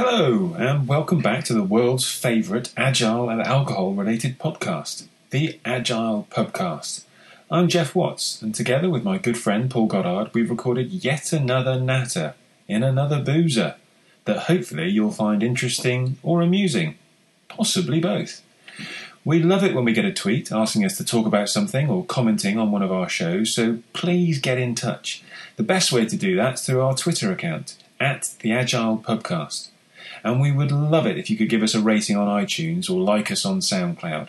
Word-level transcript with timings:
Hello, 0.00 0.54
and 0.56 0.86
welcome 0.86 1.18
back 1.18 1.42
to 1.46 1.52
the 1.52 1.64
world's 1.64 2.08
favourite 2.08 2.72
agile 2.76 3.28
and 3.28 3.42
alcohol 3.42 3.94
related 3.94 4.38
podcast, 4.38 5.08
the 5.30 5.58
Agile 5.64 6.28
Pubcast. 6.30 7.02
I'm 7.50 7.66
Geoff 7.66 7.96
Watts, 7.96 8.40
and 8.40 8.54
together 8.54 8.88
with 8.88 9.02
my 9.02 9.18
good 9.18 9.36
friend 9.36 9.68
Paul 9.68 9.86
Goddard, 9.86 10.32
we've 10.32 10.50
recorded 10.50 10.92
yet 10.92 11.32
another 11.32 11.80
natter 11.80 12.34
in 12.68 12.84
another 12.84 13.20
boozer 13.20 13.74
that 14.24 14.44
hopefully 14.44 14.88
you'll 14.88 15.10
find 15.10 15.42
interesting 15.42 16.16
or 16.22 16.42
amusing. 16.42 16.94
Possibly 17.48 17.98
both. 17.98 18.40
We 19.24 19.42
love 19.42 19.64
it 19.64 19.74
when 19.74 19.84
we 19.84 19.94
get 19.94 20.04
a 20.04 20.12
tweet 20.12 20.52
asking 20.52 20.84
us 20.84 20.96
to 20.98 21.04
talk 21.04 21.26
about 21.26 21.48
something 21.48 21.90
or 21.90 22.04
commenting 22.04 22.56
on 22.56 22.70
one 22.70 22.82
of 22.82 22.92
our 22.92 23.08
shows, 23.08 23.52
so 23.52 23.80
please 23.94 24.38
get 24.38 24.58
in 24.58 24.76
touch. 24.76 25.24
The 25.56 25.64
best 25.64 25.90
way 25.90 26.06
to 26.06 26.16
do 26.16 26.36
that 26.36 26.54
is 26.54 26.60
through 26.64 26.82
our 26.82 26.94
Twitter 26.94 27.32
account, 27.32 27.76
at 27.98 28.36
the 28.42 28.52
Agile 28.52 28.98
Pubcast. 28.98 29.70
And 30.24 30.40
we 30.40 30.52
would 30.52 30.72
love 30.72 31.06
it 31.06 31.18
if 31.18 31.30
you 31.30 31.36
could 31.36 31.48
give 31.48 31.62
us 31.62 31.74
a 31.74 31.80
rating 31.80 32.16
on 32.16 32.26
iTunes 32.26 32.90
or 32.90 33.00
like 33.00 33.30
us 33.30 33.44
on 33.44 33.60
SoundCloud. 33.60 34.28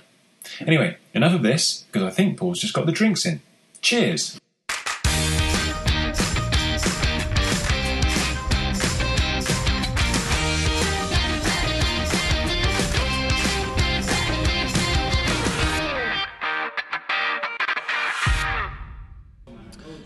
Anyway, 0.61 0.97
enough 1.13 1.33
of 1.33 1.43
this, 1.43 1.85
because 1.91 2.03
I 2.03 2.11
think 2.11 2.37
Paul's 2.37 2.59
just 2.59 2.73
got 2.73 2.85
the 2.85 2.91
drinks 2.91 3.25
in. 3.25 3.41
Cheers! 3.81 4.39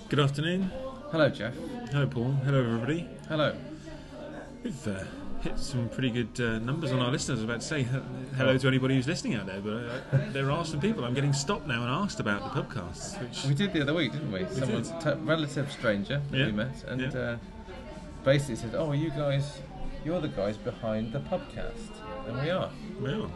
Good 0.09 0.19
afternoon. 0.19 0.71
Hello, 1.11 1.27
Geoff. 1.29 1.55
Hello, 1.91 2.05
Paul. 2.05 2.31
Hello, 2.45 2.59
everybody. 2.59 3.07
Hello. 3.27 3.55
We've 4.63 4.87
uh, 4.87 5.03
hit 5.43 5.59
some 5.59 5.89
pretty 5.89 6.09
good 6.09 6.39
uh, 6.39 6.59
numbers 6.59 6.91
on 6.91 6.99
our 6.99 7.11
listeners. 7.11 7.39
I 7.39 7.41
was 7.41 7.43
about 7.43 7.61
to 7.61 7.67
say 7.67 7.83
hello 8.37 8.57
to 8.57 8.67
anybody 8.67 8.95
who's 8.95 9.07
listening 9.07 9.35
out 9.35 9.45
there, 9.45 9.59
but 9.59 9.73
uh, 9.73 10.31
there 10.31 10.49
are 10.51 10.63
some 10.65 10.79
people. 10.79 11.03
I'm 11.03 11.13
getting 11.13 11.33
stopped 11.33 11.67
now 11.67 11.81
and 11.81 11.89
asked 11.91 12.19
about 12.19 12.53
the 12.53 12.61
podcasts, 12.61 13.19
which 13.21 13.43
We 13.45 13.53
did 13.53 13.73
the 13.73 13.81
other 13.81 13.93
week, 13.93 14.13
didn't 14.13 14.31
we? 14.31 14.45
Someone's 14.51 14.89
did. 14.91 15.01
t- 15.01 15.19
relative 15.21 15.71
stranger 15.71 16.21
that 16.31 16.37
Yeah. 16.37 16.45
we 16.45 16.51
met, 16.53 16.83
and 16.87 17.01
Yeah. 17.01 17.19
uh, 17.19 17.37
basically 18.23 18.55
said, 18.55 18.73
"Oh, 18.75 18.91
you 18.93 19.09
guys, 19.09 19.59
you're 20.05 20.21
the 20.21 20.29
guys 20.29 20.57
behind 20.57 21.11
the 21.11 21.19
podcast," 21.19 21.91
and 22.27 22.41
we 22.41 22.49
are. 22.49 22.69
well, 23.01 23.29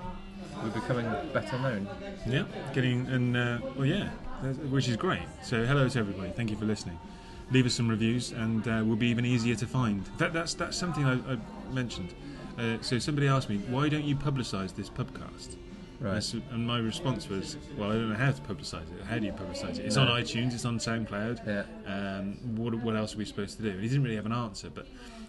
We're 0.63 0.69
becoming 0.69 1.05
better 1.33 1.58
known. 1.59 1.88
yeah, 2.25 2.44
getting 2.73 3.05
and 3.08 3.35
uh, 3.38 3.59
well, 3.75 3.85
yeah, 3.85 4.09
which 4.69 4.88
is 4.88 4.95
great. 4.95 5.22
So 5.44 5.66
hello 5.66 5.88
to 5.89 6.00
everybody. 6.00 6.31
Thank 6.31 6.50
you 6.52 6.55
for 6.58 6.66
listening. 6.66 6.97
Leave 7.52 7.66
us 7.66 7.73
some 7.73 7.88
reviews, 7.88 8.31
and 8.31 8.67
uh, 8.67 8.81
we'll 8.86 8.98
be 8.98 9.08
even 9.08 9.26
easier 9.26 9.56
to 9.56 9.66
find. 9.66 10.06
That, 10.17 10.34
that's 10.34 10.53
that's 10.53 10.76
something 10.76 11.06
I, 11.06 11.14
I 11.14 11.38
mentioned. 11.72 12.14
Uh, 12.58 12.78
so 12.81 13.00
somebody 13.00 13.28
asked 13.28 13.50
me, 13.50 13.58
why 13.70 13.88
don't 13.88 14.03
you 14.03 14.16
publicise 14.16 14.76
this 14.76 14.90
podcast? 14.90 15.56
Right. 16.00 16.34
And 16.52 16.68
my 16.68 16.78
response 16.78 17.30
was, 17.30 17.58
well, 17.78 17.90
I 17.92 17.94
don't 17.94 18.09
know 18.09 18.16
how 18.16 18.31
to 18.31 18.42
publicise 18.42 18.92
it. 19.00 19.03
How 19.06 19.18
do 19.18 19.25
you 19.25 19.31
publicise 19.31 19.80
it? 19.80 19.86
It's 19.86 19.98
on 19.98 20.08
iTunes, 20.08 20.53
it's 20.53 20.66
on 20.66 20.78
SoundCloud. 20.78 21.48
Yeah. 21.48 21.64
Um, 21.92 22.56
what, 22.56 22.73
what 22.75 22.95
else 22.95 23.16
are 23.16 23.18
we 23.18 23.25
supposed 23.25 23.58
to 23.58 23.64
do? 23.64 23.70
And 23.70 23.81
he 23.81 23.88
didn't 23.88 24.03
really 24.03 24.16
have 24.16 24.25
an 24.25 24.31
answer, 24.31 24.70
but 24.70 24.88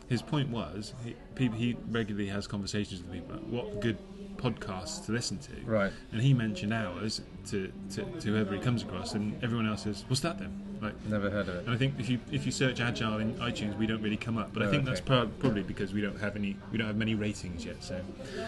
his 0.09 0.21
point 0.21 0.49
was, 0.49 0.95
he, 1.05 1.15
people, 1.37 1.57
he 1.57 1.77
regularly 1.91 2.29
has 2.29 2.47
conversations 2.47 3.03
with 3.03 3.13
people 3.13 3.37
about 3.37 3.47
what 3.47 3.81
good 3.81 3.99
podcasts 4.37 5.05
to 5.07 5.13
listen 5.13 5.39
to. 5.39 5.53
Right. 5.65 5.93
And 6.13 6.21
he 6.21 6.35
mentioned 6.35 6.75
ours 6.75 7.21
to, 7.47 7.73
to, 7.93 8.05
to 8.05 8.29
whoever 8.29 8.55
he 8.55 8.61
comes 8.61 8.83
across, 8.83 9.15
and 9.15 9.43
everyone 9.43 9.67
else 9.69 9.85
says, 9.85 10.05
what's 10.09 10.21
that 10.21 10.39
then? 10.39 10.63
Like, 10.81 10.95
Never 11.07 11.29
heard 11.31 11.49
of 11.49 11.57
it. 11.57 11.65
and 11.67 11.75
I 11.75 11.77
think 11.79 11.95
if 11.99 12.09
you 12.09 12.19
if 12.31 12.47
you 12.47 12.53
search 12.53 12.81
agile 12.81 13.19
in 13.19 13.35
iTunes, 13.35 13.77
we 13.77 13.87
don't 13.87 14.01
really 14.03 14.17
come 14.17 14.39
up. 14.39 14.53
But 14.53 14.63
I 14.63 14.67
Oh, 14.67 14.71
think 14.71 14.83
okay. 14.83 14.91
that's 14.91 15.01
prob- 15.01 15.39
probably 15.39 15.63
because 15.63 15.93
we 15.93 16.01
don't 16.01 16.19
have 16.21 16.37
any 16.37 16.57
we 16.71 16.79
don't 16.79 16.87
have 16.87 16.97
many 16.97 17.15
ratings 17.15 17.65
yet. 17.65 17.83
So 17.83 18.01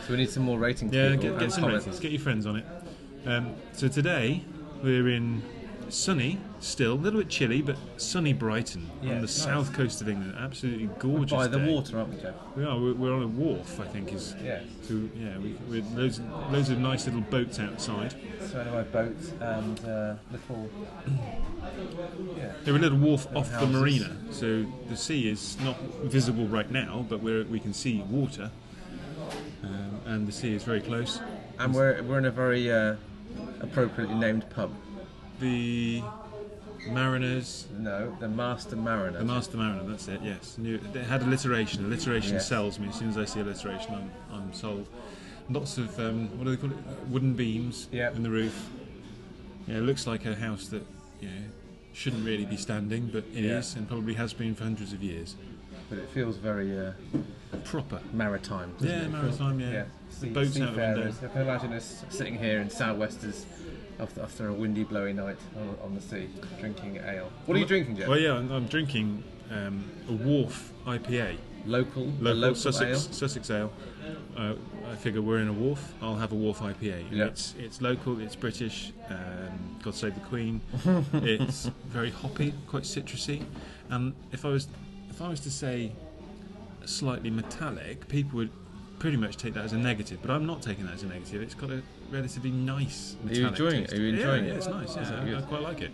So 0.07 0.11
we 0.13 0.17
need 0.17 0.31
some 0.31 0.43
more 0.45 0.59
ratings. 0.59 0.93
yeah, 0.95 1.17
get, 1.17 1.39
get 1.39 1.53
some 1.53 1.65
comments. 1.65 1.87
ratings, 1.87 2.01
get 2.01 2.13
your 2.13 2.21
friends 2.21 2.47
on 2.47 2.57
it. 2.57 2.65
Um, 3.27 3.55
so 3.73 3.89
today 3.89 4.45
we're 4.83 5.09
in 5.09 5.43
sunny, 5.93 6.39
still 6.61 6.93
a 6.93 6.95
little 6.95 7.21
bit 7.21 7.29
chilly, 7.29 7.63
but 7.63 7.77
sunny 7.97 8.33
Brighton 8.33 8.91
Yeah, 9.03 9.13
on 9.13 9.19
the 9.19 9.25
it's 9.25 9.33
south 9.33 9.73
coast 9.73 10.01
of 10.01 10.09
England. 10.09 10.35
Absolutely 10.39 10.89
gorgeous. 10.99 11.37
By 11.37 11.47
the 11.47 11.59
day. 11.59 11.73
water, 11.73 11.99
aren't 11.99 12.15
we, 12.15 12.21
Geoff? 12.21 12.35
We 12.57 12.65
are. 12.65 12.79
We're, 12.79 12.95
we're 12.95 13.13
on 13.15 13.23
a 13.23 13.27
wharf, 13.27 13.81
I 13.81 13.85
think. 13.87 14.13
Is 14.13 14.35
Yeah. 14.43 14.61
so, 14.83 15.09
yeah. 15.17 15.39
We, 15.39 15.53
with 15.69 15.91
loads 15.97 16.21
loads 16.51 16.71
of 16.71 16.79
nice 16.79 17.07
little 17.07 17.21
boats 17.23 17.59
outside. 17.59 18.15
So 18.51 18.61
anyway, 18.61 18.85
boats 18.93 19.33
and 19.41 19.81
uh, 19.85 20.15
little. 20.33 20.71
Yeah. 22.37 22.53
They're 22.65 22.77
a 22.77 22.79
little 22.79 22.99
wharf 22.99 23.27
off 23.35 23.51
the 23.59 23.67
marina, 23.67 24.17
so 24.31 24.65
the 24.89 24.97
sea 24.97 25.29
is 25.29 25.57
not 25.61 25.81
visible 26.05 26.47
right 26.47 26.71
now, 26.71 27.05
but 27.09 27.21
we're, 27.21 27.45
we 27.45 27.61
can 27.61 27.73
see 27.73 28.01
water, 28.11 28.51
um, 29.63 30.01
and 30.07 30.27
the 30.27 30.33
sea 30.33 30.55
is 30.55 30.63
very 30.65 30.81
close. 30.81 31.21
And 31.59 31.75
we're 31.75 32.03
we're 32.03 32.19
in 32.19 32.25
a 32.25 32.31
very 32.31 32.71
uh, 32.73 32.97
appropriately 33.61 34.15
named 34.15 34.49
pub. 34.51 34.73
The 35.41 36.03
Mariners, 36.89 37.67
No, 37.79 38.15
the 38.21 38.29
Master 38.29 38.77
Mariner. 38.77 39.19
the 39.19 39.25
Master 39.25 39.57
Mariner, 39.57 39.83
that's 39.85 40.09
it. 40.09 40.21
Yes, 40.23 40.57
New, 40.59 40.79
they 40.93 41.03
had 41.03 41.23
alliteration. 41.23 41.85
Alliteration 41.85 42.35
Yes. 42.35 42.49
sells 42.49 42.79
me. 42.79 42.89
As 42.89 42.95
soon 42.97 43.09
as 43.09 43.19
I 43.19 43.25
see 43.25 43.41
alliteration, 43.41 43.95
I'm, 43.95 44.11
I'm 44.33 44.53
sold. 44.53 44.87
Lots 45.49 45.79
of 45.79 45.99
um, 45.99 46.29
what 46.39 46.45
do 46.45 46.51
they 46.51 46.57
call 46.57 46.71
it? 46.71 46.77
Wooden 47.09 47.35
beams 47.35 47.89
Yep. 47.93 48.17
in 48.17 48.23
the 48.23 48.31
roof. 48.31 48.69
Yeah, 49.67 49.79
it 49.79 49.81
looks 49.83 50.07
like 50.07 50.25
a 50.27 50.35
house 50.35 50.69
that 50.69 50.87
you 51.21 51.29
know 51.29 51.35
shouldn't 51.93 52.25
really 52.25 52.45
be 52.45 52.57
standing, 52.57 53.09
but 53.13 53.25
it 53.35 53.45
is, 53.45 53.73
Yeah. 53.73 53.79
and 53.81 53.89
probably 53.89 54.15
has 54.15 54.33
been 54.33 54.55
for 54.55 54.65
hundreds 54.65 54.93
of 54.93 55.03
years. 55.03 55.37
but 55.89 55.99
it 55.99 56.09
feels 56.11 56.37
very 56.37 56.79
uh, 56.79 56.93
Proper. 57.65 58.01
maritime. 58.13 58.73
Yeah, 58.79 58.91
it? 58.91 59.03
It 59.05 59.11
maritime, 59.11 59.59
feels- 59.59 59.73
yeah. 59.73 59.85
Sea, 60.11 60.29
boats 60.31 60.61
out 60.61 60.75
the 60.75 60.81
window. 60.81 61.13
I 61.25 61.27
can 61.29 61.43
imagine 61.43 61.73
us 61.73 62.05
sitting 62.11 62.39
here 62.39 62.61
in 62.61 62.71
sou'westers 62.71 63.45
after, 64.01 64.23
after 64.23 64.49
a 64.49 64.53
windy, 64.53 64.85
blowy 64.85 65.13
night 65.13 65.37
on, 65.57 65.77
on 65.83 65.95
the 65.95 66.01
sea, 66.01 66.29
drinking 66.59 66.97
ale. 66.97 67.31
What 67.47 67.57
are 67.57 67.61
you 67.61 67.67
drinking, 67.67 67.97
Geoff? 67.97 68.09
Well, 68.09 68.19
yeah, 68.19 68.35
I'm, 68.35 68.51
I'm 68.51 68.67
drinking 68.67 69.23
um, 69.51 69.85
a 70.09 70.13
Wharf 70.13 70.73
IPA, 70.87 71.37
Local, 71.67 72.07
local, 72.21 72.35
local 72.35 72.55
Sussex, 72.55 72.91
ale. 72.91 73.13
Sussex 73.13 73.51
ale. 73.51 73.73
Uh, 74.37 74.55
I 74.91 74.97
figure 74.97 75.21
we're 75.21 75.41
in 75.41 75.49
a 75.49 75.53
Wharf. 75.53 75.93
I'll 76.01 76.17
have 76.17 76.33
a 76.33 76.35
Wharf 76.35 76.61
IPA. 76.61 77.05
Yeah. 77.11 77.27
It's 77.27 77.55
it's 77.59 77.83
local. 77.83 78.19
It's 78.21 78.35
British. 78.35 78.93
Um, 79.09 79.79
God 79.83 79.95
save 79.95 80.15
the 80.15 80.21
Queen. 80.21 80.61
it's 81.13 81.71
very 81.87 82.11
hoppy, 82.11 82.55
quite 82.67 82.85
citrusy. 82.85 83.45
And 83.91 84.15
if 84.33 84.45
I 84.45 84.49
was 84.49 84.69
if 85.11 85.21
I 85.21 85.29
was 85.29 85.41
to 85.41 85.51
say 85.51 85.93
slightly 86.85 87.31
metallic, 87.31 88.09
people 88.09 88.39
would 88.39 88.51
pretty 88.99 89.17
much 89.17 89.37
take 89.37 89.55
that 89.55 89.65
as 89.65 89.73
a 89.73 89.79
negative. 89.79 90.21
But 90.23 90.31
I'm 90.31 90.47
not 90.47 90.63
taking 90.63 90.87
that 90.87 90.95
as 90.95 91.03
a 91.03 91.07
negative. 91.07 91.43
It's 91.43 91.55
got 91.55 91.71
a 91.71 91.83
relatively 92.11 92.51
nice. 92.51 93.17
Are 93.27 93.35
you 93.35 93.47
enjoying 93.49 93.75
it? 93.75 93.81
taste. 93.89 93.93
Are 93.93 94.03
you 94.03 94.15
enjoying 94.15 94.45
yeah, 94.45 94.51
it? 94.51 94.53
Yeah, 94.53 94.57
it's 94.57 94.67
nice. 94.67 94.97
Yeah, 94.97 95.25
it 95.25 95.35
I, 95.35 95.39
I 95.39 95.43
quite 95.43 95.63
like 95.63 95.81
it. 95.81 95.91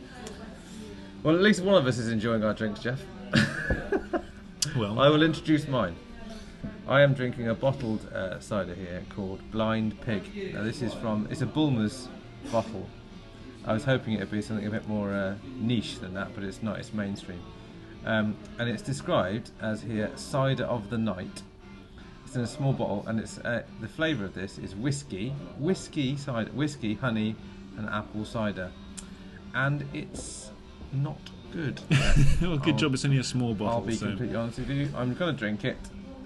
Well, 1.22 1.34
at 1.34 1.42
least 1.42 1.62
one 1.62 1.74
of 1.74 1.86
us 1.86 1.98
is 1.98 2.08
enjoying 2.08 2.44
our 2.44 2.54
drinks, 2.54 2.80
Geoff. 2.80 3.02
Well, 4.76 5.00
I 5.00 5.08
will 5.08 5.22
introduce 5.22 5.66
mine. 5.66 5.96
I 6.86 7.00
am 7.00 7.14
drinking 7.14 7.48
a 7.48 7.54
bottled 7.54 8.12
uh, 8.12 8.40
cider 8.40 8.74
here 8.74 9.02
called 9.08 9.40
Blind 9.50 9.98
Pig. 10.02 10.52
Now, 10.52 10.64
this 10.64 10.82
is 10.82 10.92
from, 10.92 11.26
it's 11.30 11.40
a 11.40 11.46
Bulmers 11.46 12.08
bottle. 12.52 12.86
I 13.64 13.72
was 13.72 13.84
hoping 13.84 14.14
it 14.14 14.20
would 14.20 14.30
be 14.30 14.42
something 14.42 14.66
a 14.66 14.70
bit 14.70 14.86
more 14.86 15.14
uh, 15.14 15.36
niche 15.56 15.98
than 16.00 16.12
that, 16.12 16.34
but 16.34 16.44
it's 16.44 16.62
not, 16.62 16.78
it's 16.78 16.92
mainstream. 16.92 17.40
Um, 18.04 18.36
and 18.58 18.68
it's 18.68 18.82
described 18.82 19.50
as 19.62 19.80
here 19.80 20.10
cider 20.14 20.64
of 20.64 20.90
the 20.90 20.98
night. 20.98 21.42
In 22.36 22.42
a 22.42 22.46
small 22.46 22.74
bottle, 22.74 23.02
and 23.06 23.18
it's 23.18 23.38
uh, 23.38 23.62
the 23.80 23.88
flavour 23.88 24.26
of 24.26 24.34
this 24.34 24.58
is 24.58 24.76
whiskey, 24.76 25.30
whiskey 25.58 26.18
cider, 26.18 26.50
whiskey, 26.50 26.92
honey, 26.92 27.34
and 27.78 27.88
apple 27.88 28.26
cider, 28.26 28.70
and 29.54 29.88
it's 29.94 30.50
not 30.92 31.16
good. 31.50 31.80
well, 32.42 32.58
good 32.58 32.74
I'll- 32.74 32.78
job. 32.78 32.92
It's 32.92 33.06
only 33.06 33.16
a 33.16 33.24
small 33.24 33.54
bottle. 33.54 33.76
I'll 33.76 33.80
be 33.80 33.94
so. 33.94 34.08
completely 34.08 34.36
honest 34.36 34.58
with 34.58 34.68
you. 34.68 34.90
I'm 34.94 35.14
going 35.14 35.34
to 35.34 35.38
drink 35.38 35.64
it, 35.64 35.78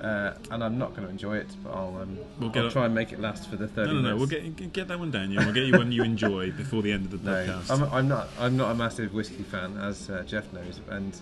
uh, 0.03 0.33
and 0.51 0.65
I'm 0.65 0.79
not 0.79 0.97
going 0.97 1.05
to 1.05 1.11
enjoy 1.11 1.37
it, 1.37 1.47
but 1.63 1.75
I'll, 1.75 1.97
um, 2.03 2.19
We'll 2.41 2.51
I'll 2.57 2.73
try 2.73 2.87
and 2.87 2.95
make 2.95 3.13
it 3.13 3.21
last 3.21 3.49
for 3.49 3.55
the 3.55 3.69
30 3.69 3.93
No, 3.93 4.01
no, 4.01 4.09
no. 4.11 4.17
We'll 4.17 4.27
get 4.27 4.73
get 4.73 4.89
that 4.89 4.99
one 4.99 5.13
down. 5.13 5.31
Yeah, 5.31 5.45
we'll 5.45 5.55
get 5.55 5.67
you 5.67 5.79
one 5.79 5.93
you 5.93 6.03
enjoy 6.03 6.51
before 6.51 6.83
the 6.83 6.91
end 6.91 7.05
of 7.05 7.13
the 7.13 7.19
No, 7.31 7.47
podcast. 7.47 7.71
I'm, 7.71 7.95
I'm 7.95 8.09
not. 8.09 8.29
I'm 8.37 8.57
not 8.57 8.73
a 8.73 8.75
massive 8.75 9.15
whiskey 9.15 9.45
fan, 9.45 9.79
as 9.79 10.11
uh, 10.11 10.25
Geoff 10.27 10.53
knows, 10.53 10.81
and 10.89 11.17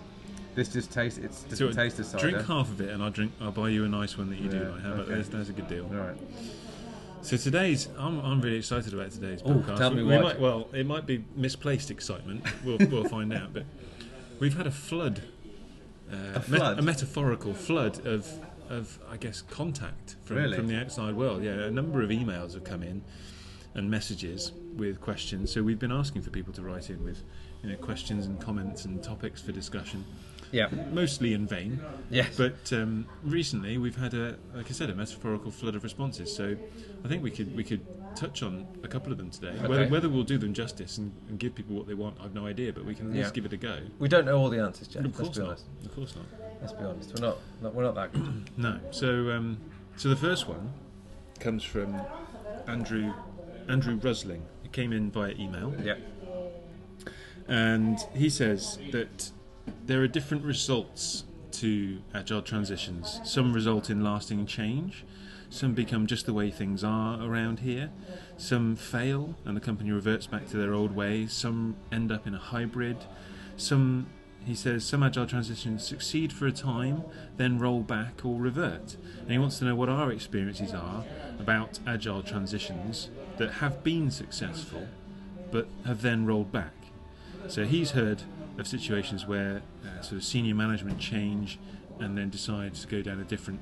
this 0.58 0.68
just 0.72 0.90
tastes. 0.92 1.18
It 1.18 1.32
So, 1.32 1.48
doesn't 1.66 1.72
taste 1.74 1.98
of 2.00 2.06
cider. 2.06 2.30
drink 2.30 2.46
half 2.46 2.68
of 2.68 2.80
it, 2.80 2.90
and 2.90 3.02
I'll 3.02 3.10
drink. 3.10 3.32
I'll 3.40 3.52
buy 3.52 3.68
you 3.68 3.84
a 3.84 3.88
nice 3.88 4.18
one 4.18 4.28
that 4.30 4.38
you 4.40 4.48
do 4.50 4.58
like. 4.64 4.82
How 4.82 4.92
about 4.94 5.00
okay. 5.06 5.14
that? 5.14 5.30
That's 5.30 5.48
a 5.48 5.52
good 5.52 5.68
deal. 5.68 5.84
All 5.84 5.90
right. 6.06 6.16
So 7.22 7.36
today's, 7.36 7.88
I'm, 7.98 8.20
I'm 8.20 8.40
really 8.40 8.56
excited 8.58 8.92
about 8.94 9.10
today's 9.10 9.42
Oh, 9.44 9.54
podcast. 9.54 9.78
tell 9.78 9.90
me 9.92 10.02
we 10.02 10.16
why. 10.16 10.22
might, 10.22 10.40
well, 10.40 10.68
it 10.72 10.86
might 10.86 11.04
be 11.06 11.24
misplaced 11.36 11.90
excitement. 11.90 12.44
We'll, 12.64 12.78
we'll 12.90 13.08
find 13.08 13.32
out. 13.32 13.52
But 13.52 13.64
we've 14.40 14.56
had 14.56 14.66
a 14.66 14.70
flood, 14.70 15.22
uh, 16.12 16.16
A 16.36 16.40
flood? 16.40 16.78
a 16.78 16.82
metaphorical 16.82 17.54
flood 17.54 18.06
of, 18.06 18.28
of 18.70 18.98
I 19.10 19.16
guess, 19.16 19.42
contact 19.42 20.14
from 20.24 20.36
Really? 20.38 20.56
from 20.56 20.68
the 20.68 20.76
outside 20.80 21.14
world. 21.16 21.42
Yeah, 21.42 21.54
a 21.64 21.70
number 21.70 22.02
of 22.02 22.10
emails 22.10 22.54
have 22.54 22.64
come 22.64 22.82
in 22.84 23.02
and 23.74 23.90
messages 23.90 24.52
with 24.76 25.00
questions. 25.00 25.50
So 25.52 25.62
we've 25.62 25.78
been 25.78 25.92
asking 25.92 26.22
for 26.22 26.30
people 26.30 26.52
to 26.54 26.62
write 26.62 26.88
in 26.88 27.04
with, 27.04 27.22
you 27.64 27.70
know, 27.70 27.76
questions 27.76 28.26
and 28.26 28.40
comments 28.40 28.84
and 28.84 29.02
topics 29.02 29.42
for 29.42 29.50
discussion. 29.52 30.04
Yeah. 30.52 30.68
mostly 30.92 31.32
in 31.34 31.46
vain. 31.46 31.80
Yes. 32.10 32.36
But 32.36 32.72
um, 32.72 33.06
recently 33.22 33.78
we've 33.78 33.96
had 33.96 34.14
a, 34.14 34.36
like 34.54 34.66
I 34.68 34.72
said, 34.72 34.90
a 34.90 34.94
metaphorical 34.94 35.50
flood 35.50 35.74
of 35.74 35.82
responses. 35.84 36.34
So 36.34 36.56
I 37.04 37.08
think 37.08 37.22
we 37.22 37.30
could 37.30 37.54
we 37.56 37.64
could 37.64 37.84
touch 38.16 38.42
on 38.42 38.66
a 38.82 38.88
couple 38.88 39.12
of 39.12 39.18
them 39.18 39.30
today. 39.30 39.52
Whether, 39.60 39.82
Okay. 39.82 39.90
whether 39.90 40.08
we'll 40.08 40.22
do 40.24 40.38
them 40.38 40.52
justice 40.54 40.98
and, 40.98 41.12
and 41.28 41.38
give 41.38 41.54
people 41.54 41.76
what 41.76 41.86
they 41.86 41.94
want, 41.94 42.16
I've 42.20 42.34
no 42.34 42.46
idea. 42.46 42.72
But 42.72 42.84
we 42.84 42.94
can 42.94 43.06
at 43.10 43.12
least 43.16 43.28
Yeah. 43.30 43.34
give 43.34 43.44
it 43.46 43.52
a 43.52 43.56
go. 43.56 43.78
we 43.98 44.08
don't 44.08 44.24
know 44.24 44.36
all 44.38 44.48
the 44.48 44.58
answers, 44.60 44.88
Geoff. 44.88 45.04
of 45.04 45.18
Let's 45.18 45.18
course 45.18 45.36
be 45.36 45.40
not. 45.42 45.48
honest. 45.48 45.64
Of 45.84 45.94
course 45.94 46.16
not. 46.16 46.24
Let's 46.60 46.72
be 46.72 46.84
honest. 46.84 47.14
We're 47.14 47.26
not, 47.28 47.38
not 47.62 47.74
we're 47.74 47.82
not 47.84 47.94
that 47.94 48.12
good. 48.12 48.50
No. 48.56 48.80
So 48.90 49.30
um, 49.30 49.58
so 49.96 50.08
the 50.08 50.16
first 50.16 50.48
one 50.48 50.72
comes 51.40 51.62
from 51.62 52.00
Andrew 52.66 53.12
Andrew 53.68 53.98
Rusling. 54.00 54.40
It 54.64 54.72
came 54.72 54.92
in 54.92 55.10
via 55.10 55.32
email. 55.38 55.74
yeah. 55.82 55.94
and 57.46 57.98
he 58.14 58.28
says 58.28 58.78
that 58.92 59.30
there 59.86 60.02
are 60.02 60.08
different 60.08 60.44
results 60.44 61.24
to 61.52 62.00
agile 62.14 62.42
transitions. 62.42 63.20
Some 63.24 63.52
result 63.52 63.90
in 63.90 64.02
lasting 64.04 64.46
change, 64.46 65.04
some 65.50 65.74
become 65.74 66.06
just 66.06 66.26
the 66.26 66.32
way 66.32 66.50
things 66.50 66.84
are 66.84 67.22
around 67.22 67.60
here, 67.60 67.90
some 68.36 68.76
fail 68.76 69.34
and 69.44 69.56
the 69.56 69.60
company 69.60 69.90
reverts 69.90 70.26
back 70.26 70.48
to 70.48 70.56
their 70.56 70.74
old 70.74 70.94
ways, 70.94 71.32
some 71.32 71.76
end 71.90 72.12
up 72.12 72.26
in 72.26 72.34
a 72.34 72.38
hybrid, 72.38 72.96
some 73.56 74.06
he 74.44 74.54
says 74.54 74.84
some 74.84 75.02
agile 75.02 75.26
transitions 75.26 75.86
succeed 75.86 76.32
for 76.32 76.46
a 76.46 76.52
time, 76.52 77.02
then 77.36 77.58
roll 77.58 77.80
back 77.80 78.24
or 78.24 78.40
revert. 78.40 78.96
And 79.20 79.30
he 79.30 79.36
wants 79.36 79.58
to 79.58 79.66
know 79.66 79.74
what 79.74 79.90
our 79.90 80.10
experiences 80.10 80.72
are 80.72 81.04
about 81.38 81.78
agile 81.86 82.22
transitions 82.22 83.10
that 83.36 83.54
have 83.54 83.84
been 83.84 84.10
successful 84.10 84.86
but 85.50 85.68
have 85.84 86.02
then 86.02 86.24
rolled 86.24 86.52
back. 86.52 86.72
So 87.48 87.64
he's 87.64 87.90
heard 87.90 88.22
of 88.58 88.66
situations 88.66 89.26
where 89.26 89.62
uh, 89.84 90.02
sort 90.02 90.18
of 90.18 90.24
senior 90.24 90.54
management 90.54 90.98
change 90.98 91.58
and 92.00 92.16
then 92.16 92.30
decide 92.30 92.74
to 92.74 92.86
go 92.86 93.02
down 93.02 93.20
a 93.20 93.24
different 93.24 93.60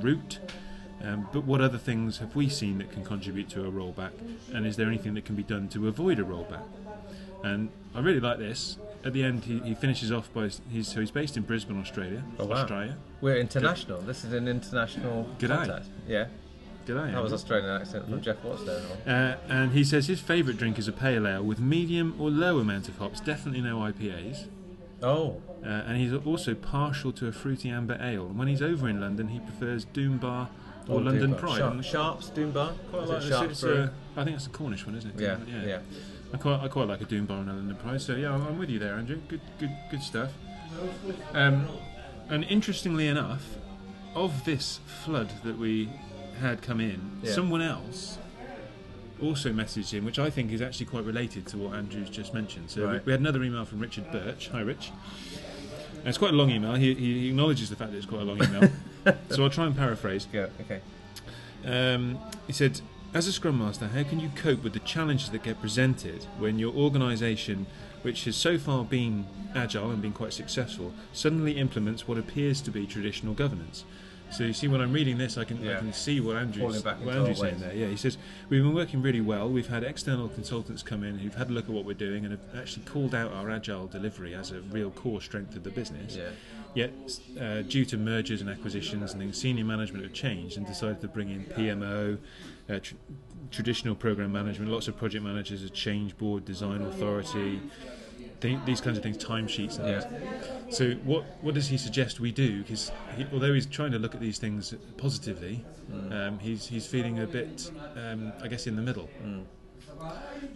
route. 0.00 0.38
Um, 1.02 1.28
but 1.32 1.44
what 1.44 1.60
other 1.60 1.78
things 1.78 2.18
have 2.18 2.34
we 2.34 2.48
seen 2.48 2.78
that 2.78 2.90
can 2.90 3.04
contribute 3.04 3.48
to 3.50 3.66
a 3.66 3.70
rollback? 3.70 4.12
And 4.52 4.66
is 4.66 4.76
there 4.76 4.86
anything 4.86 5.14
that 5.14 5.24
can 5.24 5.34
be 5.34 5.42
done 5.42 5.68
to 5.68 5.88
avoid 5.88 6.18
a 6.18 6.24
rollback? 6.24 6.62
And 7.42 7.68
I 7.94 8.00
really 8.00 8.20
like 8.20 8.38
this. 8.38 8.78
At 9.04 9.12
the 9.12 9.22
end, 9.22 9.44
he, 9.44 9.58
he 9.60 9.74
finishes 9.74 10.10
off 10.10 10.32
by 10.32 10.48
he's 10.70 10.88
so 10.88 11.00
he's 11.00 11.10
based 11.10 11.36
in 11.36 11.42
Brisbane, 11.42 11.78
Australia. 11.78 12.24
Oh, 12.38 12.46
wow. 12.46 12.56
Australia. 12.56 12.96
We're 13.20 13.36
international. 13.36 14.00
This 14.00 14.24
is 14.24 14.32
an 14.32 14.48
international 14.48 15.28
G'day. 15.38 15.58
contact. 15.58 15.86
Yeah. 16.08 16.28
G'day. 16.86 17.12
That 17.12 17.22
was 17.22 17.32
Australian 17.32 17.80
accent 17.80 18.04
from 18.08 18.20
Geoff 18.20 18.42
Watts 18.44 18.64
there. 18.64 18.80
and. 19.06 19.34
Uh, 19.34 19.36
and 19.48 19.72
he 19.72 19.84
says 19.84 20.06
his 20.06 20.20
favourite 20.20 20.58
drink 20.58 20.78
is 20.78 20.88
a 20.88 20.92
pale 20.92 21.26
ale 21.26 21.42
with 21.42 21.58
medium 21.60 22.14
or 22.18 22.30
low 22.30 22.58
amount 22.58 22.88
of 22.88 22.98
hops, 22.98 23.20
definitely 23.20 23.60
no 23.62 23.78
IPAs. 23.78 24.46
Oh, 25.02 25.40
Uh, 25.62 25.68
and 25.86 25.96
he's 25.98 26.12
also 26.12 26.54
partial 26.54 27.10
to 27.12 27.26
a 27.26 27.32
fruity 27.32 27.68
amber 27.70 27.98
ale. 28.00 28.26
And 28.26 28.38
when 28.38 28.48
he's 28.48 28.62
over 28.62 28.88
in 28.88 29.00
London, 29.00 29.28
he 29.28 29.38
prefers 29.40 29.84
Doom 29.86 30.18
Bar 30.18 30.48
or 30.88 30.96
Oh, 30.96 30.98
London 30.98 31.30
Doom. 31.30 31.38
Pride. 31.38 31.58
Sharp, 31.58 31.82
Sharps, 31.84 32.28
Doom 32.30 32.50
Bar. 32.52 32.72
quite 32.90 33.08
like. 33.08 33.22
Sharps 33.22 33.62
It's, 33.62 33.90
I 34.16 34.24
think 34.24 34.36
it's 34.36 34.46
a 34.46 34.50
Cornish 34.50 34.84
one, 34.86 34.94
isn't 34.94 35.18
it? 35.18 35.20
yeah, 35.22 35.38
yeah, 35.64 35.78
I 36.32 36.36
quite, 36.36 36.60
I 36.60 36.68
quite 36.68 36.88
like 36.88 37.00
a 37.00 37.04
Doom 37.06 37.24
Bar 37.26 37.38
and 37.38 37.50
a 37.50 37.52
London 37.54 37.76
Pride. 37.76 38.00
So 38.02 38.14
yeah, 38.14 38.32
I'm, 38.34 38.46
I'm 38.46 38.58
with 38.58 38.68
you 38.70 38.78
there, 38.78 38.94
Andrew. 38.94 39.18
Good, 39.28 39.40
good, 39.58 39.70
good 39.90 40.02
stuff. 40.02 40.30
Um, 41.32 41.66
and 42.28 42.44
interestingly 42.44 43.08
enough, 43.08 43.44
of 44.14 44.44
this 44.44 44.80
flood 45.04 45.30
that 45.44 45.58
we 45.58 45.88
had 46.40 46.62
come 46.62 46.80
in, 46.80 47.00
Yeah. 47.22 47.32
someone 47.32 47.62
else 47.62 48.18
also 49.22 49.50
messaged 49.52 49.94
in, 49.96 50.04
which 50.04 50.18
I 50.18 50.28
think 50.30 50.52
is 50.52 50.60
actually 50.60 50.86
quite 50.86 51.04
related 51.04 51.46
to 51.48 51.56
what 51.58 51.74
Andrew's 51.74 52.10
just 52.10 52.34
mentioned. 52.34 52.70
So 52.70 52.80
we, 52.82 52.86
Right. 52.86 53.06
we 53.06 53.12
had 53.12 53.20
another 53.20 53.42
email 53.42 53.64
from 53.64 53.78
Richard 53.80 54.10
Birch. 54.10 54.48
Hi, 54.48 54.60
Rich. 54.60 54.90
And 55.98 56.08
it's 56.08 56.18
quite 56.18 56.32
a 56.34 56.36
long 56.36 56.50
email. 56.50 56.74
He, 56.74 56.94
he 56.94 57.28
acknowledges 57.28 57.70
the 57.70 57.76
fact 57.76 57.92
that 57.92 57.96
it's 57.96 58.06
quite 58.06 58.22
a 58.22 58.24
long 58.24 58.42
email. 58.42 58.70
so 59.30 59.44
I'll 59.44 59.50
try 59.50 59.66
and 59.66 59.76
paraphrase. 59.76 60.26
Go. 60.30 60.50
Okay. 60.62 60.80
Um, 61.64 62.18
he 62.46 62.52
said, 62.52 62.80
as 63.14 63.26
a 63.26 63.32
Scrum 63.32 63.58
Master, 63.58 63.86
how 63.88 64.02
can 64.02 64.20
you 64.20 64.30
cope 64.34 64.62
with 64.62 64.72
the 64.74 64.80
challenges 64.80 65.30
that 65.30 65.42
get 65.42 65.60
presented 65.60 66.24
when 66.38 66.58
your 66.58 66.74
organisation, 66.74 67.66
which 68.02 68.24
has 68.24 68.36
so 68.36 68.58
far 68.58 68.84
been 68.84 69.26
agile 69.54 69.90
and 69.90 70.02
been 70.02 70.12
quite 70.12 70.32
successful, 70.32 70.92
suddenly 71.12 71.52
implements 71.52 72.06
what 72.08 72.18
appears 72.18 72.60
to 72.62 72.70
be 72.70 72.86
traditional 72.86 73.32
governance? 73.32 73.84
So 74.30 74.44
you 74.44 74.52
see, 74.52 74.66
when 74.68 74.80
I'm 74.80 74.92
reading 74.92 75.16
this, 75.16 75.38
I 75.38 75.44
can 75.44 75.66
I 75.68 75.78
can 75.78 75.92
see 75.92 76.20
what 76.20 76.36
Andrew's, 76.36 76.82
back 76.82 76.98
what 77.04 77.14
Andrew's 77.14 77.38
saying 77.38 77.54
ways. 77.54 77.62
there. 77.62 77.74
Yeah, 77.74 77.86
he 77.86 77.96
says 77.96 78.18
we've 78.48 78.62
been 78.62 78.74
working 78.74 79.00
really 79.00 79.20
well. 79.20 79.48
We've 79.48 79.68
had 79.68 79.84
external 79.84 80.28
consultants 80.28 80.82
come 80.82 81.04
in 81.04 81.18
who've 81.18 81.34
had 81.34 81.50
a 81.50 81.52
look 81.52 81.66
at 81.66 81.70
what 81.70 81.84
we're 81.84 81.94
doing 81.94 82.24
and 82.24 82.32
have 82.32 82.60
actually 82.60 82.84
called 82.84 83.14
out 83.14 83.32
our 83.32 83.50
agile 83.50 83.86
delivery 83.86 84.34
as 84.34 84.50
a 84.50 84.60
real 84.60 84.90
core 84.90 85.20
strength 85.20 85.54
of 85.54 85.62
the 85.62 85.70
business. 85.70 86.16
Yeah. 86.16 86.30
Yet, 86.74 86.92
uh, 87.40 87.62
due 87.62 87.84
to 87.84 87.96
mergers 87.96 88.40
and 88.40 88.50
acquisitions 88.50 89.12
and 89.12 89.20
things, 89.20 89.38
senior 89.38 89.64
management 89.64 90.02
have 90.02 90.12
changed 90.12 90.56
and 90.56 90.66
decided 90.66 91.00
to 91.02 91.08
bring 91.08 91.30
in 91.30 91.44
PMO, 91.44 92.18
uh, 92.68 92.80
tr- 92.80 92.94
traditional 93.52 93.94
program 93.94 94.32
management. 94.32 94.72
Lots 94.72 94.88
of 94.88 94.96
project 94.96 95.22
managers, 95.22 95.62
a 95.62 95.68
change 95.70 96.18
board, 96.18 96.44
design 96.44 96.82
authority, 96.82 97.60
th- 98.48 98.58
these 98.66 98.80
kinds 98.80 98.96
of 98.98 99.02
things, 99.02 99.16
timesheets. 99.18 99.78
And 99.78 99.88
Yeah. 99.88 100.00
things. 100.00 100.76
So, 100.76 100.90
what 101.10 101.24
what 101.42 101.54
does 101.54 101.68
he 101.68 101.76
suggest 101.78 102.20
we 102.20 102.30
do? 102.32 102.62
Because 102.62 102.92
he, 103.16 103.26
although 103.32 103.54
he's 103.54 103.66
trying 103.66 103.92
to 103.92 103.98
look 103.98 104.14
at 104.14 104.20
these 104.20 104.38
things 104.38 104.74
positively, 104.96 105.64
um, 106.10 106.38
he's 106.40 106.66
he's 106.66 106.86
feeling 106.86 107.20
a 107.20 107.26
bit, 107.26 107.70
um, 107.96 108.32
I 108.42 108.48
guess, 108.48 108.66
in 108.66 108.76
the 108.76 108.82
middle. 108.82 109.08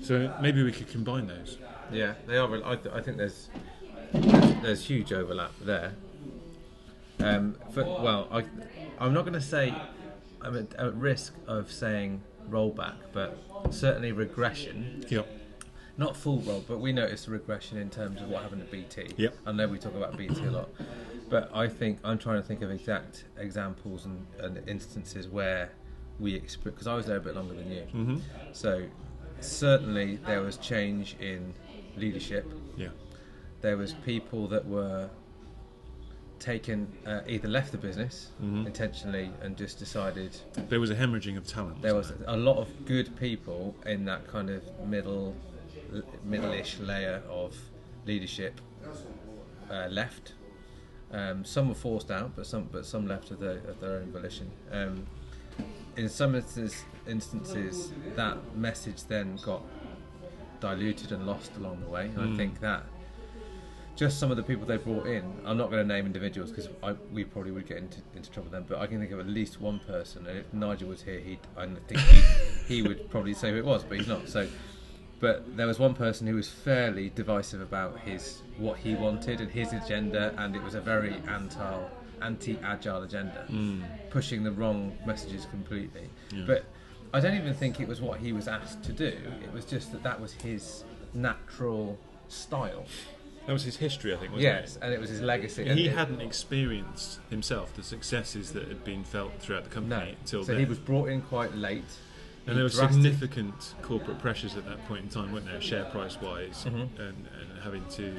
So 0.03 0.35
maybe 0.41 0.63
we 0.63 0.73
could 0.73 0.89
combine 0.89 1.27
those. 1.27 1.59
Yeah, 1.93 2.15
they 2.27 2.37
are. 2.37 2.49
I, 2.65 2.77
th- 2.77 2.95
I 2.95 3.01
think 3.01 3.17
there's 3.17 3.49
there's 4.63 4.85
huge 4.85 5.13
overlap 5.13 5.53
there. 5.61 5.93
Um, 7.21 7.57
for, 7.73 7.83
well, 7.85 8.29
I, 8.31 8.45
I'm 9.01 9.13
not 9.13 9.23
going 9.23 9.33
to 9.35 9.41
say 9.41 9.75
I'm 10.41 10.57
at, 10.57 10.75
at 10.75 10.95
risk 10.95 11.35
of 11.47 11.71
saying 11.73 12.21
rollback, 12.51 12.95
but 13.13 13.37
certainly 13.71 14.13
regression. 14.13 15.05
Yep. 15.09 15.27
Not 15.99 16.17
full 16.17 16.39
roll, 16.43 16.65
but 16.69 16.79
we 16.79 16.93
noticed 16.93 17.27
a 17.27 17.33
regression 17.33 17.77
in 17.77 17.91
terms 17.91 18.23
of 18.23 18.29
what 18.29 18.43
happened 18.43 18.63
at 18.63 18.71
BT. 18.71 19.09
Yep. 19.17 19.37
I 19.47 19.53
know 19.53 19.67
we 19.67 19.79
talk 19.79 19.97
about 19.97 20.17
BT 20.17 20.45
a 20.45 20.51
lot, 20.51 20.69
but 21.29 21.51
I 21.53 21.67
think 21.69 21.99
I'm 22.05 22.19
trying 22.19 22.41
to 22.41 22.47
think 22.47 22.63
of 22.63 22.71
exact 22.71 23.25
examples 23.37 24.05
and, 24.07 24.25
and 24.39 24.67
instances 24.69 25.27
where 25.27 25.71
we 26.21 26.35
experienced, 26.35 26.65
because 26.77 26.87
I 26.87 26.95
was 26.95 27.07
there 27.07 27.17
a 27.17 27.21
bit 27.21 27.35
longer 27.35 27.55
than 27.55 27.71
you. 27.73 27.83
hmm 27.83 28.17
So 28.53 28.85
certainly 29.41 30.17
there 30.25 30.41
was 30.41 30.57
change 30.57 31.17
in 31.21 31.53
leadership. 31.97 32.47
Yeah. 32.77 32.89
There 33.61 33.77
was 33.77 33.93
people 33.93 34.47
that 34.49 34.65
were 34.67 35.11
taken 36.39 36.87
uh, 37.05 37.23
either 37.27 37.49
left 37.49 37.73
the 37.73 37.79
business 37.79 38.31
Mhm. 38.41 38.67
intentionally 38.67 39.33
and 39.43 39.57
just 39.57 39.81
decided 39.81 40.37
There 40.69 40.79
was 40.79 40.91
a 40.91 40.95
hemorrhaging 40.95 41.37
of 41.37 41.45
talent. 41.45 41.83
there 41.83 41.97
was 41.97 42.11
wasn't 42.13 42.29
a 42.29 42.37
lot 42.37 42.59
of 42.59 42.69
good 42.87 43.17
people 43.17 43.75
in 43.87 44.05
that 44.05 44.29
kind 44.29 44.49
of 44.49 44.63
middle 44.87 45.35
middle-ish 46.25 46.79
layer 46.81 47.23
of 47.29 47.57
leadership 48.07 48.61
uh, 49.71 49.89
left. 49.91 50.33
Um, 51.11 51.45
some 51.45 51.69
were 51.69 51.75
forced 51.75 52.11
out, 52.11 52.33
but 52.37 52.47
some 52.47 52.69
but 52.71 52.85
some 52.85 53.07
left 53.07 53.31
of 53.31 53.41
their, 53.41 53.59
of 53.69 53.81
their 53.81 53.97
own 53.97 54.11
volition. 54.13 54.51
Um, 54.71 55.07
in 55.97 56.09
some 56.09 56.35
instances, 56.35 56.85
instances, 57.09 57.93
that 58.15 58.37
message 58.55 59.05
then 59.05 59.39
got 59.43 59.63
diluted 60.61 61.13
and 61.13 61.27
lost 61.27 61.57
along 61.57 61.81
the 61.81 61.89
way. 61.89 62.07
And 62.07 62.21
I 62.21 62.27
Mm. 62.27 62.37
think 62.37 62.61
that 62.61 62.85
just 63.97 64.21
some 64.21 64.31
of 64.31 64.37
the 64.37 64.43
people 64.45 64.65
they 64.65 64.77
brought 64.77 65.07
in, 65.07 65.25
I'm 65.45 65.57
not 65.57 65.71
going 65.71 65.83
to 65.87 65.95
name 65.95 66.07
individuals 66.07 66.51
because 66.51 66.69
we 67.13 67.25
probably 67.25 67.51
would 67.51 67.67
get 67.67 67.79
into, 67.79 68.01
into 68.15 68.31
trouble 68.31 68.49
then, 68.51 68.65
but 68.69 68.79
I 68.79 68.87
can 68.87 69.01
think 69.01 69.11
of 69.11 69.19
at 69.19 69.27
least 69.27 69.61
one 69.61 69.81
person. 69.81 70.27
And 70.27 70.39
if 70.39 70.53
Nigel 70.53 70.89
was 70.89 71.03
here, 71.03 71.19
he'd, 71.19 71.41
I 71.57 71.67
think 71.89 72.01
he, 72.01 72.75
he 72.77 72.83
would 72.83 73.11
probably 73.11 73.35
say 73.35 73.51
who 73.51 73.57
it 73.57 73.65
was, 73.65 73.83
but 73.83 73.99
he's 73.99 74.07
not. 74.07 74.29
So, 74.29 74.47
but 75.21 75.57
there 75.57 75.67
was 75.67 75.79
one 75.79 75.95
person 75.95 76.27
who 76.27 76.35
was 76.37 76.49
fairly 76.49 77.11
divisive 77.15 77.61
about 77.61 77.99
his 78.01 78.43
what 78.57 78.79
he 78.79 78.95
wanted 78.95 79.41
and 79.41 79.51
his 79.51 79.73
agenda, 79.73 80.35
and 80.39 80.55
it 80.57 80.63
was 80.63 80.75
a 80.75 80.81
very 80.81 81.15
anti 81.29 81.79
anti-agile 82.21 83.03
agenda, 83.05 83.45
Mm. 83.49 83.83
pushing 84.11 84.43
the 84.43 84.51
wrong 84.51 84.97
messages 85.07 85.47
completely. 85.47 86.09
Yeah. 86.33 86.45
But 86.47 86.65
I 87.15 87.21
don't 87.21 87.37
even 87.37 87.55
think 87.55 87.79
it 87.81 87.87
was 87.89 88.01
what 88.01 88.19
he 88.19 88.33
was 88.33 88.49
asked 88.49 88.83
to 88.85 88.93
do. 88.93 89.07
It 89.45 89.53
was 89.53 89.65
just 89.65 89.93
that 89.93 90.03
that 90.03 90.21
was 90.21 90.33
his 90.33 90.83
natural 91.15 91.99
style. 92.29 92.85
That 93.47 93.53
was 93.53 93.63
his 93.63 93.77
history, 93.77 94.13
I 94.13 94.17
think, 94.19 94.33
wasn't 94.33 94.43
Yes, 94.43 94.77
it? 94.77 94.83
and 94.83 94.93
it 94.93 95.01
was 95.01 95.09
his 95.11 95.23
legacy. 95.23 95.65
He 95.73 95.87
it- 95.87 95.95
hadn't 95.97 96.21
experienced 96.21 97.21
himself 97.31 97.75
the 97.75 97.83
successes 97.83 98.53
that 98.53 98.69
had 98.69 98.85
been 98.85 99.05
felt 99.05 99.33
throughout 99.41 99.65
the 99.65 99.81
no. 99.81 99.97
company 99.97 100.17
until 100.21 100.45
So 100.45 100.53
then. 100.53 100.61
he 100.61 100.67
was 100.67 100.79
brought 100.79 101.09
in 101.09 101.23
quite 101.23 101.55
late. 101.55 101.85
And 102.49 102.57
there 102.57 102.65
were 102.65 102.71
drastic- 102.71 103.03
significant 103.03 103.75
corporate 103.83 104.19
pressures 104.19 104.57
at 104.57 104.65
that 104.67 104.85
point 104.89 105.03
in 105.05 105.09
time, 105.09 105.33
weren't 105.33 105.47
there, 105.47 105.61
share 105.61 105.85
price 105.87 106.21
wise, 106.21 106.65
Mhm. 106.65 106.83
and, 106.99 106.99
and 106.99 107.63
having 107.63 107.85
to 107.91 108.15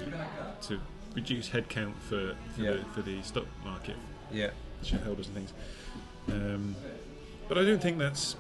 to 0.67 0.79
reduce 1.15 1.49
headcount 1.49 1.95
for 2.07 2.35
for, 2.55 2.61
Yeah. 2.61 2.71
the, 2.73 2.85
for 2.93 3.01
the 3.01 3.21
stock 3.23 3.45
market 3.63 3.95
Yeah, 4.31 4.51
shareholders 4.83 5.27
and 5.27 5.35
things. 5.35 5.53
Um, 6.31 6.75
but 7.47 7.57
I 7.57 7.63
don't 7.63 7.81
think 7.81 7.97
that's. 7.97 8.35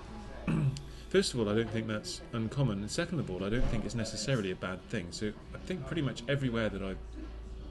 First 1.09 1.33
of 1.33 1.39
all, 1.39 1.49
I 1.49 1.55
don't 1.55 1.71
think 1.71 1.87
that's 1.87 2.21
uncommon, 2.33 2.81
and 2.81 2.91
second 2.91 3.19
of 3.19 3.31
all, 3.31 3.43
I 3.43 3.49
don't 3.49 3.65
think 3.65 3.83
it's 3.83 3.95
necessarily 3.95 4.51
a 4.51 4.55
bad 4.55 4.79
thing. 4.89 5.07
So 5.09 5.31
I 5.55 5.57
think 5.57 5.87
pretty 5.87 6.03
much 6.03 6.21
everywhere 6.29 6.69
that 6.69 6.83
I've 6.83 6.99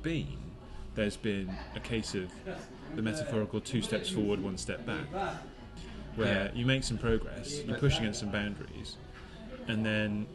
been, 0.02 0.36
there's 0.96 1.16
been 1.16 1.48
a 1.76 1.78
case 1.80 2.16
of 2.16 2.32
the 2.96 3.02
metaphorical 3.02 3.60
two 3.60 3.80
steps 3.80 4.10
forward, 4.10 4.40
one 4.42 4.58
step 4.58 4.84
back, 4.84 5.06
where 6.18 6.46
Yeah. 6.46 6.58
you 6.58 6.66
make 6.66 6.84
some 6.84 6.98
progress, 6.98 7.62
you 7.66 7.74
push 7.74 7.98
against 7.98 8.20
some 8.20 8.30
boundaries, 8.30 8.96
and 9.68 9.86
then 9.86 10.26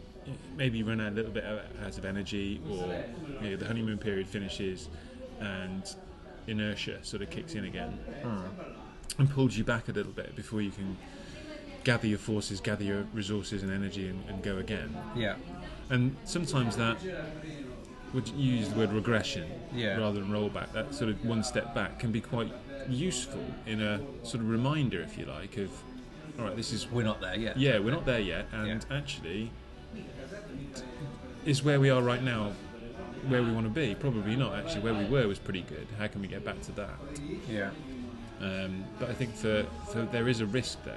maybe 0.55 0.77
you 0.77 0.85
run 0.85 1.01
out 1.01 1.11
a 1.11 1.15
little 1.15 1.31
bit 1.31 1.43
out 1.83 1.97
of 1.97 2.05
energy, 2.05 2.61
or 2.69 3.03
you 3.41 3.51
know, 3.51 3.55
the 3.57 3.65
honeymoon 3.65 3.97
period 3.97 4.27
finishes, 4.27 4.89
and 5.39 5.95
inertia 6.47 7.03
sort 7.03 7.21
of 7.21 7.29
kicks 7.29 7.55
in 7.55 7.65
again 7.65 7.91
hmm. 8.21 8.41
and 9.17 9.29
pulls 9.29 9.57
you 9.57 9.63
back 9.63 9.87
a 9.87 9.91
little 9.91 10.11
bit 10.11 10.35
before 10.35 10.61
you 10.61 10.71
can 10.71 10.97
gather 11.83 12.07
your 12.07 12.17
forces, 12.17 12.61
gather 12.61 12.83
your 12.83 13.03
resources 13.13 13.61
and 13.63 13.71
energy, 13.71 14.07
and, 14.07 14.23
and 14.29 14.41
go 14.41 14.57
again. 14.57 14.95
Yeah. 15.15 15.35
And 15.89 16.15
sometimes 16.23 16.77
that 16.77 16.97
would 18.13 18.27
you 18.29 18.57
use 18.57 18.69
the 18.69 18.77
word 18.77 18.93
regression 18.93 19.49
Yeah. 19.73 19.97
rather 19.97 20.21
than 20.21 20.29
rollback. 20.29 20.71
That 20.71 20.93
sort 20.93 21.09
of 21.09 21.25
one 21.25 21.43
step 21.43 21.75
back 21.75 21.99
can 21.99 22.11
be 22.11 22.21
quite 22.21 22.51
useful 22.89 23.43
in 23.65 23.81
a 23.81 23.99
sort 24.23 24.41
of 24.43 24.49
reminder, 24.49 25.01
if 25.01 25.17
you 25.17 25.25
like, 25.25 25.57
of 25.57 25.71
all 26.39 26.45
right, 26.45 26.55
this 26.55 26.73
is 26.73 26.89
We're 26.89 27.03
not 27.03 27.21
there 27.21 27.35
yet. 27.35 27.57
yeah, 27.57 27.79
we're 27.79 27.91
not 27.93 28.05
there 28.05 28.19
yet, 28.19 28.47
and 28.51 28.85
actually, 28.89 29.51
is 31.45 31.63
where 31.63 31.79
we 31.79 31.89
are 31.89 32.01
right 32.01 32.23
now 32.23 32.53
where 33.27 33.41
we 33.43 33.51
want 33.51 33.65
to 33.65 33.69
be? 33.69 33.95
Probably 33.95 34.35
not. 34.35 34.53
Actually, 34.55 34.81
where 34.81 34.93
we 34.93 35.05
were 35.05 35.27
was 35.27 35.39
pretty 35.39 35.61
good. 35.61 35.87
How 35.97 36.07
can 36.07 36.21
we 36.21 36.27
get 36.27 36.43
back 36.43 36.61
to 36.63 36.71
that? 36.73 36.89
Yeah. 37.49 37.69
Um, 38.41 38.83
but 38.99 39.09
I 39.09 39.13
think 39.13 39.35
for, 39.35 39.65
for 39.91 40.01
there 40.03 40.27
is 40.27 40.41
a 40.41 40.45
risk 40.45 40.83
though 40.83 40.91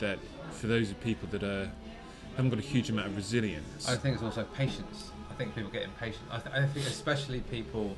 that 0.00 0.18
for 0.50 0.66
those 0.66 0.92
people 0.94 1.28
that 1.30 1.42
are 1.44 1.70
haven't 2.36 2.50
got 2.50 2.58
a 2.58 2.62
huge 2.62 2.90
amount 2.90 3.08
of 3.08 3.16
resilience. 3.16 3.88
I 3.88 3.96
think 3.96 4.14
it's 4.14 4.24
also 4.24 4.44
patience. 4.54 5.10
I 5.30 5.34
think 5.34 5.54
people 5.54 5.70
get 5.70 5.82
impatient. 5.84 6.24
I, 6.30 6.38
th- 6.38 6.54
I 6.54 6.66
think 6.66 6.86
especially 6.86 7.40
people, 7.40 7.96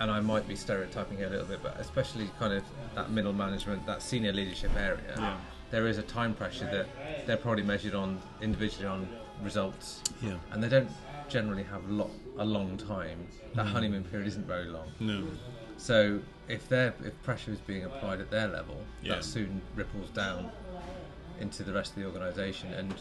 and 0.00 0.10
I 0.10 0.20
might 0.20 0.46
be 0.48 0.56
stereotyping 0.56 1.18
here 1.18 1.26
a 1.28 1.30
little 1.30 1.46
bit, 1.46 1.62
but 1.62 1.78
especially 1.78 2.30
kind 2.38 2.52
of 2.52 2.64
that 2.94 3.10
middle 3.10 3.32
management, 3.32 3.86
that 3.86 4.02
senior 4.02 4.32
leadership 4.32 4.70
area, 4.76 5.14
Yeah. 5.16 5.36
there 5.70 5.86
is 5.86 5.98
a 5.98 6.02
time 6.02 6.34
pressure 6.34 6.68
that 6.70 7.26
they're 7.26 7.36
probably 7.36 7.62
measured 7.62 7.94
on 7.94 8.20
individually 8.40 8.86
on 8.86 9.08
results, 9.42 10.02
yeah. 10.20 10.34
and 10.50 10.62
they 10.62 10.68
don't 10.68 10.90
generally 11.28 11.62
have 11.62 11.88
a 11.88 11.92
lot 11.92 12.10
a 12.38 12.44
long 12.44 12.76
time. 12.76 13.26
That 13.54 13.66
mm. 13.66 13.70
honeymoon 13.70 14.04
period 14.04 14.26
isn't 14.28 14.46
very 14.46 14.66
long. 14.66 14.90
No. 15.00 15.26
So 15.76 16.20
if 16.48 16.68
they 16.68 16.92
if 17.04 17.22
pressure 17.22 17.52
is 17.52 17.58
being 17.60 17.84
applied 17.84 18.20
at 18.20 18.30
their 18.30 18.48
level, 18.48 18.76
Yeah. 19.02 19.14
that 19.16 19.24
soon 19.24 19.62
ripples 19.74 20.10
down 20.10 20.50
into 21.40 21.62
the 21.62 21.72
rest 21.72 21.90
of 21.92 22.02
the 22.02 22.06
organisation. 22.06 22.72
And 22.74 22.94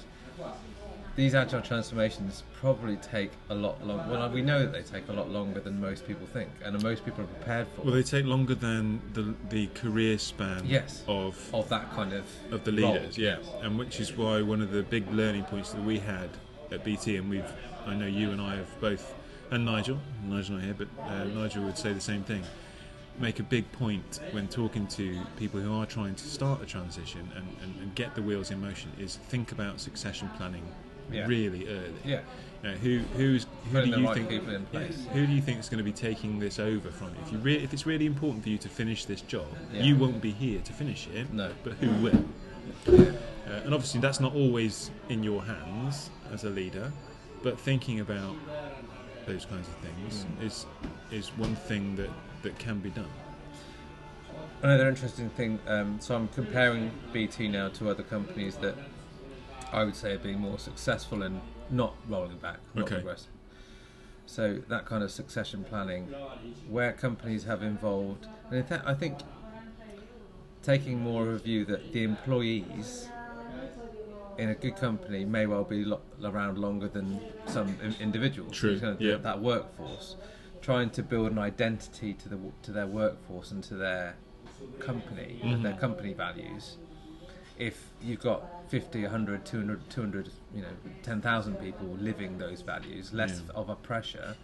these 1.15 1.35
agile 1.35 1.61
transformations 1.61 2.43
probably 2.53 2.95
take 2.97 3.31
a 3.49 3.55
lot 3.55 3.85
longer. 3.85 4.11
Well, 4.11 4.29
we 4.29 4.41
know 4.41 4.59
that 4.59 4.71
they 4.71 4.81
take 4.81 5.07
a 5.09 5.13
lot 5.13 5.29
longer 5.29 5.59
than 5.59 5.79
most 5.79 6.07
people 6.07 6.25
think, 6.25 6.49
and 6.63 6.81
most 6.81 7.03
people 7.03 7.23
are 7.23 7.27
prepared 7.27 7.67
for. 7.75 7.81
Well, 7.83 7.93
they 7.93 8.03
take 8.03 8.25
longer 8.25 8.55
than 8.55 9.01
the 9.13 9.33
the 9.49 9.67
career 9.67 10.17
span 10.17 10.63
Yes. 10.65 11.03
of 11.07 11.37
of 11.53 11.67
that 11.69 11.91
kind 11.91 12.13
of 12.13 12.25
of 12.51 12.63
the 12.63 12.71
role. 12.71 12.93
leaders, 12.93 13.17
yeah, 13.17 13.37
and 13.61 13.77
which 13.77 13.99
is 13.99 14.15
why 14.15 14.41
one 14.41 14.61
of 14.61 14.71
the 14.71 14.83
big 14.83 15.09
learning 15.11 15.43
points 15.45 15.71
that 15.73 15.83
we 15.83 15.99
had 15.99 16.29
at 16.71 16.83
BT, 16.85 17.17
and 17.17 17.29
we've, 17.29 17.51
I 17.85 17.93
know 17.95 18.07
you 18.07 18.31
and 18.31 18.39
I 18.41 18.55
have 18.55 18.79
both, 18.79 19.13
and 19.51 19.65
Nigel, 19.65 19.99
Nigel 20.25 20.55
not 20.55 20.63
here, 20.63 20.75
but 20.77 20.87
uh, 21.03 21.25
Nigel 21.25 21.63
would 21.65 21.77
say 21.77 21.91
the 21.91 21.99
same 21.99 22.23
thing. 22.23 22.43
Make 23.19 23.39
a 23.39 23.43
big 23.43 23.69
point 23.73 24.21
when 24.31 24.47
talking 24.47 24.87
to 24.87 25.19
people 25.35 25.59
who 25.59 25.73
are 25.77 25.85
trying 25.85 26.15
to 26.15 26.23
start 26.23 26.61
a 26.63 26.65
transition 26.65 27.29
and, 27.35 27.45
and, 27.61 27.81
and 27.81 27.93
get 27.93 28.15
the 28.15 28.21
wheels 28.21 28.51
in 28.51 28.61
motion 28.61 28.89
is 28.97 29.17
think 29.17 29.51
about 29.51 29.81
succession 29.81 30.29
planning 30.37 30.63
Yeah. 31.11 31.27
really 31.27 31.67
early. 31.67 31.93
Yeah. 32.05 32.21
You 32.63 32.69
know, 32.69 32.75
who 32.77 32.99
who's 33.17 33.43
who 33.65 33.71
Putting 33.71 33.91
do 33.91 33.99
you 34.01 34.05
right 34.07 34.15
think 34.15 34.29
people 34.29 34.53
in 34.53 34.61
yeah, 34.61 34.67
place. 34.79 35.05
who 35.13 35.25
do 35.25 35.31
you 35.33 35.41
think 35.41 35.59
is 35.59 35.67
going 35.69 35.79
to 35.79 35.83
be 35.83 35.91
taking 35.91 36.37
this 36.39 36.59
over 36.59 36.89
from 36.91 37.07
you? 37.09 37.15
If 37.25 37.31
you 37.31 37.37
re- 37.39 37.55
if 37.63 37.73
it's 37.73 37.85
really 37.87 38.05
important 38.05 38.43
for 38.43 38.49
you 38.49 38.57
to 38.59 38.69
finish 38.69 39.05
this 39.05 39.21
job, 39.21 39.47
Yeah. 39.73 39.81
you 39.83 39.95
won't 39.95 40.21
be 40.21 40.31
here 40.31 40.61
to 40.61 40.73
finish 40.73 41.07
it. 41.07 41.33
No. 41.33 41.51
But 41.63 41.73
who 41.73 41.89
will? 42.03 42.23
Uh, 42.87 43.13
and 43.65 43.73
obviously, 43.73 43.99
that's 43.99 44.19
not 44.19 44.33
always 44.35 44.91
in 45.09 45.23
your 45.23 45.43
hands 45.43 46.09
as 46.31 46.43
a 46.43 46.49
leader. 46.49 46.91
But 47.43 47.59
thinking 47.59 47.99
about 47.99 48.35
those 49.25 49.45
kinds 49.45 49.67
of 49.67 49.75
things 49.77 50.25
Mm. 50.39 50.45
is 50.45 50.65
is 51.11 51.29
one 51.37 51.55
thing 51.55 51.95
that, 51.95 52.09
that 52.43 52.57
can 52.59 52.79
be 52.79 52.91
done. 52.91 53.09
Another 54.61 54.87
interesting 54.87 55.29
thing, 55.31 55.59
um, 55.67 55.97
so 55.99 56.15
I'm 56.15 56.27
comparing 56.29 56.91
BT 57.11 57.47
now 57.47 57.69
to 57.69 57.89
other 57.89 58.03
companies 58.03 58.55
that 58.57 58.75
I 59.71 59.83
would 59.83 59.95
say 59.95 60.13
are 60.13 60.19
being 60.19 60.39
more 60.39 60.59
successful 60.59 61.23
and 61.23 61.41
not 61.69 61.95
rolling 62.09 62.37
back, 62.37 62.57
not 62.73 62.83
Okay. 62.85 62.95
progressing. 62.95 63.31
So 64.25 64.59
that 64.69 64.85
kind 64.85 65.03
of 65.03 65.11
succession 65.11 65.63
planning, 65.63 66.07
where 66.69 66.93
companies 66.93 67.43
have 67.45 67.61
involved, 67.63 68.27
and 68.49 68.57
in 68.59 68.63
fact, 68.65 68.85
I 68.85 68.93
think 68.93 69.19
taking 70.63 70.99
more 71.01 71.23
of 71.23 71.35
a 71.35 71.39
view 71.39 71.65
that 71.65 71.91
the 71.91 72.03
employees 72.03 73.09
in 74.37 74.49
a 74.49 74.55
good 74.55 74.75
company 74.75 75.25
may 75.25 75.45
well 75.45 75.63
be 75.63 75.83
lo- 75.83 76.01
around 76.23 76.57
longer 76.57 76.87
than 76.87 77.19
some 77.47 77.77
in- 77.81 77.95
individuals. 77.99 78.53
True, 78.57 78.79
kind 78.79 78.93
of 78.93 79.01
yeah. 79.01 79.17
That 79.17 79.41
workforce, 79.41 80.15
trying 80.61 80.89
to 80.91 81.03
build 81.03 81.31
an 81.31 81.39
identity 81.39 82.13
to 82.13 82.29
the 82.29 82.37
to 82.63 82.71
their 82.71 82.87
workforce 82.87 83.51
and 83.51 83.63
to 83.65 83.75
their 83.75 84.15
company 84.79 85.39
and 85.43 85.65
their 85.65 85.73
company 85.73 86.13
values. 86.13 86.77
If 87.57 87.89
you've 88.01 88.21
got 88.21 88.43
50, 88.71 89.01
100, 89.01 89.43
200, 89.43 89.89
200 89.89 90.29
you 90.55 90.61
know, 90.61 90.69
10,000 91.03 91.57
people 91.59 91.87
living 91.99 92.37
those 92.37 92.61
values, 92.61 93.11
less 93.13 93.41
Yeah. 93.45 93.53
of 93.53 93.67
a 93.67 93.75
pressure 93.75 94.37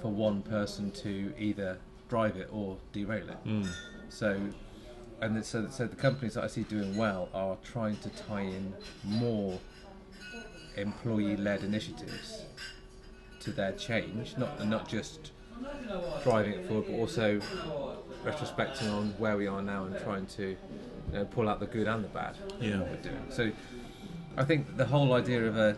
for 0.00 0.10
one 0.10 0.40
person 0.40 0.90
to 0.92 1.34
either 1.38 1.76
drive 2.08 2.38
it 2.38 2.48
or 2.50 2.78
derail 2.92 3.28
it. 3.28 3.44
Mm. 3.44 3.68
So, 4.08 4.48
and 5.20 5.44
so, 5.44 5.68
so 5.68 5.86
the 5.86 5.94
companies 5.94 6.34
that 6.34 6.44
I 6.44 6.46
see 6.46 6.62
doing 6.62 6.96
well 6.96 7.28
are 7.34 7.58
trying 7.62 7.98
to 7.98 8.08
tie 8.08 8.40
in 8.40 8.72
more 9.04 9.60
employee-led 10.76 11.62
initiatives 11.62 12.46
to 13.40 13.52
their 13.52 13.72
change, 13.72 14.38
not 14.38 14.66
not 14.66 14.88
just 14.88 15.32
driving 16.24 16.54
it 16.54 16.66
forward, 16.66 16.86
but 16.86 16.94
also 16.94 17.40
retrospecting 18.24 18.90
on 18.90 19.10
where 19.18 19.36
we 19.36 19.46
are 19.46 19.60
now 19.60 19.84
and 19.84 19.98
trying 19.98 20.24
to 20.26 20.56
you 21.12 21.18
know, 21.18 21.24
pull 21.24 21.48
out 21.48 21.60
the 21.60 21.66
good 21.66 21.86
and 21.88 22.04
the 22.04 22.08
bad. 22.08 22.36
Yeah. 22.60 22.80
We're 22.80 22.96
doing. 22.96 23.26
So, 23.30 23.50
I 24.36 24.44
think 24.44 24.76
the 24.76 24.84
whole 24.84 25.12
idea 25.12 25.46
of 25.46 25.56
a 25.56 25.76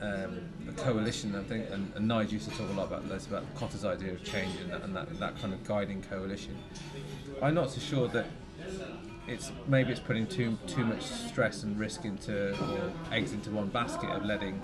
um, 0.00 0.38
a 0.68 0.72
coalition, 0.72 1.34
I 1.34 1.42
think, 1.42 1.70
and, 1.70 1.92
and 1.96 2.06
Nigel 2.06 2.34
used 2.34 2.48
to 2.48 2.56
talk 2.56 2.70
a 2.70 2.72
lot 2.72 2.86
about 2.86 3.08
this, 3.08 3.26
about 3.26 3.52
Kotter's 3.56 3.84
idea 3.84 4.12
of 4.12 4.22
change 4.22 4.54
and 4.60 4.70
that, 4.70 4.82
and 4.82 4.94
that, 4.94 5.18
that 5.18 5.40
kind 5.40 5.52
of 5.52 5.66
guiding 5.66 6.02
coalition. 6.02 6.56
I'm 7.42 7.54
not 7.54 7.70
so 7.70 7.80
sure 7.80 8.06
that 8.08 8.26
it's 9.26 9.50
maybe 9.66 9.90
it's 9.90 10.00
putting 10.00 10.26
too 10.26 10.56
too 10.66 10.84
much 10.84 11.02
stress 11.02 11.62
and 11.62 11.78
risk 11.78 12.04
into 12.04 12.52
or 12.52 12.92
eggs 13.12 13.32
into 13.32 13.50
one 13.50 13.68
basket 13.68 14.08
of 14.10 14.24
letting 14.24 14.60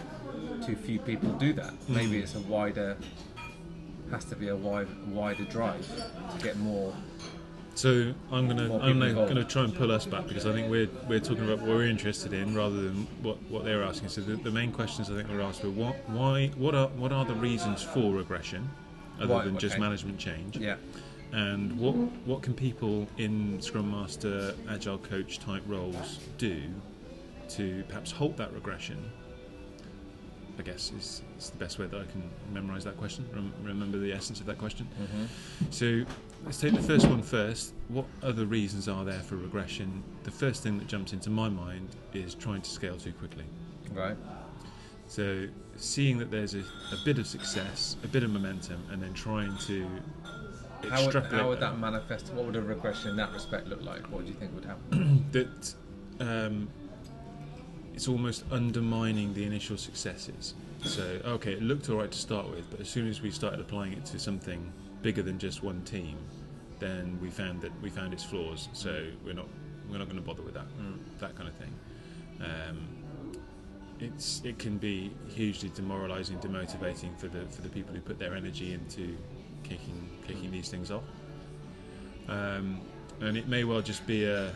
too 0.65 0.77
few 0.77 0.99
people 0.99 1.31
do 1.33 1.53
that. 1.53 1.75
Maybe 1.89 2.19
it's 2.19 2.35
a 2.35 2.41
wider 2.41 2.97
has 4.11 4.25
to 4.27 4.37
be 4.37 4.49
a 4.49 4.57
wide, 4.57 4.89
wider 5.09 5.45
drive 5.45 5.87
to 6.37 6.45
get 6.45 6.57
more. 6.59 6.95
So 7.75 8.15
I'm 8.31 8.47
gonna 8.47 8.79
I'm 8.79 8.99
gonna, 9.01 9.13
gonna 9.15 9.45
try 9.45 9.65
and 9.65 9.75
pull 9.75 9.91
us 9.91 10.07
back 10.07 10.27
because 10.29 10.47
I 10.47 10.53
think 10.53 10.71
we're 10.71 10.89
we're 11.09 11.21
talking 11.21 11.45
about 11.45 11.59
what 11.59 11.69
we're 11.69 11.87
interested 11.87 12.33
in 12.33 12.55
rather 12.55 12.81
than 12.81 13.07
what, 13.23 13.37
what 13.51 13.65
they're 13.65 13.83
asking. 13.83 14.09
So 14.11 14.21
the, 14.21 14.37
the 14.37 14.51
main 14.51 14.71
questions 14.71 15.11
I 15.11 15.17
think 15.17 15.29
were 15.29 15.41
asked 15.41 15.65
were 15.65 15.71
what 15.71 15.97
why 16.09 16.49
what 16.57 16.75
are 16.75 16.89
what 16.89 17.13
are 17.13 17.25
the 17.25 17.35
reasons 17.35 17.83
for 17.83 18.13
regression 18.15 18.69
other 19.21 19.45
than 19.45 19.59
just 19.59 19.79
management 19.79 20.19
change 20.19 20.57
Yeah, 20.57 20.77
and 21.33 21.77
what 21.79 21.95
what 22.27 22.43
can 22.43 22.55
people 22.55 23.09
in 23.19 23.61
Scrum 23.61 23.91
Master 23.91 24.55
Agile 24.69 24.99
Coach 24.99 25.41
type 25.41 25.63
roles 25.67 26.21
do 26.39 26.63
to 27.51 27.83
perhaps 27.89 28.11
halt 28.13 28.37
that 28.37 28.53
regression? 28.53 28.99
I 30.59 30.63
guess 30.63 30.93
is, 30.97 31.23
is 31.39 31.51
the 31.51 31.59
best 31.59 31.79
way 31.79 31.87
that 31.87 32.01
I 32.01 32.05
can 32.05 32.23
memorise 32.53 32.85
that 32.85 32.97
question. 32.97 33.27
Rem- 33.33 33.53
remember 33.63 33.99
the 33.99 34.13
essence 34.13 34.41
of 34.41 34.47
that 34.47 34.59
question. 34.59 34.87
So 35.71 36.05
let's 36.45 36.61
take 36.61 36.75
the 36.75 36.83
first 36.83 37.07
one 37.07 37.23
first. 37.23 37.75
What 37.89 38.07
other 38.23 38.47
reasons 38.47 38.89
are 38.89 39.05
there 39.05 39.21
for 39.21 39.37
regression? 39.37 40.03
The 40.23 40.31
first 40.31 40.63
thing 40.63 40.79
that 40.79 40.87
jumps 40.87 41.13
into 41.13 41.31
my 41.31 41.49
mind 41.49 41.89
is 42.13 42.35
trying 42.35 42.63
to 42.63 42.71
scale 42.71 42.97
too 42.97 43.13
quickly. 43.13 43.45
right. 43.93 44.17
So 45.07 45.47
seeing 45.77 46.19
that 46.19 46.31
there's 46.31 46.55
a, 46.55 46.61
a 46.61 46.97
bit 47.05 47.19
of 47.19 47.27
success, 47.27 47.97
a 48.05 48.09
bit 48.09 48.23
of 48.23 48.31
momentum, 48.31 48.83
and 48.91 49.03
then 49.03 49.13
trying 49.13 49.57
to 49.67 49.87
How 50.89 51.05
would, 51.05 51.15
how 51.15 51.49
would 51.49 51.61
that 51.61 51.79
manifest? 51.79 52.33
What 52.33 52.47
would 52.47 52.57
a 52.57 52.63
regression 52.63 53.11
in 53.11 53.17
that 53.17 53.33
respect 53.33 53.69
look 53.69 53.83
like? 53.83 54.03
What 54.11 54.23
do 54.23 54.29
you 54.29 54.35
think 54.35 54.55
would 54.55 54.65
happen? 54.65 55.27
that 55.33 55.75
um, 56.21 56.69
it's 57.95 58.09
almost 58.09 58.45
undermining 58.51 59.33
the 59.35 59.45
initial 59.45 59.77
successes. 59.77 60.55
So, 60.85 61.03
okay, 61.25 61.53
it 61.53 61.63
looked 61.63 61.89
all 61.89 61.97
right 61.97 62.11
to 62.11 62.19
start 62.19 62.51
with, 62.51 62.69
but 62.71 62.81
as 62.81 62.89
soon 62.89 63.09
as 63.09 63.23
we 63.23 63.31
started 63.31 63.61
applying 63.61 63.93
it 63.93 64.05
to 64.07 64.19
something 64.19 64.71
bigger 65.01 65.23
than 65.23 65.39
just 65.39 65.63
one 65.63 65.81
team, 65.83 66.19
then 66.81 67.19
we 67.23 67.31
found 67.31 67.63
that 67.63 67.71
we 67.81 67.89
found 67.89 68.13
its 68.13 68.25
flaws. 68.25 68.69
So 68.73 69.07
we're 69.25 69.33
not 69.35 69.47
we're 69.89 69.99
not 69.99 70.09
going 70.09 70.21
to 70.21 70.27
bother 70.27 70.43
with 70.43 70.55
that 70.55 70.67
that 71.21 71.37
kind 71.37 71.49
of 71.49 71.55
thing. 71.55 71.75
Um, 72.41 72.89
it's 74.01 74.43
it 74.45 74.59
can 74.59 74.77
be 74.77 75.13
hugely 75.29 75.71
demoralising, 75.75 76.39
demotivating 76.39 77.17
for 77.19 77.29
the 77.29 77.47
for 77.47 77.63
the 77.63 77.69
people 77.69 77.95
who 77.95 78.01
put 78.01 78.19
their 78.19 78.35
energy 78.35 78.73
into 78.73 79.17
kicking 79.63 80.11
kicking 80.27 80.51
these 80.51 80.69
things 80.69 80.91
off. 80.91 81.05
Um, 82.29 82.81
and 83.21 83.37
it 83.37 83.49
may 83.49 83.65
well 83.65 83.81
just 83.81 84.07
be 84.07 84.25
a, 84.25 84.53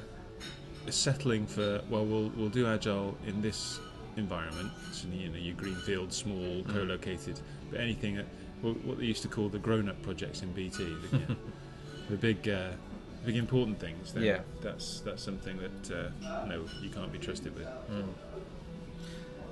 settling 0.93 1.47
for 1.47 1.81
well, 1.91 2.05
we'll 2.05 2.31
we'll 2.37 2.49
do 2.49 2.67
agile 2.67 3.17
in 3.27 3.41
this 3.43 3.81
environment. 4.17 4.71
So 4.93 5.09
you 5.13 5.29
know, 5.29 5.39
your 5.39 5.55
greenfield, 5.55 6.13
small, 6.13 6.63
co-located, 6.69 7.41
but 7.71 7.81
anything 7.81 8.17
that 8.17 8.27
what 8.63 8.77
what 8.85 8.99
they 8.99 9.05
used 9.05 9.23
to 9.23 9.29
call 9.29 9.49
the 9.49 9.59
grown-up 9.59 10.01
projects 10.03 10.43
in 10.43 10.53
BT, 10.53 10.85
the, 11.11 11.37
the 12.11 12.17
big. 12.17 12.49
Uh, 12.49 12.71
Big 13.27 13.35
important 13.37 13.81
things. 13.81 14.13
Then 14.13 14.23
Yeah. 14.23 14.41
that's 14.63 15.01
that's 15.01 15.23
something 15.25 15.59
that 15.59 16.13
uh, 16.25 16.45
no, 16.47 16.65
you 16.81 16.89
can't 16.89 17.11
be 17.13 17.19
trusted 17.19 17.53
with. 17.57 17.67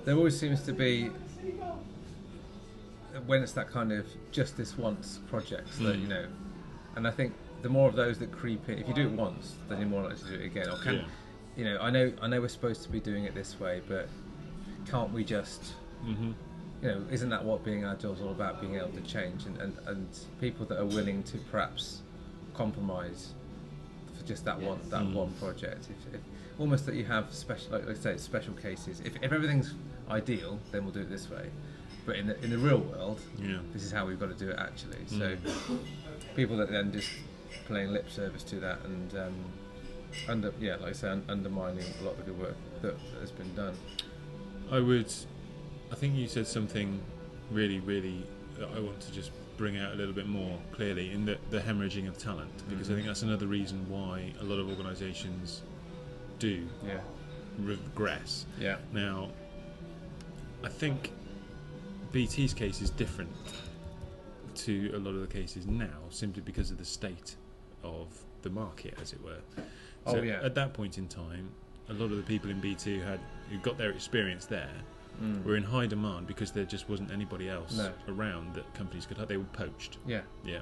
There 0.05 0.15
always 0.17 0.39
seems 0.39 0.63
to 0.63 0.73
be 0.73 1.11
when 3.27 3.43
it's 3.43 3.53
that 3.53 3.69
kind 3.71 3.91
of 3.93 4.07
just 4.31 4.57
this 4.57 4.79
once 4.79 5.19
projects 5.29 5.79
that 5.79 5.97
Mm. 5.97 6.03
you 6.03 6.07
know, 6.09 6.27
and 6.95 7.09
I 7.09 7.11
think 7.11 7.35
the 7.63 7.69
more 7.69 7.89
of 7.89 7.97
those 7.97 8.19
that 8.21 8.31
creep 8.31 8.69
in, 8.69 8.79
if 8.79 8.87
you 8.87 8.95
do 8.95 9.03
it 9.09 9.13
once, 9.13 9.57
then 9.69 9.79
you're 9.81 9.89
more 9.89 10.03
likely 10.05 10.19
to 10.19 10.29
do 10.29 10.35
it 10.35 10.47
again. 10.47 10.69
Or 10.71 10.77
can 10.79 10.95
Yeah. 10.95 11.05
You 11.57 11.65
know? 11.65 11.79
I 11.81 11.91
know 11.91 12.13
I 12.23 12.27
know 12.29 12.41
we're 12.41 12.49
supposed 12.49 12.83
to 12.85 12.89
be 12.89 13.01
doing 13.01 13.25
it 13.25 13.35
this 13.35 13.59
way, 13.61 13.81
but 13.89 14.09
can't 14.89 15.13
we 15.13 15.25
just 15.25 15.73
hmm 16.05 16.33
you 16.83 16.89
know? 16.89 17.03
Isn't 17.11 17.31
that 17.31 17.43
what 17.45 17.65
being 17.65 17.85
agile 17.85 18.13
is 18.13 18.21
all 18.21 18.31
about? 18.31 18.61
Being 18.61 18.77
able 18.77 18.89
to 18.91 19.01
change 19.01 19.47
and, 19.47 19.57
and, 19.59 19.77
and 19.87 20.07
people 20.41 20.67
that 20.67 20.79
are 20.79 20.85
willing 20.85 21.23
to 21.25 21.39
perhaps 21.51 22.03
compromise 22.55 23.33
for 24.19 24.25
just 24.27 24.45
that 24.45 24.61
one 24.61 24.79
that 24.91 25.03
Mm. 25.03 25.13
one 25.15 25.33
project. 25.41 25.89
If, 25.91 26.15
if 26.15 26.21
almost 26.59 26.87
that 26.87 26.95
you 26.95 27.05
have 27.05 27.33
special, 27.35 27.73
like 27.73 27.89
I 27.89 27.95
say, 27.95 28.17
special 28.17 28.55
cases. 28.55 29.01
If, 29.01 29.17
if 29.23 29.33
everything's 29.33 29.75
ideal, 30.11 30.59
then 30.73 30.85
we'll 30.85 30.93
do 30.95 31.01
it 31.01 31.11
this 31.11 31.29
way. 31.31 31.51
But 32.07 32.17
in 32.17 32.27
the 32.29 32.43
in 32.45 32.51
the 32.51 32.59
real 32.59 32.79
world, 32.79 33.21
Yeah. 33.39 33.59
this 33.73 33.83
is 33.83 33.91
how 33.91 34.07
we've 34.07 34.21
got 34.21 34.29
to 34.37 34.45
do 34.45 34.51
it 34.51 34.59
actually. 34.59 35.05
So 35.07 35.37
Mm. 35.37 35.79
people 36.35 36.57
that 36.59 36.71
then 36.71 36.93
just 36.93 37.11
playing 37.67 37.91
lip 37.93 38.11
service 38.11 38.43
to 38.45 38.57
that 38.61 38.79
and 38.85 39.15
um, 39.17 39.35
under 40.29 40.53
yeah, 40.61 40.77
like 40.77 40.91
I 40.91 40.93
say, 40.93 41.09
un- 41.09 41.25
undermining 41.29 41.85
a 42.01 42.05
lot 42.05 42.13
of 42.13 42.19
the 42.19 42.25
good 42.33 42.39
work 42.41 42.57
that, 42.83 42.95
has 43.21 43.31
been 43.31 43.55
done. 43.55 43.75
I 44.71 44.81
would. 44.81 45.13
I 45.93 45.95
think 45.95 46.17
you 46.17 46.27
said 46.29 46.47
something 46.47 47.01
really, 47.51 47.79
really 47.81 48.27
I 48.75 48.81
want 48.81 49.01
to 49.01 49.13
just 49.13 49.31
bring 49.57 49.77
out 49.79 49.93
a 49.93 49.97
little 49.97 50.13
bit 50.13 50.27
more 50.27 50.59
clearly 50.73 51.13
in 51.13 51.25
the, 51.25 51.39
the 51.51 51.61
hemorrhaging 51.61 52.09
of 52.09 52.19
talent 52.19 52.51
because 52.69 52.91
I 52.91 52.93
Mhm. 52.93 52.97
think 52.97 53.07
that's 53.07 53.23
another 53.23 53.47
reason 53.47 53.89
why 53.89 54.33
a 54.41 54.45
lot 54.45 54.59
of 54.59 54.69
organisations 54.69 55.63
do 56.39 56.67
Yeah, 56.85 57.01
regress. 57.61 58.45
yeah, 58.61 58.77
Now, 58.93 59.31
I 60.63 60.69
think 60.69 61.11
BT's 62.13 62.53
case 62.53 62.83
is 62.83 62.91
different 62.91 63.31
to 64.57 64.91
a 64.95 64.99
lot 64.99 65.15
of 65.15 65.21
the 65.21 65.27
cases 65.27 65.67
now 65.67 66.01
simply 66.11 66.43
because 66.43 66.71
of 66.71 66.79
the 66.79 66.85
state 66.85 67.37
of 67.83 68.09
the 68.43 68.51
market, 68.51 68.95
as 69.01 69.13
it 69.13 69.23
were. 69.23 69.41
Oh, 70.07 70.13
So 70.15 70.23
yeah. 70.23 70.41
At 70.43 70.55
that 70.55 70.73
point 70.73 70.99
in 70.99 71.09
time, 71.09 71.49
a 71.89 71.93
lot 71.93 72.11
of 72.11 72.17
the 72.17 72.23
people 72.23 72.51
in 72.51 72.61
BT 72.61 72.99
had 72.99 73.21
who 73.51 73.59
got 73.59 73.79
their 73.79 73.91
experience 73.91 74.47
there 74.47 74.71
Mm. 75.23 75.45
were 75.45 75.57
in 75.57 75.63
high 75.63 75.87
demand 75.87 76.27
because 76.27 76.51
there 76.53 76.65
just 76.67 76.91
wasn't 76.91 77.11
anybody 77.11 77.49
else 77.49 77.75
No. 77.79 77.91
around 78.07 78.55
that 78.55 78.75
companies 78.75 79.07
could 79.07 79.17
have. 79.17 79.29
They 79.29 79.39
were 79.39 79.45
poached. 79.45 79.97
yeah, 80.07 80.21
Yeah. 80.45 80.61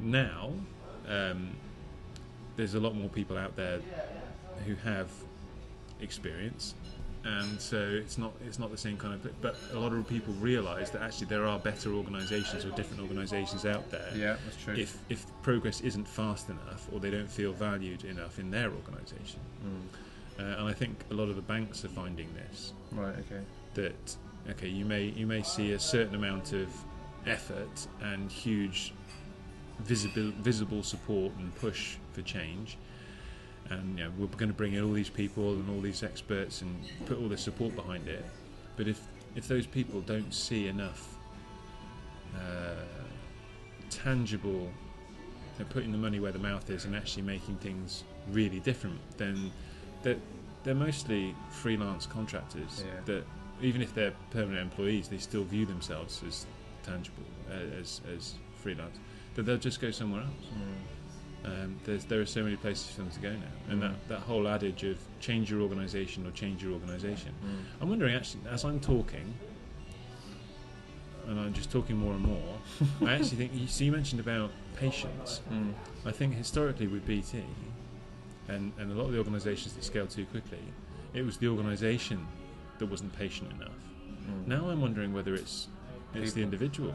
Now, 0.00 0.52
um, 1.08 1.56
there's 2.56 2.74
a 2.74 2.80
lot 2.80 2.94
more 2.94 3.08
people 3.08 3.38
out 3.38 3.56
there 3.56 3.80
who 4.66 4.74
have 4.76 5.08
experience, 6.00 6.74
and 7.24 7.58
so 7.60 7.78
it's 7.78 8.18
not 8.18 8.32
it's 8.46 8.58
not 8.58 8.70
the 8.70 8.76
same 8.78 8.96
kind 8.96 9.14
of. 9.14 9.40
But 9.40 9.56
a 9.72 9.78
lot 9.78 9.92
of 9.92 10.06
people 10.06 10.34
realise 10.34 10.90
that 10.90 11.02
actually 11.02 11.26
there 11.28 11.46
are 11.46 11.58
better 11.58 11.92
organisations 11.94 12.64
or 12.64 12.70
different 12.72 13.02
organisations 13.02 13.64
out 13.64 13.90
there. 13.90 14.10
yeah. 14.14 14.36
That's 14.44 14.62
true. 14.62 14.74
If 14.74 14.98
if 15.08 15.24
progress 15.42 15.80
isn't 15.80 16.06
fast 16.06 16.48
enough 16.50 16.86
or 16.92 17.00
they 17.00 17.10
don't 17.10 17.30
feel 17.30 17.52
valued 17.52 18.04
enough 18.04 18.38
in 18.38 18.50
their 18.50 18.70
organisation, 18.70 19.40
Mm. 19.64 20.40
uh, 20.40 20.58
and 20.60 20.68
I 20.68 20.72
think 20.74 20.98
a 21.10 21.14
lot 21.14 21.28
of 21.28 21.36
the 21.36 21.42
banks 21.42 21.84
are 21.84 21.88
finding 21.88 22.28
this 22.34 22.72
Right. 22.92 23.16
Okay. 23.20 23.42
that 23.74 24.16
okay 24.50 24.68
you 24.68 24.84
may 24.84 25.04
you 25.04 25.26
may 25.26 25.42
see 25.42 25.72
a 25.72 25.78
certain 25.78 26.14
amount 26.14 26.52
of 26.52 26.68
effort 27.26 27.86
and 28.02 28.30
huge 28.30 28.92
visible 29.80 30.30
visible 30.40 30.82
support 30.82 31.32
and 31.38 31.54
push 31.56 31.96
for 32.12 32.22
change 32.22 32.76
and 33.70 33.98
you 33.98 34.04
know, 34.04 34.10
we're 34.18 34.26
going 34.26 34.48
to 34.50 34.54
bring 34.54 34.74
in 34.74 34.82
all 34.84 34.92
these 34.92 35.08
people 35.10 35.54
and 35.54 35.68
all 35.70 35.80
these 35.80 36.02
experts 36.02 36.60
and 36.62 36.76
put 37.06 37.18
all 37.18 37.28
this 37.28 37.40
support 37.42 37.74
behind 37.74 38.06
it 38.08 38.24
but 38.76 38.86
if 38.88 39.00
if 39.36 39.48
those 39.48 39.66
people 39.66 40.00
don't 40.02 40.32
see 40.34 40.68
enough 40.68 41.16
uh, 42.36 42.74
tangible 43.90 44.70
they're 45.56 45.66
putting 45.66 45.92
the 45.92 45.98
money 45.98 46.18
where 46.20 46.32
the 46.32 46.38
mouth 46.38 46.68
is 46.70 46.84
and 46.84 46.94
actually 46.96 47.22
making 47.22 47.56
things 47.56 48.04
really 48.32 48.60
different 48.60 48.98
then 49.16 49.50
they're, 50.02 50.16
they're 50.64 50.74
mostly 50.74 51.34
freelance 51.50 52.06
contractors 52.06 52.82
Yeah. 52.84 53.00
that 53.06 53.24
even 53.62 53.80
if 53.82 53.94
they're 53.94 54.12
permanent 54.30 54.60
employees 54.60 55.08
they 55.08 55.18
still 55.18 55.44
view 55.44 55.64
themselves 55.66 56.22
as 56.26 56.46
tangible 56.82 57.22
uh, 57.50 57.80
as, 57.80 58.00
as 58.14 58.34
freelance 58.60 58.98
that 59.34 59.44
they'll 59.46 59.56
just 59.56 59.80
go 59.80 59.90
somewhere 59.90 60.22
else 60.22 60.46
Mm. 60.54 60.74
Um, 61.44 61.76
there's, 61.84 62.04
there 62.06 62.20
are 62.20 62.26
so 62.26 62.42
many 62.42 62.56
places 62.56 62.88
for 62.90 63.02
them 63.02 63.10
to 63.10 63.20
go 63.20 63.30
now 63.30 63.38
and 63.68 63.78
Mm. 63.78 63.82
that, 63.82 64.08
that 64.08 64.20
whole 64.20 64.48
adage 64.48 64.82
of 64.84 64.98
change 65.20 65.50
your 65.50 65.60
organisation 65.60 66.26
or 66.26 66.30
change 66.30 66.62
your 66.62 66.72
organisation 66.72 67.32
Mm. 67.44 67.82
I'm 67.82 67.88
wondering 67.90 68.14
actually, 68.14 68.42
as 68.50 68.64
I'm 68.64 68.80
talking, 68.80 69.34
and 71.26 71.40
I'm 71.40 71.52
just 71.54 71.70
talking 71.70 71.96
more 71.96 72.12
and 72.14 72.22
more, 72.22 72.58
I 73.08 73.14
actually 73.14 73.36
think 73.38 73.52
you 73.54 73.66
see 73.66 73.86
you 73.86 73.92
mentioned 73.92 74.20
about 74.20 74.50
patience. 74.76 75.40
Mm. 75.52 75.72
I 76.04 76.12
think 76.12 76.34
historically 76.34 76.86
with 76.86 77.06
BT 77.06 77.42
and, 78.48 78.72
and 78.78 78.92
a 78.92 78.94
lot 78.94 79.06
of 79.06 79.12
the 79.12 79.18
organisations 79.18 79.74
that 79.74 79.84
scaled 79.84 80.10
too 80.10 80.26
quickly, 80.26 80.58
it 81.14 81.22
was 81.22 81.38
the 81.38 81.48
organisation 81.48 82.26
that 82.78 82.86
wasn't 82.86 83.12
patient 83.16 83.50
enough. 83.52 83.70
Mm. 84.28 84.46
Now 84.46 84.68
I'm 84.68 84.80
wondering 84.80 85.12
whether 85.14 85.34
it's 85.34 85.68
it's 86.14 86.32
the 86.32 86.42
individual. 86.42 86.94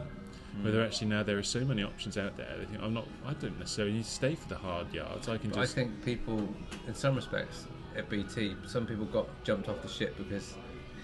Whether 0.63 0.84
actually 0.84 1.08
now 1.08 1.24
there 1.24 1.38
are 1.38 1.43
so 1.43 1.62
many 1.62 1.84
options 1.84 2.17
out 2.17 2.36
there, 2.36 2.56
they 2.58 2.65
think 2.65 2.82
I'm 2.82 2.93
not. 2.93 3.08
I 3.26 3.34
don't 3.34 3.58
necessarily 3.60 3.93
need 3.93 4.04
to 4.04 4.10
stay 4.10 4.36
for 4.36 4.50
the 4.50 4.58
hard 4.58 4.93
yards. 4.93 5.30
I 5.30 5.38
can 5.38 5.52
But 5.52 5.60
I 5.60 5.65
think 5.65 6.04
people, 6.04 6.48
in 6.88 6.93
some 6.93 7.15
respects, 7.15 7.65
at 7.95 8.10
BT, 8.10 8.56
some 8.67 8.86
people 8.86 9.06
got 9.06 9.28
jumped 9.43 9.69
off 9.69 9.82
the 9.82 9.88
ship 9.88 10.17
because 10.17 10.56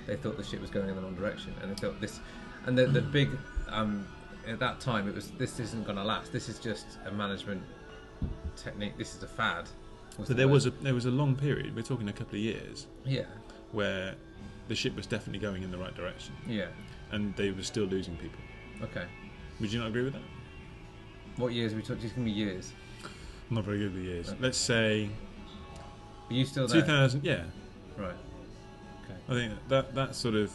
they 0.08 0.15
thought 0.15 0.38
the 0.38 0.44
ship 0.44 0.62
was 0.62 0.70
going 0.70 0.89
in 0.89 0.96
the 0.96 1.02
wrong 1.02 1.15
direction, 1.15 1.54
and 1.62 1.72
they 1.72 1.76
thought 1.76 2.00
this, 2.02 2.20
and 2.65 2.78
the, 2.78 2.86
the 2.88 3.02
big, 3.02 3.30
um, 3.70 4.08
at 4.48 4.60
that 4.60 4.80
time, 4.80 5.08
it 5.08 5.15
was 5.15 5.32
this 5.32 5.60
isn't 5.60 5.86
going 5.86 5.98
to 5.98 6.04
last. 6.04 6.32
This 6.32 6.50
is 6.50 6.60
just 6.60 6.86
a 7.06 7.12
management 7.12 7.63
technique. 8.56 8.98
This 8.98 9.15
is 9.15 9.24
a 9.24 9.28
fad. 9.28 9.68
but 10.18 10.36
there 10.36 10.48
was 10.48 10.65
a 10.65 10.72
there 10.72 10.94
was 10.94 11.06
a 11.06 11.12
long 11.12 11.36
period. 11.36 11.76
We're 11.76 11.82
talking 11.82 12.10
a 12.10 12.13
couple 12.13 12.36
of 12.36 12.41
years 12.41 12.88
yeah, 13.06 13.24
where 13.72 14.15
the 14.68 14.76
ship 14.76 14.96
was 14.96 15.08
definitely 15.08 15.39
going 15.39 15.63
in 15.63 15.72
the 15.72 15.78
right 15.78 15.96
direction, 15.96 16.36
yeah, 16.48 16.68
and 17.12 17.36
they 17.36 17.52
were 17.52 17.63
still 17.63 17.86
losing 17.86 18.15
people. 18.18 18.39
okay. 18.84 19.06
Would 19.60 19.72
you 19.72 19.80
not 19.80 19.88
agree 19.89 20.04
with 20.04 20.13
that? 20.13 20.22
What 21.38 21.54
years 21.54 21.74
are 21.74 21.76
we 21.78 21.82
talking? 21.82 22.02
Just 22.02 22.15
give 22.15 22.24
me 22.24 22.32
years. 22.32 22.72
I'm 23.50 23.56
not 23.56 23.65
very 23.65 23.80
good 23.80 23.94
with 23.94 24.04
years. 24.04 24.30
Okay. 24.30 24.38
Let's 24.41 24.58
say 24.58 25.10
Are 26.30 26.34
you 26.34 26.46
still 26.46 26.68
there? 26.68 26.82
2000. 26.82 27.24
Yeah, 27.24 27.44
Right. 27.98 28.13
Okay. 29.06 29.20
I 29.30 29.34
think 29.34 29.54
that 29.70 29.96
that 29.96 30.15
sort 30.15 30.36
of 30.36 30.52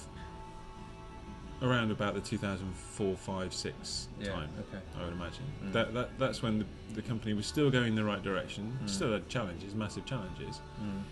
around 1.63 1.91
about 1.91 2.15
the 2.15 2.21
2004, 2.21 3.17
5, 3.17 3.55
6 3.55 4.09
Yeah. 4.19 4.33
time. 4.33 4.49
Okay. 4.61 4.83
I 4.99 5.05
would 5.05 5.13
imagine 5.13 5.45
Mm. 5.65 5.73
that, 5.73 5.95
that 5.95 6.19
that's 6.19 6.43
when 6.43 6.59
the, 6.61 6.67
the 6.95 7.03
company 7.03 7.35
was 7.35 7.47
still 7.47 7.71
going 7.71 7.89
in 7.89 7.95
the 7.95 8.05
right 8.05 8.23
direction. 8.23 8.77
Mm. 8.83 8.89
Still 8.89 9.13
had 9.13 9.29
challenges, 9.29 9.75
massive 9.75 10.05
challenges, 10.07 10.61
Mm. 10.83 11.03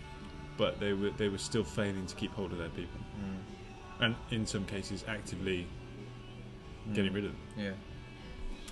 but 0.57 0.79
they 0.79 0.93
were 0.93 1.11
they 1.11 1.29
were 1.29 1.37
still 1.37 1.63
failing 1.63 2.05
to 2.07 2.15
keep 2.15 2.31
hold 2.33 2.51
of 2.51 2.57
their 2.57 2.69
people, 2.69 2.99
Mm. 3.21 4.03
and 4.05 4.15
in 4.31 4.45
some 4.45 4.65
cases 4.65 5.03
actively. 5.07 5.67
Getting 6.93 7.13
rid 7.13 7.25
of 7.25 7.31
them. 7.31 7.41
Yeah. 7.57 7.71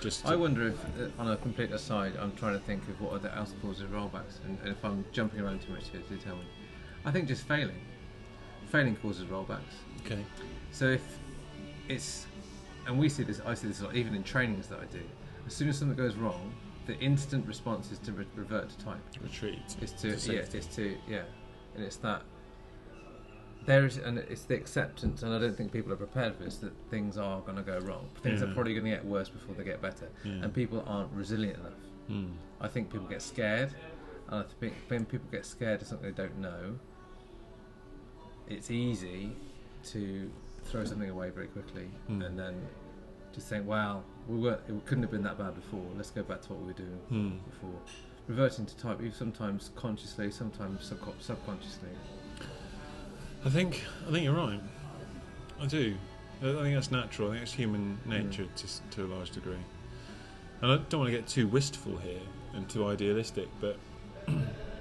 Just 0.02 0.26
I 0.28 0.36
wonder 0.36 0.68
if, 0.68 0.76
uh, 1.00 1.10
on 1.22 1.32
a 1.32 1.38
complete 1.38 1.72
aside, 1.72 2.14
I'm 2.20 2.32
trying 2.36 2.54
to 2.54 2.60
think 2.60 2.88
of 2.88 3.02
what 3.02 3.14
other 3.14 3.30
else 3.30 3.54
causes 3.62 3.84
rollbacks, 3.90 4.44
and, 4.46 4.58
and 4.60 4.70
if 4.70 4.84
I'm 4.86 5.04
jumping 5.12 5.40
around 5.42 5.62
too 5.62 5.72
much 5.72 5.90
here, 5.90 6.02
do 6.08 6.18
tell 6.18 6.36
me. 6.36 6.44
I 7.04 7.12
think 7.12 7.28
just 7.28 7.48
failing. 7.48 7.80
Failing 8.68 8.96
causes 8.98 9.26
rollbacks. 9.26 9.60
okay. 10.06 10.24
So 10.72 10.86
if 10.86 11.18
it's, 11.90 12.28
and 12.86 13.00
we 13.00 13.10
see 13.10 13.24
this, 13.24 13.42
I 13.46 13.54
see 13.56 13.68
this 13.70 13.82
a 13.82 13.86
lot, 13.86 13.96
even 13.96 14.14
in 14.14 14.24
trainings 14.24 14.68
that 14.68 14.80
I 14.80 14.86
do. 14.86 15.02
As 15.48 15.54
soon 15.54 15.70
as 15.70 15.78
something 15.78 15.98
goes 15.98 16.16
wrong, 16.16 16.54
the 16.86 16.98
instant 17.00 17.48
response 17.48 17.92
is 17.92 17.98
to 18.00 18.12
re- 18.12 18.26
revert 18.36 18.70
to 18.70 18.78
type. 18.78 18.98
Retreat. 19.22 19.60
It's 19.82 19.94
to, 19.94 20.16
To 20.16 20.34
yeah, 20.34 20.42
it's 20.54 20.68
to 20.76 20.96
yeah, 21.08 21.22
and 21.76 21.84
it's 21.84 21.96
that. 21.98 22.22
There 23.68 23.86
is, 23.86 23.98
and 23.98 24.18
it's 24.18 24.44
the 24.44 24.56
acceptance, 24.56 25.24
and 25.24 25.34
I 25.34 25.40
don't 25.40 25.56
think 25.56 25.72
people 25.74 25.92
are 25.92 25.98
prepared 25.98 26.36
for 26.36 26.44
this. 26.46 26.58
That 26.58 26.72
things 26.90 27.18
are 27.18 27.42
going 27.42 27.58
to 27.58 27.64
go 27.64 27.78
wrong. 27.80 28.08
Things 28.24 28.42
are 28.42 28.48
probably 28.54 28.74
going 28.74 28.86
to 28.86 28.92
get 28.92 29.06
worse 29.06 29.28
before 29.30 29.54
they 29.56 29.66
get 29.66 29.82
better, 29.82 30.08
Yeah. 30.24 30.32
and 30.42 30.54
people 30.54 30.84
aren't 30.88 31.12
resilient 31.12 31.60
enough. 31.60 31.74
Mm. 32.10 32.32
I 32.62 32.70
think 32.70 32.90
people 32.92 33.08
get 33.08 33.22
scared, 33.22 33.72
and 34.30 34.40
I 34.40 34.48
think 34.62 34.74
when 34.88 35.06
people 35.06 35.28
get 35.30 35.46
scared 35.46 35.82
of 35.82 35.88
something 35.88 36.10
they 36.10 36.16
don't 36.24 36.38
know, 36.40 36.80
it's 38.48 38.72
easy 38.72 39.36
to 39.88 40.32
throw 40.64 40.86
something 40.86 41.10
away 41.10 41.30
very 41.30 41.48
quickly 41.48 41.90
Mm. 42.10 42.26
and 42.26 42.40
then 42.40 42.56
just 43.34 43.50
think, 43.50 43.68
"Wow, 43.68 44.04
we 44.30 44.38
weren't. 44.40 44.62
It 44.70 44.86
couldn't 44.86 45.04
have 45.04 45.12
been 45.12 45.24
that 45.24 45.38
bad 45.38 45.56
before. 45.56 45.86
Let's 45.98 46.12
go 46.12 46.24
back 46.24 46.42
to 46.44 46.54
what 46.54 46.62
we 46.62 46.68
were 46.68 46.74
doing 46.74 47.00
Hmm. 47.10 47.38
before." 47.50 47.80
Reverting 48.28 48.66
to 48.66 48.78
type, 48.78 49.02
you 49.02 49.12
sometimes 49.12 49.72
consciously, 49.76 50.32
sometimes 50.32 50.90
subco- 50.90 51.20
subconsciously. 51.22 51.90
I 53.48 53.50
think 53.50 53.82
I 54.06 54.12
think 54.12 54.26
you're 54.26 54.36
right. 54.36 54.60
I 55.62 55.68
do. 55.68 55.96
I 56.42 56.52
think 56.52 56.76
that's 56.76 56.92
natural. 56.92 57.30
I 57.30 57.36
think 57.36 57.44
it's 57.44 57.54
human 57.54 57.98
nature 58.06 58.46
to 58.58 58.68
to 58.92 59.06
a 59.06 59.08
large 59.08 59.32
degree. 59.32 59.64
And 60.62 60.70
I 60.70 60.76
don't 60.90 61.00
want 61.00 61.14
to 61.14 61.18
get 61.18 61.28
too 61.28 61.48
wistful 61.48 61.96
here 61.96 62.20
and 62.54 62.68
too 62.68 62.86
idealistic, 62.86 63.48
but 63.62 63.78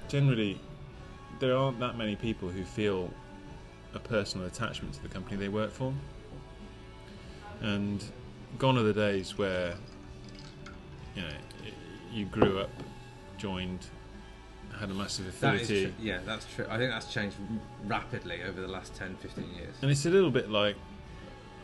generally, 0.09 0.61
there 1.38 1.57
aren't 1.57 1.79
that 1.79 1.96
many 1.96 2.16
people 2.16 2.48
who 2.48 2.64
feel 2.64 3.09
a 3.94 4.00
personal 4.00 4.48
attachment 4.48 4.94
to 4.94 5.02
the 5.02 5.09
company 5.09 5.37
they 5.37 5.48
work 5.48 5.70
for. 5.70 5.94
And 7.61 8.02
gone 8.59 8.76
are 8.79 8.83
the 8.83 8.92
days 8.92 9.38
where 9.38 9.76
you 11.14 11.22
know 11.22 11.29
you 12.12 12.24
grew 12.24 12.59
up, 12.59 12.70
joined, 13.38 13.87
had 14.78 14.90
a 14.90 14.94
massive 14.94 15.24
That 15.40 15.54
is 15.56 15.62
affinity. 15.62 15.84
true. 15.84 15.94
Yeah, 16.06 16.18
that's 16.24 16.46
true. 16.54 16.66
I 16.68 16.76
think 16.78 16.90
that's 16.90 17.12
changed 17.12 17.36
rapidly 17.86 18.42
over 18.42 18.60
the 18.60 18.68
last 18.68 18.94
10, 18.94 19.16
15 19.16 19.44
years. 19.54 19.74
And 19.82 19.90
it's 19.90 20.04
a 20.06 20.10
little 20.10 20.30
bit 20.30 20.50
like 20.50 20.76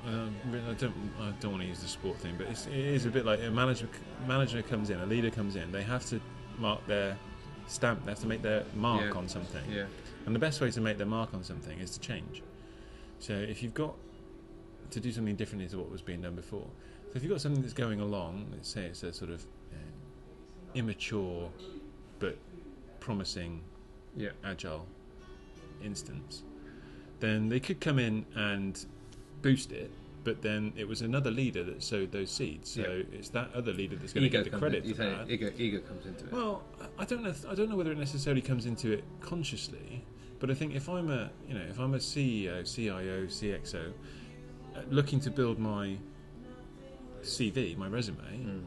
um, 0.06 0.34
I 0.68 0.72
don't 0.74 0.94
I 1.20 1.30
don't 1.40 1.52
want 1.52 1.62
to 1.62 1.68
use 1.68 1.80
the 1.80 1.86
sport 1.88 2.18
thing, 2.18 2.34
but 2.36 2.48
it's, 2.48 2.66
it 2.66 2.74
is 2.74 3.06
a 3.06 3.10
bit 3.10 3.24
like 3.24 3.40
a 3.40 3.50
manager 3.50 3.88
manager 4.26 4.60
comes 4.62 4.90
in, 4.90 4.98
a 5.00 5.06
leader 5.06 5.30
comes 5.30 5.54
in. 5.56 5.70
They 5.70 5.82
have 5.84 6.04
to 6.06 6.20
mark 6.58 6.84
their 6.86 7.16
stamp. 7.68 8.04
They 8.04 8.10
have 8.10 8.20
to 8.20 8.26
make 8.26 8.42
their 8.42 8.64
mark 8.74 9.02
Yeah. 9.02 9.12
on 9.18 9.28
something. 9.28 9.62
Yeah, 9.70 9.84
And 10.26 10.34
the 10.34 10.40
best 10.40 10.60
way 10.60 10.70
to 10.72 10.80
make 10.80 10.98
their 10.98 11.06
mark 11.06 11.32
on 11.34 11.44
something 11.44 11.78
is 11.78 11.90
to 11.92 12.00
change. 12.00 12.42
So 13.20 13.32
if 13.34 13.62
you've 13.62 13.74
got 13.74 13.94
to 14.90 14.98
do 15.00 15.12
something 15.12 15.36
differently 15.36 15.68
to 15.68 15.78
what 15.78 15.88
was 15.90 16.02
being 16.02 16.20
done 16.22 16.34
before, 16.34 16.66
so 17.10 17.16
if 17.16 17.22
you've 17.22 17.30
got 17.30 17.40
something 17.40 17.62
that's 17.62 17.72
going 17.74 18.00
along, 18.00 18.46
let's 18.52 18.68
say 18.68 18.86
it's 18.86 19.02
a 19.04 19.12
sort 19.12 19.30
of 19.30 19.46
uh, 19.72 19.76
immature 20.74 21.48
promising 23.02 23.60
yeah, 24.16 24.30
agile 24.44 24.86
instance, 25.84 26.42
then 27.20 27.48
they 27.48 27.58
could 27.58 27.80
come 27.80 27.98
in 27.98 28.24
and 28.36 28.86
boost 29.42 29.72
it. 29.72 29.90
But 30.24 30.40
then 30.40 30.72
it 30.76 30.86
was 30.86 31.02
another 31.02 31.32
leader 31.32 31.64
that 31.64 31.82
sowed 31.82 32.12
those 32.12 32.30
seeds, 32.30 32.70
so 32.70 32.80
Yeah. 32.82 33.18
it's 33.18 33.30
that 33.30 33.52
other 33.54 33.72
leader 33.72 33.96
that's 33.96 34.12
going 34.12 34.22
to 34.22 34.28
get 34.30 34.44
the 34.44 34.56
credit 34.56 34.84
in, 34.84 34.94
for 34.94 35.02
that. 35.04 35.28
ego, 35.28 35.50
ego 35.58 35.80
comes 35.80 36.06
into 36.06 36.26
it. 36.26 36.32
Well, 36.32 36.62
I- 36.80 37.02
I 37.02 37.04
don't 37.04 37.24
know. 37.24 37.34
I 37.48 37.54
don't 37.56 37.68
know 37.68 37.74
whether 37.74 37.90
it 37.90 37.98
necessarily 37.98 38.40
comes 38.40 38.64
into 38.66 38.92
it 38.92 39.02
consciously, 39.20 40.04
but 40.38 40.48
I 40.48 40.54
think 40.54 40.76
if 40.76 40.88
I'm 40.88 41.10
a, 41.10 41.28
you 41.48 41.54
know, 41.54 41.62
if 41.68 41.80
I'm 41.80 41.94
a 41.94 41.98
CEO, 41.98 42.62
CIO, 42.64 43.26
CXO, 43.26 43.92
uh, 44.76 44.80
looking 44.90 45.18
to 45.20 45.30
build 45.32 45.58
my 45.58 45.96
CV, 47.22 47.76
my 47.76 47.88
resume, 47.88 48.18
Mm. 48.18 48.62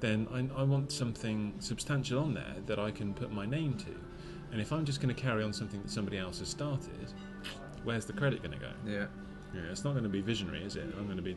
Then 0.00 0.26
I, 0.32 0.60
I 0.60 0.62
want 0.64 0.92
something 0.92 1.54
substantial 1.58 2.20
on 2.20 2.34
there 2.34 2.56
that 2.66 2.78
I 2.78 2.90
can 2.90 3.14
put 3.14 3.32
my 3.32 3.46
name 3.46 3.74
to. 3.78 3.94
And 4.52 4.60
if 4.60 4.72
I'm 4.72 4.84
just 4.84 5.00
going 5.00 5.14
to 5.14 5.20
carry 5.20 5.42
on 5.42 5.52
something 5.52 5.82
that 5.82 5.90
somebody 5.90 6.18
else 6.18 6.38
has 6.38 6.48
started, 6.48 7.12
where's 7.84 8.04
the 8.04 8.12
credit 8.12 8.42
going 8.42 8.52
to 8.52 8.58
go? 8.58 8.70
yeah, 8.86 9.06
Yeah, 9.54 9.70
it's 9.70 9.84
not 9.84 9.92
going 9.92 10.04
to 10.04 10.08
be 10.08 10.20
visionary, 10.20 10.62
is 10.62 10.76
it? 10.76 10.84
I'm 10.98 11.04
going 11.04 11.16
to 11.16 11.22
be. 11.22 11.36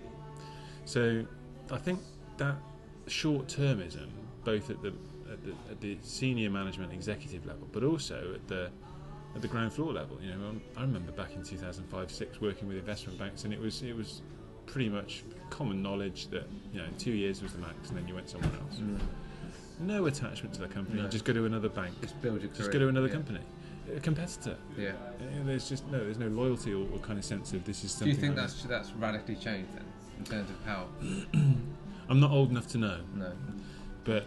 So, 0.85 1.25
I 1.71 1.77
think 1.77 1.99
that 2.37 2.55
short-termism, 3.07 4.07
both 4.43 4.69
at 4.69 4.81
the, 4.81 4.93
at 5.31 5.43
the 5.43 5.51
at 5.69 5.81
the 5.81 5.97
senior 6.01 6.49
management 6.49 6.93
executive 6.93 7.45
level, 7.45 7.67
but 7.71 7.83
also 7.83 8.33
at 8.33 8.47
the 8.47 8.69
at 9.35 9.41
the 9.41 9.47
ground 9.47 9.73
floor 9.73 9.93
level. 9.93 10.17
You 10.21 10.31
know, 10.31 10.55
I 10.75 10.81
remember 10.81 11.11
back 11.11 11.35
in 11.35 11.41
2005-6 11.41 12.41
working 12.41 12.67
with 12.67 12.77
investment 12.77 13.19
banks, 13.19 13.43
and 13.43 13.53
it 13.53 13.59
was 13.59 13.81
it 13.81 13.95
was 13.95 14.21
pretty 14.71 14.89
much 14.89 15.23
common 15.49 15.81
knowledge 15.81 16.27
that 16.27 16.47
you 16.71 16.79
know 16.79 16.87
two 16.97 17.11
years 17.11 17.41
was 17.41 17.53
the 17.53 17.59
max, 17.59 17.89
and 17.89 17.97
then 17.97 18.07
you 18.07 18.15
went 18.15 18.29
somewhere 18.29 18.51
else. 18.61 18.77
Mm. 18.77 18.99
No 19.81 20.05
attachment 20.05 20.53
to 20.55 20.61
the 20.61 20.67
company. 20.67 21.01
No. 21.01 21.07
Just 21.07 21.25
go 21.25 21.33
to 21.33 21.45
another 21.45 21.69
bank. 21.69 21.99
just 22.01 22.21
build 22.21 22.41
your 22.41 22.49
career. 22.49 22.57
Just 22.57 22.71
go 22.71 22.79
to 22.79 22.87
another 22.87 23.07
yeah. 23.07 23.13
company. 23.13 23.39
A 23.95 23.99
competitor. 23.99 24.55
Yeah. 24.77 24.89
Uh, 24.89 25.45
There's 25.45 25.67
just 25.67 25.87
no. 25.87 25.99
There's 25.99 26.19
no 26.19 26.27
loyalty 26.27 26.73
or, 26.73 26.85
or 26.93 26.99
kind 26.99 27.17
of 27.17 27.25
sense 27.25 27.53
of 27.53 27.65
this 27.65 27.83
is 27.83 27.93
Do 27.93 27.99
something. 27.99 28.07
you 28.09 28.15
think 28.15 28.33
I- 28.33 28.41
that's 28.41 28.63
that's 28.63 28.91
radically 28.93 29.35
changed 29.35 29.73
then 29.73 29.85
in 30.19 30.25
terms 30.25 30.49
of 30.49 30.57
how? 30.65 30.85
I'm 32.09 32.19
not 32.19 32.31
old 32.31 32.49
enough 32.49 32.67
to 32.69 32.77
know, 32.77 32.99
No, 33.15 33.31
but 34.03 34.25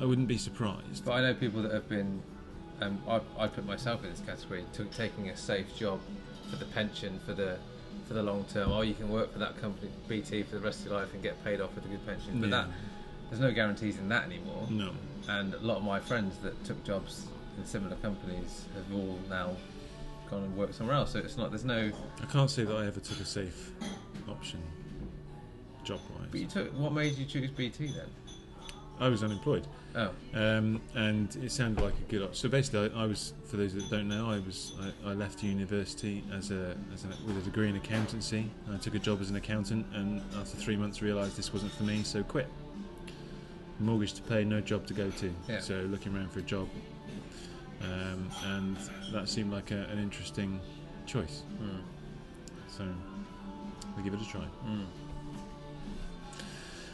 I 0.00 0.04
wouldn't 0.04 0.28
be 0.28 0.38
surprised. 0.38 1.04
but 1.04 1.12
I 1.12 1.22
know 1.22 1.34
people 1.34 1.62
that 1.62 1.72
have 1.72 1.88
been. 1.88 2.22
Um, 2.80 3.00
I, 3.08 3.20
I 3.38 3.46
put 3.46 3.64
myself 3.64 4.02
in 4.02 4.10
this 4.10 4.20
category, 4.20 4.64
to, 4.72 4.84
taking 4.86 5.28
a 5.28 5.36
safe 5.36 5.76
job 5.76 6.00
for 6.50 6.56
the 6.56 6.64
pension, 6.66 7.20
for 7.24 7.32
the 7.32 7.56
for 8.06 8.14
the 8.14 8.22
long 8.22 8.44
term. 8.52 8.70
Or 8.72 8.84
you 8.84 8.94
can 8.94 9.08
work 9.08 9.32
for 9.32 9.38
that 9.38 9.60
company, 9.60 9.90
BT, 10.08 10.42
for 10.44 10.56
the 10.56 10.60
rest 10.62 10.80
of 10.80 10.86
your 10.92 11.00
life 11.00 11.12
and 11.14 11.22
get 11.22 11.42
paid 11.44 11.60
off 11.60 11.74
with 11.74 11.84
a 11.84 11.88
good 11.88 12.04
pension. 12.06 12.40
But 12.40 12.50
Yeah. 12.50 12.62
that 12.62 12.68
there's 13.30 13.40
no 13.40 13.52
guarantees 13.52 13.98
in 13.98 14.08
that 14.10 14.24
anymore. 14.24 14.66
No. 14.70 14.92
And 15.28 15.54
a 15.54 15.58
lot 15.60 15.78
of 15.78 15.84
my 15.84 16.00
friends 16.00 16.36
that 16.42 16.62
took 16.64 16.82
jobs 16.84 17.26
in 17.56 17.64
similar 17.64 17.96
companies 17.96 18.66
have 18.74 18.92
all 18.94 19.18
now 19.30 19.56
gone 20.30 20.42
and 20.44 20.56
worked 20.56 20.74
somewhere 20.74 20.96
else. 20.96 21.12
So 21.12 21.18
it's 21.20 21.36
not. 21.36 21.50
There's 21.50 21.64
no. 21.64 21.90
I 22.22 22.26
can't 22.26 22.50
say 22.50 22.64
that 22.64 22.76
I 22.76 22.86
ever 22.86 23.00
took 23.00 23.20
a 23.20 23.24
safe 23.24 23.70
option 24.28 24.60
job 25.84 26.00
wise. 26.18 26.28
But 26.30 26.40
you 26.40 26.46
took. 26.46 26.72
What 26.78 26.92
made 26.92 27.16
you 27.16 27.24
choose 27.24 27.50
BT 27.50 27.88
then? 27.88 28.06
I 29.00 29.08
was 29.08 29.22
unemployed. 29.24 29.66
Oh, 29.96 30.10
Um, 30.34 30.80
and 30.94 31.34
it 31.36 31.52
sounded 31.52 31.82
like 31.82 31.94
a 31.94 32.10
good 32.10 32.22
option. 32.22 32.34
So 32.34 32.48
basically, 32.48 32.90
I, 32.94 33.02
I 33.04 33.06
was, 33.06 33.32
for 33.46 33.56
those 33.56 33.74
that 33.74 33.88
don't 33.90 34.08
know, 34.08 34.28
I 34.28 34.38
was 34.40 34.72
I, 35.04 35.10
I 35.10 35.14
left 35.14 35.42
university 35.42 36.24
as 36.32 36.50
a, 36.50 36.76
as 36.92 37.04
a 37.04 37.08
with 37.26 37.38
a 37.38 37.42
degree 37.42 37.68
in 37.68 37.76
accountancy. 37.76 38.50
I 38.72 38.76
took 38.78 38.94
a 38.94 38.98
job 38.98 39.20
as 39.20 39.30
an 39.30 39.36
accountant, 39.36 39.86
and 39.94 40.20
after 40.36 40.56
three 40.56 40.76
months, 40.76 41.00
realised 41.02 41.36
this 41.36 41.52
wasn't 41.52 41.72
for 41.72 41.84
me, 41.84 42.02
so 42.02 42.22
quit. 42.24 42.48
Mortgage 43.80 44.14
to 44.14 44.22
pay, 44.22 44.44
no 44.44 44.60
job 44.60 44.86
to 44.86 44.94
go 44.94 45.10
to. 45.10 45.32
Yeah. 45.48 45.60
So 45.60 45.74
looking 45.90 46.14
around 46.14 46.30
for 46.32 46.38
a 46.40 46.42
job, 46.42 46.68
um, 47.82 48.28
and 48.46 48.76
that 49.12 49.28
seemed 49.28 49.52
like 49.52 49.70
a, 49.70 49.84
an 49.92 49.98
interesting 49.98 50.60
choice. 51.06 51.42
mm, 51.62 51.80
So 52.68 52.84
we 53.96 54.02
give 54.02 54.14
it 54.14 54.20
a 54.22 54.28
try. 54.28 54.44
mm. 54.66 54.84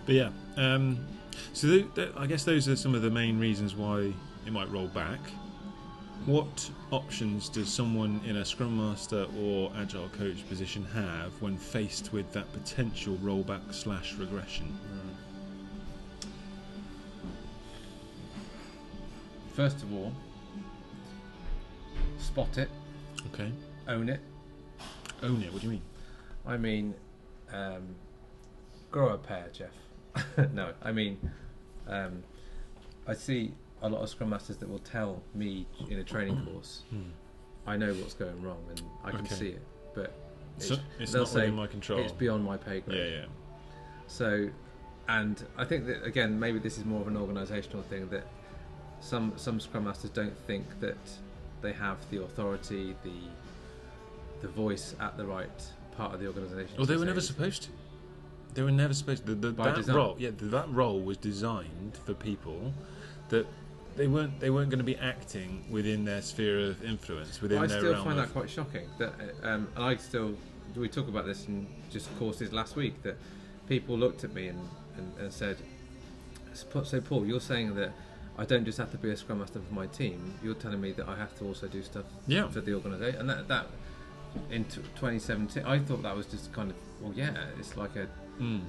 But 0.07 0.15
yeah, 0.15 0.31
um, 0.57 0.99
so 1.53 1.67
th- 1.69 1.95
th- 1.95 2.13
I 2.17 2.27
guess 2.27 2.45
those 2.45 2.69
are 2.69 2.77
some 2.77 2.95
of 2.95 3.03
the 3.03 3.11
main 3.11 3.39
reasons 3.39 3.75
why 3.75 4.13
it 4.47 4.53
might 4.53 4.71
roll 4.71 4.89
back. 4.89 5.21
What 6.27 6.71
options 6.91 7.49
does 7.49 7.73
someone 7.73 8.21
in 8.27 8.37
a 8.37 8.45
Scrum 8.45 8.77
Master 8.77 9.27
or 9.39 9.73
Agile 9.77 10.09
Coach 10.11 10.47
position 10.49 10.85
have 10.93 11.33
when 11.41 11.57
faced 11.57 12.13
with 12.13 12.31
that 12.33 12.53
potential 12.53 13.17
rollback 13.23 13.73
slash 13.73 14.15
regression? 14.15 14.77
First 19.55 19.83
of 19.83 19.93
all, 19.93 20.13
spot 22.19 22.59
it, 22.59 22.69
Okay, 23.35 23.51
own 23.89 24.09
it. 24.09 24.21
own 25.23 25.43
it. 25.43 25.53
What 25.53 25.61
do 25.61 25.67
you 25.67 25.73
mean? 25.73 25.83
I 26.47 26.57
mean, 26.57 26.95
um, 27.53 27.83
grow 28.91 29.11
a 29.11 29.19
pair, 29.19 29.49
Geoff. 29.53 29.69
no, 30.53 30.73
I 30.83 30.93
mean, 30.93 31.19
um, 31.89 32.23
I 33.07 33.15
see 33.15 33.53
a 33.83 33.89
lot 33.89 34.03
of 34.03 34.09
Scrum 34.09 34.31
Masters 34.31 34.57
that 34.59 34.69
will 34.69 34.79
tell 34.81 35.23
me 35.35 35.67
in 35.89 35.99
a 35.99 36.05
training 36.05 36.45
course, 36.45 36.83
I 37.67 37.77
know 37.77 37.93
what's 37.95 38.15
going 38.15 38.41
wrong 38.43 38.63
and 38.71 38.83
I 39.05 39.11
can 39.11 39.21
Okay. 39.21 39.35
see 39.35 39.49
it, 39.49 39.63
but 39.95 40.13
So 40.59 40.75
it's, 40.75 40.83
it's 40.99 41.13
they'll 41.13 41.23
not 41.23 41.29
say 41.31 41.41
within 41.41 41.55
my 41.55 41.67
control. 41.67 42.01
it's 42.01 42.13
beyond 42.13 42.45
my 42.45 42.57
pay 42.57 42.81
grade. 42.81 42.99
yeah, 43.13 43.19
yeah. 43.21 43.25
So, 44.07 44.49
and 45.09 45.43
I 45.57 45.65
think 45.65 45.87
that 45.87 46.05
again, 46.05 46.39
maybe 46.39 46.59
this 46.59 46.77
is 46.79 46.85
more 46.85 47.01
of 47.01 47.09
an 47.09 47.15
organisational 47.17 47.85
thing 47.85 48.09
that 48.11 48.27
some 49.01 49.33
some 49.37 49.59
Scrum 49.61 49.85
Masters 49.85 50.11
don't 50.11 50.37
think 50.47 50.67
that 50.81 50.99
they 51.63 51.73
have 51.73 51.97
the 52.11 52.23
authority, 52.23 52.95
the 53.03 53.13
the 54.43 54.49
voice 54.49 54.95
at 55.01 55.17
the 55.17 55.25
right 55.25 55.51
part 55.97 56.13
of 56.15 56.21
the 56.21 56.27
organisation. 56.27 56.77
Well, 56.77 56.87
they 56.87 56.95
were 56.97 57.01
say- 57.03 57.07
never 57.07 57.21
supposed 57.21 57.63
to. 57.65 57.71
They 58.55 58.63
were 58.63 58.71
never 58.71 58.95
supposed 58.95 59.27
to. 59.27 59.35
The, 59.35 59.51
the, 59.53 59.63
that 59.63 59.77
design. 59.77 59.97
role, 59.97 60.17
yeah, 60.19 60.31
that 60.35 60.69
role 60.71 61.01
was 61.01 61.17
designed 61.17 61.99
for 62.05 62.15
people 62.15 62.73
that 63.29 63.47
they 63.97 64.07
weren't. 64.07 64.39
They 64.41 64.51
weren't 64.51 64.71
going 64.71 64.79
to 64.79 64.85
be 64.85 64.97
acting 64.97 65.65
within 65.71 66.05
their 66.05 66.23
sphere 66.23 66.61
of 66.61 66.83
influence, 66.85 67.41
within 67.41 67.59
their. 67.59 67.65
I 67.65 67.67
their 67.69 67.79
still 67.81 67.93
realm 67.93 68.05
find 68.05 68.19
that 68.19 68.33
quite 68.33 68.51
shocking. 68.51 68.89
That 68.99 69.13
um, 69.43 69.69
and 69.77 69.85
I 69.85 69.97
still 69.97 70.35
we 70.77 70.89
talk 70.89 71.09
about 71.09 71.27
this 71.27 71.47
in 71.47 71.67
just 71.91 72.17
courses 72.19 72.53
last 72.53 72.77
week 72.77 73.03
that 73.03 73.17
people 73.69 73.97
looked 73.99 74.25
at 74.25 74.33
me 74.35 74.49
and, 74.49 74.69
and, 74.97 75.13
and 75.19 75.33
said, 75.33 75.57
"So 76.55 77.01
Paul, 77.01 77.27
you're 77.27 77.41
saying 77.41 77.75
that 77.77 77.93
I 78.39 78.45
don't 78.45 78.65
just 78.65 78.79
have 78.79 78.91
to 78.93 78.99
be 78.99 79.11
a 79.11 79.17
scrum 79.17 79.39
master 79.41 79.61
for 79.61 79.75
my 79.75 79.87
team. 79.87 80.35
You're 80.43 80.55
telling 80.55 80.81
me 80.81 80.93
that 80.93 81.09
I 81.09 81.17
have 81.17 81.37
to 81.39 81.45
also 81.47 81.67
do 81.67 81.83
stuff 81.83 82.05
Yeah. 82.27 82.49
for 82.49 82.61
the 82.61 82.75
organisation." 82.75 83.21
And 83.21 83.31
that 83.31 83.49
that 83.49 83.67
in 84.51 84.65
t- 84.65 84.81
2017, 84.97 85.65
I 85.65 85.79
thought 85.81 86.03
that 86.03 86.17
was 86.17 86.27
just 86.27 86.53
kind 86.53 86.71
of 86.71 86.77
well, 87.01 87.13
yeah, 87.15 87.35
it's 87.59 87.77
like 87.77 87.97
a 87.97 88.07
Mm. 88.41 88.61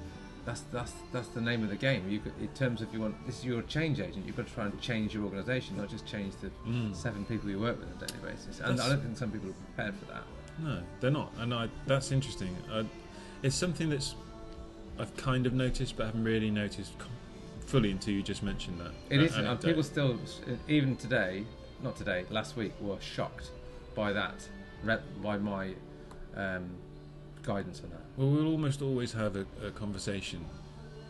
that's 0.46 0.62
that's 0.74 0.94
that's 1.12 1.28
the 1.30 1.42
name 1.42 1.64
of 1.64 1.70
the 1.70 1.76
game. 1.76 2.10
You 2.10 2.20
could, 2.20 2.34
in 2.40 2.48
terms 2.50 2.82
of 2.82 2.94
you 2.94 3.00
want 3.02 3.26
this 3.26 3.40
is 3.40 3.46
your 3.46 3.62
change 3.64 4.00
agent. 4.00 4.26
You've 4.26 4.36
got 4.38 4.48
to 4.48 4.54
try 4.54 4.66
and 4.66 4.80
change 4.82 5.14
your 5.14 5.24
organisation, 5.24 5.78
not 5.78 5.90
just 5.90 6.06
change 6.06 6.34
the 6.42 6.50
Mm. 6.68 6.96
seven 6.96 7.26
people 7.26 7.50
you 7.50 7.60
work 7.60 7.80
with 7.80 7.88
on 7.90 8.04
a 8.04 8.08
daily 8.08 8.32
basis. 8.34 8.60
And 8.60 8.72
That's- 8.78 8.86
I 8.86 8.90
don't 8.90 9.02
think 9.04 9.18
some 9.18 9.32
people 9.32 9.50
are 9.50 9.54
prepared 9.76 9.96
for 9.96 10.06
that. 10.06 10.24
No, 10.60 10.82
they're 11.00 11.12
not, 11.12 11.32
and 11.40 11.54
I, 11.54 11.70
that's 11.88 12.12
interesting. 12.12 12.56
I, 12.72 12.86
it's 13.42 13.56
something 13.56 13.90
that's 13.90 14.16
I've 15.00 15.16
kind 15.18 15.46
of 15.48 15.54
noticed, 15.54 15.96
but 15.98 16.06
haven't 16.08 16.26
really 16.26 16.52
noticed 16.52 16.92
fully 17.66 17.90
until 17.92 18.14
you 18.14 18.22
just 18.22 18.44
mentioned 18.44 18.80
that. 18.82 18.92
It 19.10 19.18
that 19.20 19.24
is, 19.24 19.36
and 19.38 19.62
people 19.62 19.84
still, 19.84 20.20
even 20.68 20.96
today, 20.98 21.46
not 21.82 21.96
today, 21.96 22.26
last 22.30 22.58
week, 22.58 22.74
were 22.82 23.00
shocked 23.00 23.50
by 23.96 24.12
that, 24.14 24.36
by 25.24 25.38
my 25.38 25.74
um, 26.36 26.70
guidance 27.42 27.82
on 27.84 27.90
that. 27.92 28.01
Well, 28.22 28.30
we'll 28.30 28.52
almost 28.52 28.84
always 28.84 29.14
have 29.14 29.36
a, 29.36 29.48
a 29.66 29.72
conversation. 29.72 30.46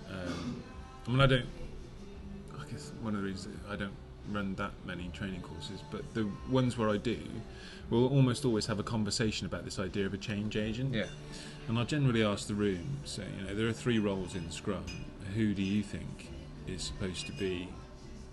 Um, 0.10 0.63
I 1.06 1.12
mean, 1.12 1.19
I 1.19 1.26
don't. 1.26 1.45
I 2.58 2.71
guess 2.71 2.93
one 3.02 3.15
of 3.15 3.21
the 3.21 3.28
reasons 3.28 3.58
I 3.69 3.76
don't 3.76 3.91
run 4.32 4.56
that 4.56 4.71
many 4.86 5.10
training 5.13 5.41
courses, 5.41 5.82
but 5.91 6.13
the 6.13 6.30
ones 6.50 6.78
where 6.78 6.89
I 6.89 6.95
do, 6.95 7.19
we'll 7.89 8.08
almost 8.08 8.45
always 8.45 8.65
have 8.67 8.80
a 8.80 8.84
conversation 8.84 9.45
about 9.45 9.65
this 9.65 9.78
idea 9.78 10.06
of 10.06 10.13
a 10.13 10.17
change 10.17 10.56
agent. 10.56 10.93
Yeah. 10.93 11.08
And 11.67 11.78
I'll 11.78 11.84
generally 11.84 12.24
ask 12.24 12.47
the 12.47 12.54
room, 12.54 13.00
say, 13.04 13.26
you 13.38 13.45
know, 13.45 13.56
there 13.56 13.67
are 13.67 13.74
three 13.74 14.00
roles 14.00 14.34
in 14.34 14.50
Scrum. 14.50 14.86
Who 15.36 15.54
do 15.54 15.63
you 15.63 15.84
think 15.84 16.30
is 16.65 16.82
supposed 16.82 17.26
to 17.26 17.34
be 17.34 17.67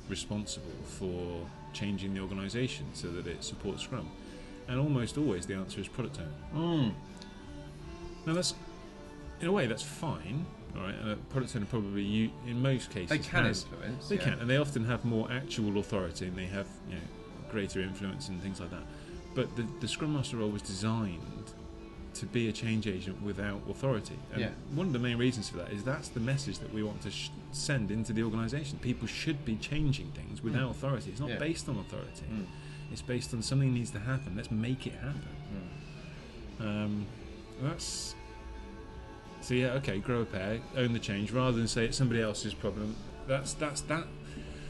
responsible 0.09 0.71
for 0.85 1.45
changing 1.73 2.15
the 2.15 2.21
organisation 2.21 2.87
so 2.93 3.09
that 3.09 3.27
it 3.27 3.43
supports 3.43 3.83
Scrum? 3.83 4.09
And 4.69 4.79
almost 4.79 5.19
always 5.19 5.47
the 5.47 5.55
answer 5.55 5.81
is 5.81 5.89
product 5.89 6.21
owner. 6.21 6.65
Mm. 6.65 6.93
Now 8.25 8.35
that's, 8.35 8.55
in 9.41 9.49
a 9.49 9.53
way, 9.53 9.67
that's 9.67 9.83
fine. 9.83 10.47
All 10.77 10.83
right, 10.83 10.95
and 10.95 11.11
a 11.13 11.17
product 11.17 11.57
owner 11.57 11.67
probably, 11.67 12.03
you, 12.03 12.31
in 12.47 12.61
most 12.63 12.91
cases, 12.91 13.09
They 13.09 13.19
can 13.19 13.45
has- 13.45 13.65
influence. 13.65 14.09
they 14.09 14.17
yeah. 14.17 14.23
can, 14.23 14.33
and 14.41 14.49
they 14.51 14.59
often 14.59 14.85
have 14.85 15.05
more 15.05 15.31
actual 15.33 15.79
authority, 15.79 16.27
and 16.27 16.37
they 16.37 16.47
have 16.47 16.67
you 16.89 16.95
know 16.97 17.01
greater 17.51 17.81
influence 17.81 18.29
and 18.29 18.41
things 18.43 18.61
like 18.61 18.71
that. 18.71 18.85
But 19.35 19.55
the, 19.57 19.67
the 19.81 19.89
Scrum 19.89 20.15
Master 20.15 20.37
role 20.37 20.51
was 20.51 20.63
designed 20.63 21.53
to 22.15 22.27
be 22.27 22.49
a 22.49 22.53
change 22.53 22.87
agent 22.87 23.21
without 23.23 23.61
authority. 23.71 24.17
And 24.33 24.41
Yeah. 24.41 24.51
one 24.75 24.87
of 24.89 24.93
the 24.93 24.99
main 24.99 25.17
reasons 25.19 25.49
for 25.49 25.59
that 25.59 25.71
is 25.71 25.85
that's 25.85 26.09
the 26.09 26.21
message 26.21 26.59
that 26.59 26.73
we 26.75 26.83
want 26.83 27.01
to 27.03 27.11
sh- 27.11 27.31
send 27.53 27.91
into 27.93 28.13
the 28.13 28.23
organisation. 28.25 28.79
People 28.81 29.07
should 29.07 29.45
be 29.45 29.55
changing 29.57 30.11
things 30.13 30.43
without 30.43 30.71
authority. 30.71 31.11
It's 31.11 31.21
not 31.21 31.29
Mm. 31.31 31.35
Yeah. 31.35 31.39
based 31.39 31.69
on 31.69 31.79
authority. 31.79 32.25
Mm. 32.33 32.47
It's 32.91 33.03
based 33.03 33.33
on 33.35 33.43
something 33.43 33.73
needs 33.73 33.91
to 33.93 34.01
happen. 34.01 34.35
Let's 34.37 34.51
make 34.51 34.87
it 34.87 34.95
happen. 34.95 35.23
Mm. 36.61 36.65
Um, 36.65 37.07
that's 37.63 38.15
so 39.49 39.55
yeah. 39.55 39.69
Okay, 39.69 39.99
grow 39.99 40.21
a 40.21 40.25
pair, 40.27 40.61
own 40.77 40.93
the 40.93 40.99
change, 40.99 41.33
rather 41.33 41.57
than 41.57 41.69
say 41.69 41.87
it's 41.87 41.97
somebody 41.97 42.21
else's 42.21 42.53
problem. 42.53 42.95
That's 43.27 43.55
that's 43.55 43.81
that 43.83 44.05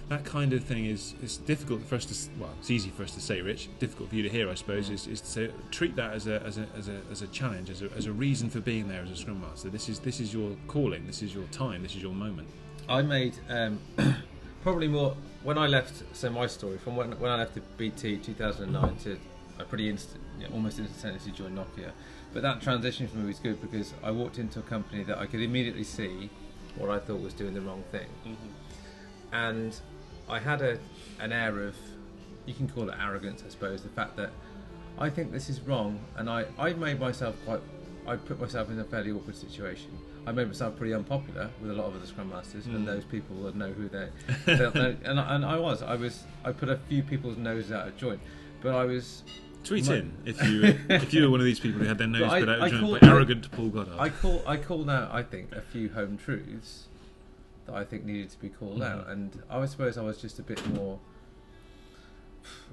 that 0.08 0.24
kind 0.24 0.52
of 0.52 0.62
thing 0.62 0.86
is 0.86 1.16
is 1.20 1.36
difficult 1.36 1.82
for 1.82 1.96
us 1.96 2.04
to 2.04 2.40
well, 2.40 2.54
it's 2.60 2.70
easy 2.70 2.90
for 2.90 3.02
us 3.02 3.10
to 3.14 3.20
say, 3.20 3.40
Rich. 3.40 3.70
Difficult 3.80 4.10
for 4.10 4.14
you 4.14 4.22
to 4.22 4.28
hear, 4.28 4.48
I 4.48 4.54
suppose. 4.54 4.88
Is, 4.88 5.08
is 5.08 5.20
to 5.20 5.26
say 5.26 5.50
treat 5.72 5.96
that 5.96 6.12
as 6.12 6.28
a 6.28 6.40
as 6.44 6.58
a 6.58 6.68
as 6.76 6.88
a 6.88 7.00
as 7.10 7.22
a 7.22 7.26
challenge, 7.26 7.70
as 7.70 7.82
a, 7.82 7.90
as 7.96 8.06
a 8.06 8.12
reason 8.12 8.50
for 8.50 8.60
being 8.60 8.86
there 8.86 9.02
as 9.02 9.10
a 9.10 9.16
scrum 9.16 9.40
master. 9.40 9.68
This 9.68 9.88
is 9.88 9.98
this 9.98 10.20
is 10.20 10.32
your 10.32 10.54
calling. 10.68 11.08
This 11.08 11.22
is 11.22 11.34
your 11.34 11.46
time. 11.46 11.82
This 11.82 11.96
is 11.96 12.02
your 12.02 12.14
moment. 12.14 12.46
I 12.88 13.02
made 13.02 13.34
um, 13.48 13.80
probably 14.62 14.86
more 14.86 15.16
when 15.42 15.58
I 15.58 15.66
left. 15.66 16.04
So 16.12 16.30
my 16.30 16.46
story 16.46 16.78
from 16.78 16.94
when, 16.94 17.18
when 17.18 17.32
I 17.32 17.36
left 17.36 17.54
the 17.54 17.62
BT 17.76 18.18
2009 18.18 18.96
to 18.98 19.18
I 19.58 19.64
pretty 19.64 19.88
instant, 19.88 20.22
yeah, 20.38 20.46
almost 20.52 20.78
instantaneously 20.78 21.32
joined 21.32 21.58
Nokia. 21.58 21.90
But 22.32 22.42
that 22.42 22.60
transition 22.60 23.08
for 23.08 23.16
me 23.16 23.26
was 23.26 23.38
good 23.38 23.60
because 23.60 23.94
I 24.02 24.10
walked 24.10 24.38
into 24.38 24.58
a 24.58 24.62
company 24.62 25.02
that 25.04 25.18
I 25.18 25.26
could 25.26 25.40
immediately 25.40 25.84
see 25.84 26.30
what 26.76 26.90
I 26.90 26.98
thought 26.98 27.20
was 27.20 27.32
doing 27.34 27.54
the 27.54 27.60
wrong 27.60 27.82
thing, 27.90 28.06
and 29.32 29.74
I 30.28 30.38
had 30.38 30.60
a 30.62 30.78
an 31.20 31.32
air 31.32 31.58
of 31.60 31.74
you 32.46 32.54
can 32.54 32.68
call 32.68 32.88
it 32.88 32.94
arrogance, 33.00 33.42
I 33.46 33.50
suppose. 33.50 33.82
The 33.82 33.88
fact 33.90 34.16
that 34.16 34.30
I 34.98 35.10
think 35.10 35.32
this 35.32 35.48
is 35.48 35.60
wrong, 35.62 36.00
and 36.16 36.28
I 36.30 36.46
I 36.58 36.72
made 36.74 37.00
myself 37.00 37.36
quite. 37.44 37.60
I 38.06 38.16
put 38.16 38.40
myself 38.40 38.70
in 38.70 38.78
a 38.78 38.84
fairly 38.84 39.10
awkward 39.10 39.36
situation. 39.36 39.90
I 40.26 40.32
made 40.32 40.46
myself 40.46 40.76
pretty 40.76 40.94
unpopular 40.94 41.50
with 41.60 41.70
a 41.70 41.74
lot 41.74 41.86
of 41.86 41.96
other 41.96 42.06
scrum 42.06 42.30
masters, 42.30 42.64
Mm. 42.66 42.76
and 42.76 42.88
those 42.88 43.04
people 43.04 43.36
would 43.36 43.54
know 43.56 43.70
who 43.72 43.88
they. 43.88 44.08
they'll 44.46 44.72
know- 44.72 44.96
and, 45.04 45.20
I, 45.20 45.34
and 45.36 45.44
I 45.44 45.58
was, 45.58 45.82
I 45.82 45.94
was, 45.94 46.24
I 46.44 46.52
put 46.52 46.68
a 46.70 46.76
few 46.88 47.02
people's 47.02 47.36
noses 47.36 47.70
out 47.72 47.86
of 47.88 47.96
joint, 47.98 48.20
but 48.62 48.74
I 48.74 48.84
was, 48.84 49.22
Tweet 49.64 49.88
in 49.88 50.12
if 50.24 50.42
you 50.42 50.62
if 50.88 51.12
you 51.12 51.24
were 51.24 51.30
one 51.30 51.40
of 51.40 51.46
these 51.46 51.60
people 51.60 51.80
who 51.80 51.86
had 51.86 51.98
their 51.98 52.06
nose 52.18 52.22
I- 52.32 52.40
put 52.40 52.48
out 52.48 52.60
I 52.62 52.66
of 52.66 52.72
joint 52.72 52.82
call- 52.84 52.98
by 53.00 53.06
arrogant 53.08 53.50
Paul 53.52 53.68
Goddard. 53.68 53.98
I 53.98 54.08
call, 54.08 54.42
I 54.46 54.56
called 54.56 54.88
out, 54.88 55.12
I 55.12 55.22
think, 55.22 55.52
a 55.52 55.60
few 55.60 55.90
home 55.90 56.16
truths 56.16 56.86
that 57.66 57.74
I 57.74 57.84
think 57.84 58.04
needed 58.04 58.30
to 58.30 58.38
be 58.40 58.48
called 58.48 58.78
Mhm. 58.80 58.86
out, 58.90 59.08
and 59.08 59.42
I 59.50 59.66
suppose 59.66 59.98
I 59.98 60.02
was 60.02 60.16
just 60.18 60.38
a 60.38 60.42
bit 60.42 60.66
more 60.74 60.98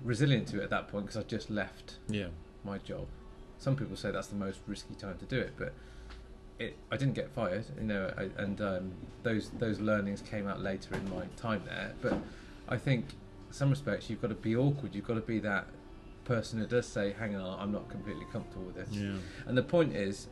resilient 0.04 0.48
to 0.50 0.60
it 0.62 0.64
at 0.64 0.70
that 0.70 0.88
point 0.88 1.06
because 1.08 1.18
I 1.22 1.24
just 1.28 1.50
left 1.50 1.96
yeah. 2.08 2.28
my 2.64 2.78
job. 2.78 3.08
Some 3.58 3.76
people 3.76 3.96
say 3.96 4.12
that's 4.12 4.28
the 4.28 4.36
most 4.36 4.60
risky 4.68 4.94
time 4.96 5.18
to 5.18 5.26
do 5.26 5.40
it, 5.40 5.54
but 5.58 5.74
it, 6.60 6.78
I 6.92 6.98
didn't 6.98 7.16
get 7.16 7.30
fired, 7.32 7.66
you 7.78 7.84
know, 7.88 8.14
I, 8.18 8.30
and 8.42 8.62
um, 8.62 8.92
those 9.24 9.50
those 9.60 9.80
learnings 9.80 10.22
came 10.22 10.48
out 10.48 10.62
later 10.62 10.96
in 10.96 11.10
my 11.10 11.26
time 11.36 11.64
there. 11.66 11.94
But 12.02 12.18
I 12.70 12.78
think, 12.78 13.06
in 13.48 13.54
some 13.54 13.70
respects, 13.70 14.10
you've 14.10 14.22
got 14.22 14.30
to 14.30 14.36
be 14.36 14.56
awkward. 14.56 14.96
You've 14.96 15.08
got 15.08 15.16
to 15.16 15.22
be 15.22 15.40
that 15.40 15.68
person 16.26 16.60
who 16.60 16.66
does 16.68 16.86
say, 16.86 17.14
"Hang 17.14 17.36
on, 17.36 17.60
I'm 17.60 17.72
not 17.72 17.90
completely 17.90 18.26
comfortable 18.32 18.66
with 18.66 18.76
this." 18.76 18.90
Yeah. 18.92 19.14
And 19.48 19.58
the 19.58 19.64
point 19.64 19.96
is, 19.96 20.28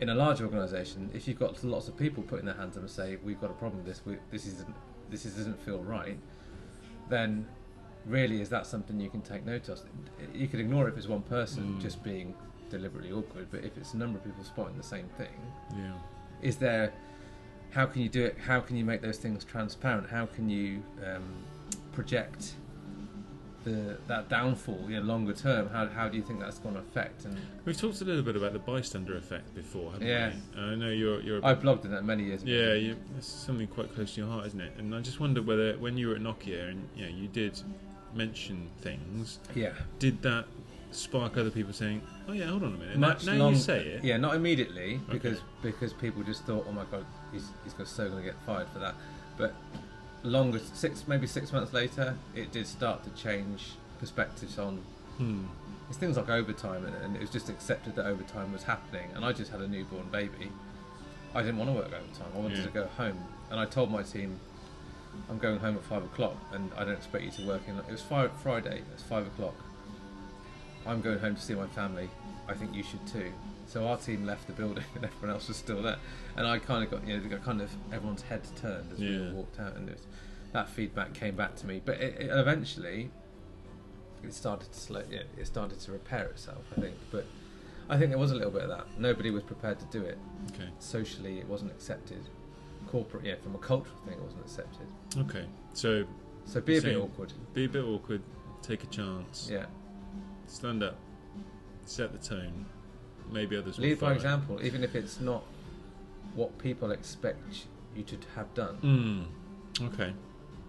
in 0.00 0.08
a 0.08 0.14
large 0.14 0.40
organisation, 0.40 1.10
if 1.12 1.26
you've 1.28 1.38
got 1.38 1.62
lots 1.64 1.88
of 1.88 1.96
people 1.96 2.22
putting 2.22 2.46
their 2.46 2.54
hands 2.54 2.76
up 2.76 2.82
and 2.82 2.90
say, 2.90 3.18
"We've 3.24 3.40
got 3.40 3.50
a 3.50 3.54
problem 3.54 3.78
with 3.84 3.86
this. 3.86 4.00
We, 4.06 4.16
this 4.30 4.46
isn't 4.46 4.74
this 5.10 5.24
doesn't 5.24 5.60
feel 5.62 5.78
right," 5.82 6.18
then 7.08 7.46
really 8.06 8.40
is 8.40 8.48
that 8.48 8.66
something 8.66 8.98
you 9.00 9.10
can 9.10 9.20
take 9.22 9.44
note 9.44 9.68
of? 9.68 9.80
You 10.32 10.46
could 10.48 10.60
ignore 10.60 10.86
it 10.88 10.92
if 10.92 10.98
it's 10.98 11.08
one 11.08 11.22
person 11.22 11.74
Mm. 11.74 11.80
just 11.82 12.02
being 12.02 12.34
deliberately 12.70 13.12
awkward, 13.12 13.48
but 13.50 13.64
if 13.64 13.76
it's 13.76 13.94
a 13.94 13.96
number 13.96 14.18
of 14.18 14.24
people 14.24 14.44
spotting 14.44 14.76
the 14.76 14.82
same 14.82 15.08
thing, 15.18 15.34
Yeah. 15.76 15.92
is 16.42 16.56
there? 16.56 16.92
How 17.70 17.84
can 17.86 18.00
you 18.00 18.08
do 18.08 18.24
it? 18.24 18.38
How 18.38 18.60
can 18.60 18.76
you 18.76 18.84
make 18.84 19.02
those 19.02 19.18
things 19.18 19.44
transparent? 19.44 20.08
How 20.08 20.24
can 20.26 20.48
you 20.48 20.82
um, 21.04 21.22
project 21.92 22.54
the 23.64 23.98
that 24.06 24.28
downfall, 24.28 24.84
know, 25.00 25.06
longer 25.06 25.32
term? 25.32 25.68
How, 25.68 25.86
how 25.88 26.08
do 26.08 26.16
you 26.16 26.22
think 26.22 26.40
that's 26.40 26.58
going 26.58 26.74
to 26.74 26.80
affect? 26.80 27.24
And 27.24 27.36
We've 27.64 27.76
talked 27.76 28.00
a 28.00 28.04
little 28.04 28.22
bit 28.22 28.36
about 28.36 28.52
the 28.52 28.58
bystander 28.58 29.16
effect 29.16 29.54
before, 29.54 29.92
haven't 29.92 30.06
Yeah. 30.06 30.32
we? 30.56 30.62
I 30.62 30.74
know 30.74 30.90
you're 30.90 31.20
you're 31.20 31.44
I 31.44 31.54
blogged 31.54 31.84
in 31.84 31.90
that 31.92 32.04
many 32.04 32.24
years 32.24 32.42
ago. 32.42 32.52
Yeah, 32.52 32.74
you, 32.74 32.96
it's 33.16 33.26
something 33.26 33.66
quite 33.66 33.94
close 33.94 34.14
to 34.14 34.20
your 34.20 34.30
heart, 34.30 34.46
isn't 34.46 34.60
it? 34.60 34.72
And 34.78 34.94
I 34.94 35.00
just 35.00 35.20
wonder 35.20 35.42
whether, 35.42 35.76
when 35.78 35.96
you 35.98 36.08
were 36.08 36.14
at 36.14 36.20
Nokia 36.22 36.70
and 36.70 36.88
you 36.96 37.04
know 37.04 37.10
you 37.10 37.28
did 37.28 37.60
mention 38.14 38.68
things, 38.80 39.38
yeah. 39.54 39.72
did 39.98 40.22
that 40.22 40.46
spark 40.90 41.36
other 41.36 41.50
people 41.50 41.72
saying, 41.72 42.00
"Oh 42.28 42.32
yeah, 42.32 42.46
hold 42.46 42.62
on 42.62 42.74
a 42.74 42.78
minute." 42.78 42.96
Much 42.98 43.26
now 43.26 43.32
now 43.32 43.38
long- 43.44 43.52
you 43.54 43.58
say 43.58 43.80
it. 43.86 44.04
Yeah, 44.04 44.16
not 44.16 44.34
immediately 44.34 45.00
because 45.10 45.36
Okay. 45.38 45.44
because 45.62 45.92
people 45.92 46.22
just 46.22 46.44
thought, 46.44 46.64
oh 46.68 46.72
my 46.72 46.84
god, 46.90 47.04
he's 47.32 47.48
he's 47.64 47.74
so 47.88 48.08
going 48.08 48.22
to 48.22 48.30
get 48.30 48.40
fired 48.46 48.68
for 48.70 48.78
that. 48.78 48.94
But 49.36 49.54
longer, 50.22 50.58
six 50.74 51.04
maybe 51.06 51.26
six 51.26 51.52
months 51.52 51.72
later, 51.72 52.16
it 52.34 52.52
did 52.52 52.66
start 52.66 53.04
to 53.04 53.10
change 53.10 53.72
perspectives 54.00 54.58
on. 54.58 54.78
Hmm. 55.16 55.44
It's 55.88 55.96
things 55.98 56.16
like 56.16 56.28
overtime, 56.28 56.84
and, 56.84 56.94
and 56.96 57.16
it 57.16 57.20
was 57.20 57.30
just 57.30 57.48
accepted 57.48 57.96
that 57.96 58.06
overtime 58.06 58.52
was 58.52 58.62
happening. 58.62 59.10
And 59.14 59.24
I 59.24 59.32
just 59.32 59.50
had 59.50 59.60
a 59.60 59.66
newborn 59.68 60.08
baby. 60.10 60.50
I 61.34 61.40
didn't 61.42 61.58
want 61.58 61.70
to 61.70 61.74
work 61.74 61.86
overtime. 61.86 62.28
I 62.34 62.38
wanted 62.38 62.58
Yeah. 62.58 62.64
to 62.64 62.70
go 62.70 62.86
home, 62.96 63.18
and 63.50 63.58
I 63.58 63.64
told 63.64 63.90
my 63.90 64.02
team, 64.02 64.38
"I'm 65.30 65.38
going 65.38 65.58
home 65.58 65.76
at 65.76 65.84
five 65.84 66.04
o'clock, 66.04 66.36
and 66.52 66.70
I 66.76 66.84
don't 66.84 66.94
expect 66.94 67.24
you 67.24 67.30
to 67.32 67.46
work 67.46 67.62
in." 67.66 67.78
It 67.78 67.90
was 67.90 68.02
Fri- 68.02 68.30
Friday. 68.42 68.82
It's 68.92 69.02
five 69.02 69.26
o'clock. 69.26 69.54
I'm 70.86 71.00
going 71.00 71.18
home 71.18 71.34
to 71.36 71.40
see 71.40 71.54
my 71.54 71.66
family. 71.68 72.08
I 72.48 72.54
think 72.54 72.74
you 72.74 72.82
should 72.82 73.06
too. 73.06 73.32
So 73.68 73.86
our 73.86 73.96
team 73.98 74.24
left 74.26 74.46
the 74.46 74.52
building, 74.54 74.84
and 74.96 75.04
everyone 75.04 75.30
else 75.30 75.48
was 75.48 75.56
still 75.56 75.82
there. 75.82 75.98
And 76.36 76.46
I 76.46 76.58
kind 76.58 76.82
of 76.82 76.90
got, 76.90 77.06
you 77.06 77.16
know, 77.18 77.28
got 77.28 77.44
kind 77.44 77.60
of 77.60 77.70
everyone's 77.92 78.22
heads 78.22 78.50
turned 78.60 78.90
as 78.92 78.98
we 78.98 79.06
Yeah. 79.16 79.28
all 79.28 79.32
walked 79.34 79.60
out, 79.60 79.76
and 79.76 79.88
was, 79.90 80.00
that 80.52 80.68
feedback 80.70 81.12
came 81.14 81.36
back 81.36 81.54
to 81.56 81.66
me. 81.66 81.80
But 81.84 81.98
it, 82.00 82.20
it, 82.22 82.30
eventually, 82.30 83.10
it 84.24 84.32
started 84.34 84.72
to 84.72 84.78
slow. 84.80 85.02
Yeah, 85.10 85.22
it 85.36 85.46
started 85.46 85.78
to 85.80 85.92
repair 85.92 86.24
itself. 86.28 86.64
I 86.76 86.80
think, 86.80 86.94
but 87.10 87.26
I 87.90 87.98
think 87.98 88.10
there 88.10 88.18
was 88.18 88.30
a 88.32 88.34
little 88.34 88.50
bit 88.50 88.62
of 88.62 88.70
that. 88.70 88.86
Nobody 88.98 89.30
was 89.30 89.42
prepared 89.42 89.78
to 89.80 89.84
do 89.86 90.02
it. 90.02 90.18
Okay. 90.54 90.68
Socially, 90.78 91.38
it 91.38 91.46
wasn't 91.46 91.70
accepted. 91.72 92.22
Corporate, 92.90 93.24
yeah, 93.26 93.34
from 93.42 93.54
a 93.54 93.58
cultural 93.58 93.98
thing, 94.06 94.14
it 94.14 94.22
wasn't 94.22 94.40
accepted. 94.42 94.86
Okay. 95.18 95.44
So 95.74 96.04
So 96.46 96.62
be 96.62 96.78
a 96.78 96.82
bit 96.82 96.96
awkward. 96.96 97.34
be 97.52 97.66
a 97.66 97.68
bit 97.68 97.84
awkward. 97.84 98.22
Take 98.62 98.82
a 98.82 98.86
chance. 98.86 99.48
Yeah, 99.52 99.66
Stand 100.46 100.82
up. 100.82 100.96
Set 101.84 102.12
the 102.12 102.18
tone. 102.18 102.64
Maybe 103.32 103.56
others 103.56 103.78
will 103.78 103.84
lead 103.84 104.00
by 104.00 104.12
example, 104.14 104.60
even 104.64 104.82
if 104.84 104.94
it's 104.94 105.20
not 105.20 105.42
what 106.34 106.56
people 106.58 106.90
expect 106.92 107.66
you 107.96 108.02
to 108.04 108.16
have 108.36 108.52
done. 108.54 108.74
Hmm. 109.78 109.84
Okay. 109.86 110.12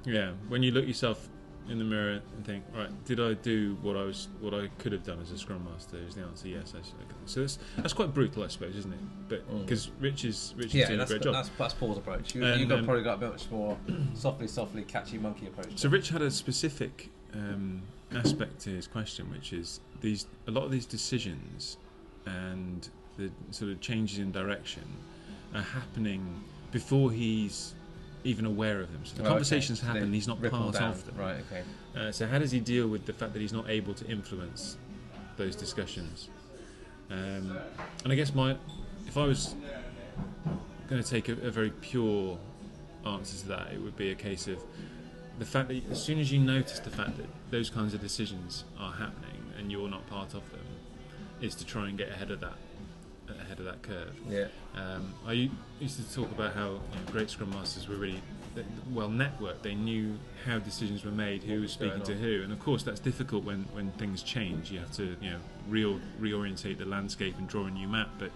Yeah. 0.05 0.31
When 0.47 0.63
you 0.63 0.71
look 0.71 0.87
yourself 0.87 1.29
in 1.69 1.77
the 1.77 1.83
mirror 1.83 2.21
and 2.35 2.45
think, 2.45 2.63
right, 2.75 2.89
did 3.05 3.19
I 3.19 3.33
do 3.33 3.77
what 3.83 3.95
I 3.95 4.01
was, 4.03 4.27
what 4.39 4.53
I 4.55 4.67
could 4.79 4.91
have 4.91 5.03
done 5.03 5.19
as 5.21 5.31
a 5.31 5.37
scrum 5.37 5.67
master? 5.71 5.97
Is 5.97 6.15
the 6.15 6.21
answer 6.21 6.47
yes? 6.47 6.73
I. 6.75 6.81
So 7.25 7.41
that's 7.41 7.59
that's 7.77 7.93
quite 7.93 8.13
brutal, 8.13 8.43
I 8.43 8.47
suppose, 8.47 8.75
isn't 8.75 8.91
it? 8.93 8.99
But 9.29 9.47
Mm. 9.49 9.61
because 9.65 9.91
Rich 9.99 10.25
is 10.25 10.53
Rich 10.57 10.67
is 10.67 10.73
Yeah, 10.75 10.87
doing 10.87 10.99
a 11.01 11.05
great 11.05 11.21
job. 11.21 11.33
that's 11.33 11.49
that's 11.57 11.73
Paul's 11.75 11.97
approach. 11.97 12.33
You, 12.33 12.41
got 12.65 12.79
um, 12.79 12.85
probably 12.85 13.03
got 13.03 13.15
a 13.15 13.17
bit 13.17 13.29
much 13.29 13.49
more 13.51 13.77
softly, 14.15 14.47
softly, 14.47 14.81
catchy 14.83 15.17
monkey 15.19 15.47
approach. 15.47 15.77
So 15.77 15.89
Rich 15.89 16.09
had 16.09 16.21
a 16.23 16.31
specific 16.31 17.09
um, 17.33 17.83
aspect 18.15 18.59
to 18.61 18.71
his 18.71 18.87
question, 18.87 19.29
which 19.29 19.53
is 19.53 19.79
these 20.01 20.25
a 20.47 20.51
lot 20.51 20.63
of 20.63 20.71
these 20.71 20.87
decisions 20.87 21.77
and 22.25 22.87
the 23.17 23.29
sort 23.51 23.71
of 23.71 23.81
changes 23.81 24.19
in 24.19 24.31
direction 24.31 24.83
are 25.53 25.61
happening 25.61 26.41
before 26.71 27.11
he's 27.11 27.73
even 28.23 28.45
aware 28.45 28.81
of 28.81 28.91
them. 28.91 29.01
So 29.05 29.15
the 29.15 29.21
Oh, 29.21 29.25
okay. 29.25 29.29
conversations 29.31 29.79
So 29.79 29.87
happen, 29.87 30.13
he's 30.13 30.27
not 30.27 30.41
part 30.41 30.73
down. 30.73 30.91
of 30.91 31.05
them. 31.05 31.15
Right. 31.17 31.37
Okay. 31.51 31.63
Uh, 31.95 32.11
so 32.11 32.27
how 32.27 32.37
does 32.37 32.51
he 32.51 32.59
deal 32.59 32.87
with 32.87 33.05
the 33.05 33.13
fact 33.13 33.33
that 33.33 33.39
he's 33.39 33.53
not 33.53 33.69
able 33.69 33.93
to 33.95 34.05
influence 34.07 34.77
those 35.37 35.55
discussions? 35.55 36.29
Um, 37.09 37.57
and 38.03 38.13
I 38.13 38.15
guess 38.15 38.35
my, 38.35 38.55
if 39.07 39.17
I 39.17 39.25
was 39.25 39.55
going 40.87 41.01
to 41.01 41.09
take 41.09 41.29
a, 41.29 41.33
a 41.33 41.49
very 41.51 41.71
pure 41.81 42.37
answer 43.05 43.37
to 43.41 43.47
that, 43.47 43.71
it 43.73 43.81
would 43.81 43.95
be 43.97 44.11
a 44.11 44.15
case 44.15 44.47
of 44.47 44.61
the 45.39 45.45
fact 45.45 45.69
that 45.69 45.81
as 45.89 46.03
soon 46.03 46.19
as 46.19 46.31
you 46.31 46.39
notice 46.39 46.79
the 46.79 46.89
fact 46.89 47.17
that 47.17 47.25
those 47.49 47.69
kinds 47.69 47.93
of 47.93 48.01
decisions 48.01 48.65
are 48.77 48.91
happening 48.91 49.41
and 49.57 49.71
you're 49.71 49.89
not 49.89 50.05
part 50.07 50.33
of 50.33 50.49
them, 50.51 50.58
is 51.41 51.55
to 51.55 51.65
try 51.65 51.87
and 51.87 51.97
get 51.97 52.09
ahead 52.09 52.31
of 52.31 52.39
that, 52.41 52.57
ahead 53.29 53.59
of 53.59 53.65
that 53.65 53.81
curve. 53.81 54.13
Yeah. 54.27 54.47
Um, 54.75 55.13
I 55.25 55.49
used 55.79 55.97
to 55.97 56.13
talk 56.13 56.31
about 56.31 56.53
how 56.53 56.67
you 56.67 56.71
know, 56.73 57.11
great 57.11 57.29
Scrum 57.29 57.49
Masters 57.51 57.87
were 57.87 57.95
really 57.95 58.21
well 58.91 59.09
networked. 59.09 59.61
They 59.61 59.75
knew 59.75 60.17
how 60.45 60.59
decisions 60.59 61.05
were 61.05 61.11
made, 61.11 61.43
who 61.43 61.61
was 61.61 61.71
speaking 61.71 62.01
to 62.03 62.13
who, 62.13 62.43
and 62.43 62.51
of 62.51 62.59
course 62.59 62.83
that's 62.83 62.99
difficult 62.99 63.43
when, 63.43 63.65
when 63.73 63.91
things 63.93 64.23
change. 64.23 64.71
You 64.71 64.79
have 64.79 64.91
to 64.93 65.15
you 65.21 65.31
know 65.31 65.39
real 65.67 65.99
reorientate 66.19 66.77
the 66.77 66.85
landscape 66.85 67.35
and 67.37 67.47
draw 67.47 67.65
a 67.65 67.71
new 67.71 67.87
map. 67.87 68.09
But 68.17 68.31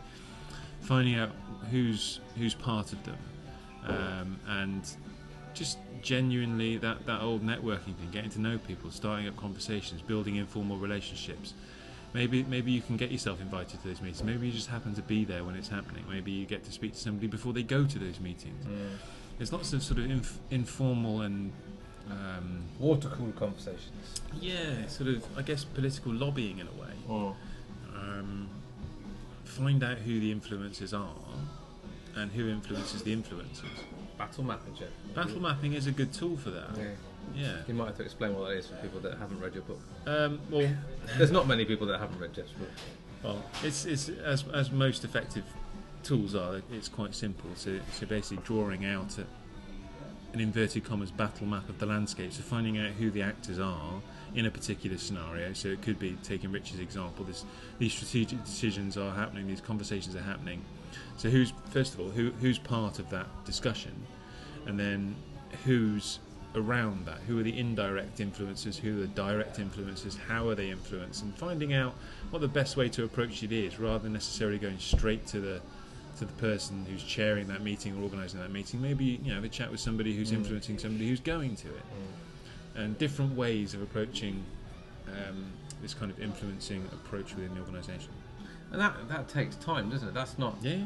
finding 0.81 1.15
out 1.15 1.31
who's 1.71 2.19
who's 2.37 2.53
part 2.53 2.93
of 2.93 3.03
them, 3.03 3.17
um, 3.85 4.39
and 4.47 4.87
just 5.53 5.77
genuinely 6.01 6.77
that, 6.77 7.05
that 7.05 7.21
old 7.21 7.43
networking 7.43 7.95
thing, 7.95 8.09
getting 8.11 8.29
to 8.31 8.41
know 8.41 8.57
people, 8.57 8.91
starting 8.91 9.27
up 9.27 9.37
conversations, 9.37 10.01
building 10.01 10.35
informal 10.35 10.77
relationships. 10.77 11.53
Maybe 12.13 12.43
maybe 12.43 12.71
you 12.71 12.82
can 12.82 12.95
get 12.97 13.12
yourself 13.12 13.41
invited 13.41 13.82
to 13.82 13.88
those 13.88 14.02
meetings. 14.02 14.23
Maybe 14.23 14.47
you 14.47 14.54
just 14.54 14.69
happen 14.69 14.93
to 14.95 15.02
be 15.02 15.26
there 15.26 15.43
when 15.43 15.56
it's 15.56 15.69
happening. 15.69 16.06
Maybe 16.10 16.32
you 16.32 16.45
get 16.45 16.63
to 16.65 16.71
speak 16.71 16.93
to 16.93 16.99
somebody 16.99 17.28
before 17.28 17.54
they 17.54 17.63
go 17.63 17.86
to 17.86 17.99
those 17.99 18.19
meetings. 18.19 18.65
Mm. 18.65 18.97
There's 19.38 19.52
lots 19.52 19.73
of 19.73 19.82
sort 19.82 19.99
of 19.99 20.12
inf- 20.12 20.38
informal 20.52 21.21
and 21.21 21.52
um, 22.12 22.63
Water 22.80 23.10
cooled 23.10 23.36
conversations. 23.36 24.21
yeah, 24.39 24.86
sort 24.88 25.10
of 25.10 25.26
I 25.38 25.41
guess 25.41 25.63
political 25.63 26.13
lobbying 26.13 26.60
in 26.60 26.67
a 26.67 26.71
way. 26.71 26.93
Mm. 27.10 27.36
Um, 27.95 28.49
find 29.45 29.84
out 29.84 29.97
who 29.99 30.19
the 30.19 30.34
influencers 30.34 30.97
are 30.97 31.15
and 32.15 32.32
who 32.32 32.47
influences 32.49 33.02
the 33.04 33.15
influencers. 33.15 33.86
Battle 34.19 34.43
mapping, 34.43 34.76
Geoff. 34.76 34.89
Battle 35.15 35.39
mapping 35.39 35.73
is 35.73 35.88
a 35.88 35.91
good 35.91 36.13
tool 36.13 36.38
for 36.38 36.52
that. 36.52 36.69
Yeah. 36.78 36.84
Yeah. 37.36 37.57
You 37.67 37.73
might 37.73 37.88
have 37.88 37.97
to 37.97 38.03
explain 38.03 38.36
what 38.36 38.49
that 38.49 38.57
is 38.57 38.67
for 38.67 38.75
people 38.75 38.99
that 39.01 39.17
haven't 39.17 39.39
read 39.39 39.53
your 39.53 39.63
book. 39.63 39.79
Um, 40.05 40.39
well, 40.49 40.69
There's 41.17 41.31
not 41.31 41.47
many 41.47 41.65
people 41.65 41.88
that 41.88 41.99
haven't 41.99 42.19
read 42.19 42.33
Geoff's 42.33 42.51
book. 42.51 42.69
Well, 43.23 43.43
it's, 43.63 43.86
it's 43.86 44.09
as, 44.09 44.45
as 44.53 44.71
most 44.71 45.03
effective 45.03 45.45
tools 46.03 46.36
are. 46.36 46.62
It's 46.71 46.89
quite 46.89 47.15
simple. 47.15 47.49
So, 47.55 47.79
so 47.91 48.05
basically, 48.05 48.43
drawing 48.43 48.86
out 48.86 49.17
a, 49.17 49.25
an 50.33 50.39
inverted 50.39 50.83
commas 50.83 51.12
battle 51.12 51.47
map 51.47 51.69
of 51.69 51.79
the 51.79 51.86
landscape. 51.86 52.33
So 52.33 52.41
finding 52.41 52.77
out 52.77 52.91
who 52.91 53.09
the 53.09 53.21
actors 53.21 53.59
are 53.59 54.01
in 54.36 54.45
a 54.45 54.51
particular 54.51 54.97
scenario. 54.97 55.53
So 55.53 55.69
it 55.69 55.81
could 55.81 55.99
be 55.99 56.17
taking 56.23 56.51
Rich's 56.51 56.79
example. 56.79 57.25
This 57.25 57.45
these 57.79 57.93
strategic 57.93 58.43
decisions 58.43 58.97
are 58.97 59.13
happening. 59.13 59.47
These 59.47 59.62
conversations 59.62 60.15
are 60.15 60.21
happening. 60.21 60.63
So 61.17 61.29
who's 61.29 61.53
first 61.69 61.93
of 61.93 61.99
all 61.99 62.09
who 62.09 62.31
who's 62.41 62.57
part 62.57 62.99
of 62.99 63.09
that 63.12 63.27
discussion, 63.45 63.93
and 64.65 64.79
then 64.79 65.15
who's 65.65 66.19
around 66.55 67.05
that? 67.05 67.19
Who 67.27 67.39
are 67.39 67.43
the 67.43 67.57
indirect 67.57 68.19
influences? 68.19 68.77
Who 68.77 68.97
are 68.97 69.01
the 69.01 69.07
direct 69.07 69.59
influences? 69.59 70.17
How 70.27 70.47
are 70.49 70.55
they 70.55 70.69
influenced? 70.69 71.23
And 71.23 71.35
finding 71.35 71.73
out 71.73 71.93
what 72.29 72.39
the 72.41 72.47
best 72.47 72.77
way 72.77 72.89
to 72.89 73.03
approach 73.03 73.43
it 73.43 73.51
is, 73.51 73.79
rather 73.79 73.99
than 74.03 74.13
necessarily 74.13 74.57
going 74.57 74.79
straight 74.79 75.25
to 75.27 75.39
the 75.39 75.61
to 76.19 76.25
the 76.25 76.33
person 76.33 76.85
who's 76.87 77.03
chairing 77.03 77.47
that 77.47 77.63
meeting 77.63 77.97
or 77.97 78.03
organising 78.03 78.39
that 78.39 78.51
meeting. 78.51 78.79
Maybe 78.81 79.03
you 79.23 79.29
know 79.29 79.35
have 79.35 79.43
a 79.43 79.49
chat 79.49 79.71
with 79.71 79.79
somebody 79.79 80.15
who's 80.15 80.31
Mm. 80.31 80.35
influencing 80.37 80.77
somebody 80.77 81.09
who's 81.09 81.19
going 81.19 81.55
to 81.57 81.67
it, 81.69 81.81
and 82.75 82.97
different 82.99 83.35
ways 83.35 83.73
of 83.73 83.81
approaching 83.81 84.43
um, 85.07 85.45
this 85.81 85.93
kind 85.93 86.11
of 86.11 86.19
influencing 86.19 86.87
approach 86.93 87.35
within 87.35 87.53
the 87.55 87.61
organisation. 87.61 88.09
And 88.71 88.79
that 88.79 88.93
that 89.09 89.27
takes 89.27 89.55
time, 89.55 89.89
doesn't 89.89 90.07
it? 90.07 90.13
That's 90.13 90.37
not. 90.37 90.55
Yeah, 90.61 90.83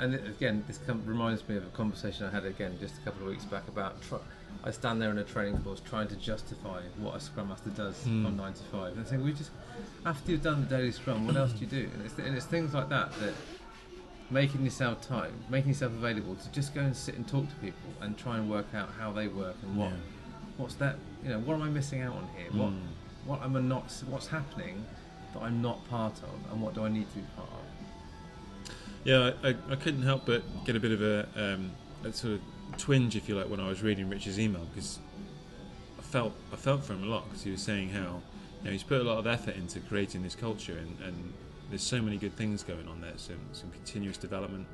And 0.00 0.14
again, 0.16 0.64
this 0.66 0.78
com- 0.86 1.02
reminds 1.06 1.48
me 1.48 1.56
of 1.56 1.62
a 1.64 1.70
conversation 1.70 2.26
I 2.26 2.30
had 2.30 2.44
again 2.44 2.76
just 2.80 2.98
a 2.98 3.00
couple 3.02 3.22
of 3.22 3.28
weeks 3.28 3.44
back 3.44 3.66
about. 3.68 4.02
Tr- 4.02 4.16
I 4.62 4.70
stand 4.70 5.00
there 5.02 5.10
in 5.10 5.18
a 5.18 5.24
training 5.24 5.58
course 5.62 5.80
trying 5.80 6.08
to 6.08 6.16
justify 6.16 6.80
what 6.98 7.16
a 7.16 7.20
Scrum 7.20 7.48
Master 7.48 7.70
does 7.70 8.02
Hmm. 8.04 8.26
on 8.26 8.36
95, 8.36 8.96
and 8.96 9.06
saying, 9.06 9.22
"We 9.24 9.32
just 9.32 9.50
after 10.06 10.30
you've 10.32 10.42
done 10.42 10.60
the 10.62 10.66
daily 10.66 10.92
Scrum, 10.92 11.26
what 11.26 11.36
else 11.36 11.52
do 11.52 11.60
you 11.60 11.66
do?" 11.66 11.90
And 11.92 12.02
it's, 12.04 12.18
and 12.18 12.34
it's 12.36 12.46
things 12.46 12.72
like 12.72 12.88
that 12.90 13.12
that 13.20 13.34
making 14.30 14.64
yourself 14.64 15.00
time, 15.06 15.32
making 15.50 15.68
yourself 15.70 15.92
available 15.92 16.34
to 16.36 16.50
just 16.52 16.74
go 16.74 16.80
and 16.80 16.96
sit 16.96 17.14
and 17.14 17.26
talk 17.28 17.48
to 17.48 17.54
people 17.56 17.90
and 18.00 18.16
try 18.16 18.38
and 18.38 18.48
work 18.48 18.66
out 18.74 18.90
how 18.98 19.12
they 19.12 19.28
work 19.28 19.56
and 19.62 19.76
what 19.76 19.90
Yeah. 19.90 19.96
what's 20.56 20.74
that 20.76 20.96
you 21.22 21.28
know 21.30 21.40
what 21.40 21.54
am 21.54 21.62
I 21.62 21.68
missing 21.68 22.00
out 22.00 22.14
on 22.16 22.28
here? 22.36 22.50
What 22.52 22.70
Mm. 22.72 22.78
what 23.26 23.42
am 23.42 23.56
I 23.56 23.60
not? 23.60 23.90
What's 24.08 24.28
happening 24.28 24.84
that 25.34 25.42
I'm 25.42 25.60
not 25.60 25.86
part 25.90 26.14
of, 26.22 26.52
and 26.52 26.62
what 26.62 26.74
do 26.74 26.84
I 26.84 26.88
need 26.88 27.08
to 27.10 27.16
be 27.16 27.24
part 27.36 27.48
of? 27.48 28.74
Yeah, 29.04 29.32
I, 29.42 29.48
I, 29.50 29.54
I 29.72 29.76
couldn't 29.76 30.02
help 30.02 30.24
but 30.24 30.42
get 30.64 30.76
a 30.76 30.80
bit 30.80 30.92
of 30.92 31.02
a, 31.02 31.26
um, 31.36 31.72
a 32.04 32.12
sort 32.12 32.34
of 32.34 32.40
twinge, 32.78 33.16
if 33.16 33.28
you 33.28 33.34
like, 33.36 33.48
when 33.48 33.60
I 33.60 33.68
was 33.68 33.82
reading 33.82 34.08
Rich's 34.08 34.38
email 34.38 34.66
because 34.74 34.98
I 35.98 36.02
felt 36.02 36.32
I 36.52 36.56
felt 36.56 36.84
for 36.84 36.92
him 36.94 37.04
a 37.04 37.06
lot 37.06 37.24
because 37.28 37.42
he 37.42 37.50
was 37.50 37.62
saying 37.62 37.90
how 37.90 38.20
you 38.60 38.64
know, 38.64 38.70
he's 38.70 38.82
put 38.82 39.00
a 39.00 39.04
lot 39.04 39.18
of 39.18 39.26
effort 39.26 39.56
into 39.56 39.80
creating 39.80 40.22
this 40.22 40.34
culture 40.34 40.76
and, 40.78 40.96
and 41.06 41.32
there's 41.70 41.82
so 41.82 42.00
many 42.00 42.16
good 42.16 42.34
things 42.36 42.62
going 42.62 42.86
on 42.88 43.00
there. 43.00 43.12
Some 43.16 43.40
some 43.52 43.70
continuous 43.70 44.16
development, 44.16 44.66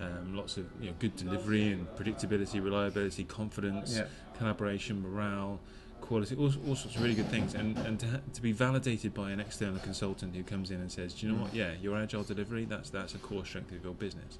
um, 0.00 0.36
lots 0.36 0.56
of 0.56 0.66
you 0.80 0.88
know 0.90 0.94
good 0.98 1.16
delivery 1.16 1.72
and 1.72 1.86
predictability, 1.96 2.62
reliability, 2.62 3.24
confidence, 3.24 3.96
Yeah. 3.96 4.06
collaboration, 4.38 5.02
morale. 5.02 5.60
Quality, 6.00 6.36
all, 6.36 6.52
all 6.68 6.76
sorts 6.76 6.96
of 6.96 7.02
really 7.02 7.14
good 7.14 7.28
things, 7.30 7.54
and 7.54 7.78
and 7.78 7.98
to, 8.00 8.06
ha- 8.06 8.20
to 8.34 8.42
be 8.42 8.52
validated 8.52 9.14
by 9.14 9.30
an 9.30 9.40
external 9.40 9.78
consultant 9.80 10.36
who 10.36 10.42
comes 10.42 10.70
in 10.70 10.78
and 10.80 10.92
says, 10.92 11.14
"Do 11.14 11.26
you 11.26 11.32
know 11.32 11.40
what? 11.40 11.54
Yeah, 11.54 11.70
your 11.80 11.96
agile 11.96 12.22
delivery 12.24 12.66
that's 12.66 12.90
that's 12.90 13.14
a 13.14 13.18
core 13.18 13.46
strength 13.46 13.72
of 13.72 13.82
your 13.82 13.94
business." 13.94 14.38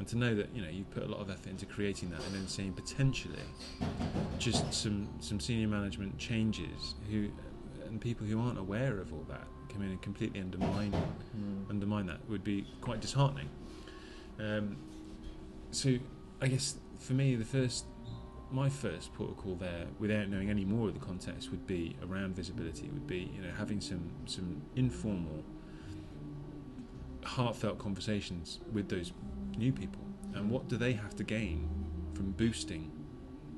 And 0.00 0.08
to 0.08 0.16
know 0.16 0.34
that 0.34 0.48
you 0.54 0.62
know 0.62 0.68
you've 0.70 0.90
put 0.90 1.02
a 1.02 1.06
lot 1.06 1.20
of 1.20 1.28
effort 1.28 1.48
into 1.48 1.66
creating 1.66 2.08
that 2.08 2.24
and 2.24 2.34
then 2.34 2.48
seeing 2.48 2.72
potentially 2.72 3.38
just 4.38 4.72
some 4.72 5.06
some 5.20 5.38
senior 5.38 5.68
management 5.68 6.16
changes 6.16 6.94
who 7.10 7.28
and 7.84 8.00
people 8.00 8.26
who 8.26 8.40
aren't 8.40 8.58
aware 8.58 8.98
of 8.98 9.12
all 9.12 9.26
that 9.28 9.44
come 9.68 9.82
in 9.82 9.90
and 9.90 10.00
completely 10.00 10.40
undermine 10.40 10.94
undermine 11.68 12.06
that 12.06 12.18
would 12.30 12.42
be 12.42 12.66
quite 12.80 13.02
disheartening. 13.02 13.50
Um, 14.38 14.78
so 15.70 15.98
I 16.40 16.48
guess 16.48 16.76
for 16.98 17.12
me 17.12 17.36
the 17.36 17.44
first 17.44 17.84
my 18.50 18.70
first 18.70 19.12
protocol 19.12 19.54
there 19.54 19.84
without 19.98 20.30
knowing 20.30 20.48
any 20.48 20.64
more 20.64 20.88
of 20.88 20.94
the 20.94 21.04
context 21.04 21.50
would 21.50 21.66
be 21.66 21.94
around 22.08 22.34
visibility 22.34 22.88
would 22.88 23.06
be 23.06 23.30
you 23.36 23.42
know 23.42 23.52
having 23.58 23.82
some 23.82 24.10
some 24.24 24.62
informal 24.76 25.44
heartfelt 27.22 27.78
conversations 27.78 28.60
with 28.72 28.88
those 28.88 29.12
new 29.56 29.72
people? 29.72 30.02
And 30.34 30.50
what 30.50 30.68
do 30.68 30.76
they 30.76 30.92
have 30.92 31.14
to 31.16 31.24
gain 31.24 31.68
from 32.14 32.32
boosting 32.32 32.90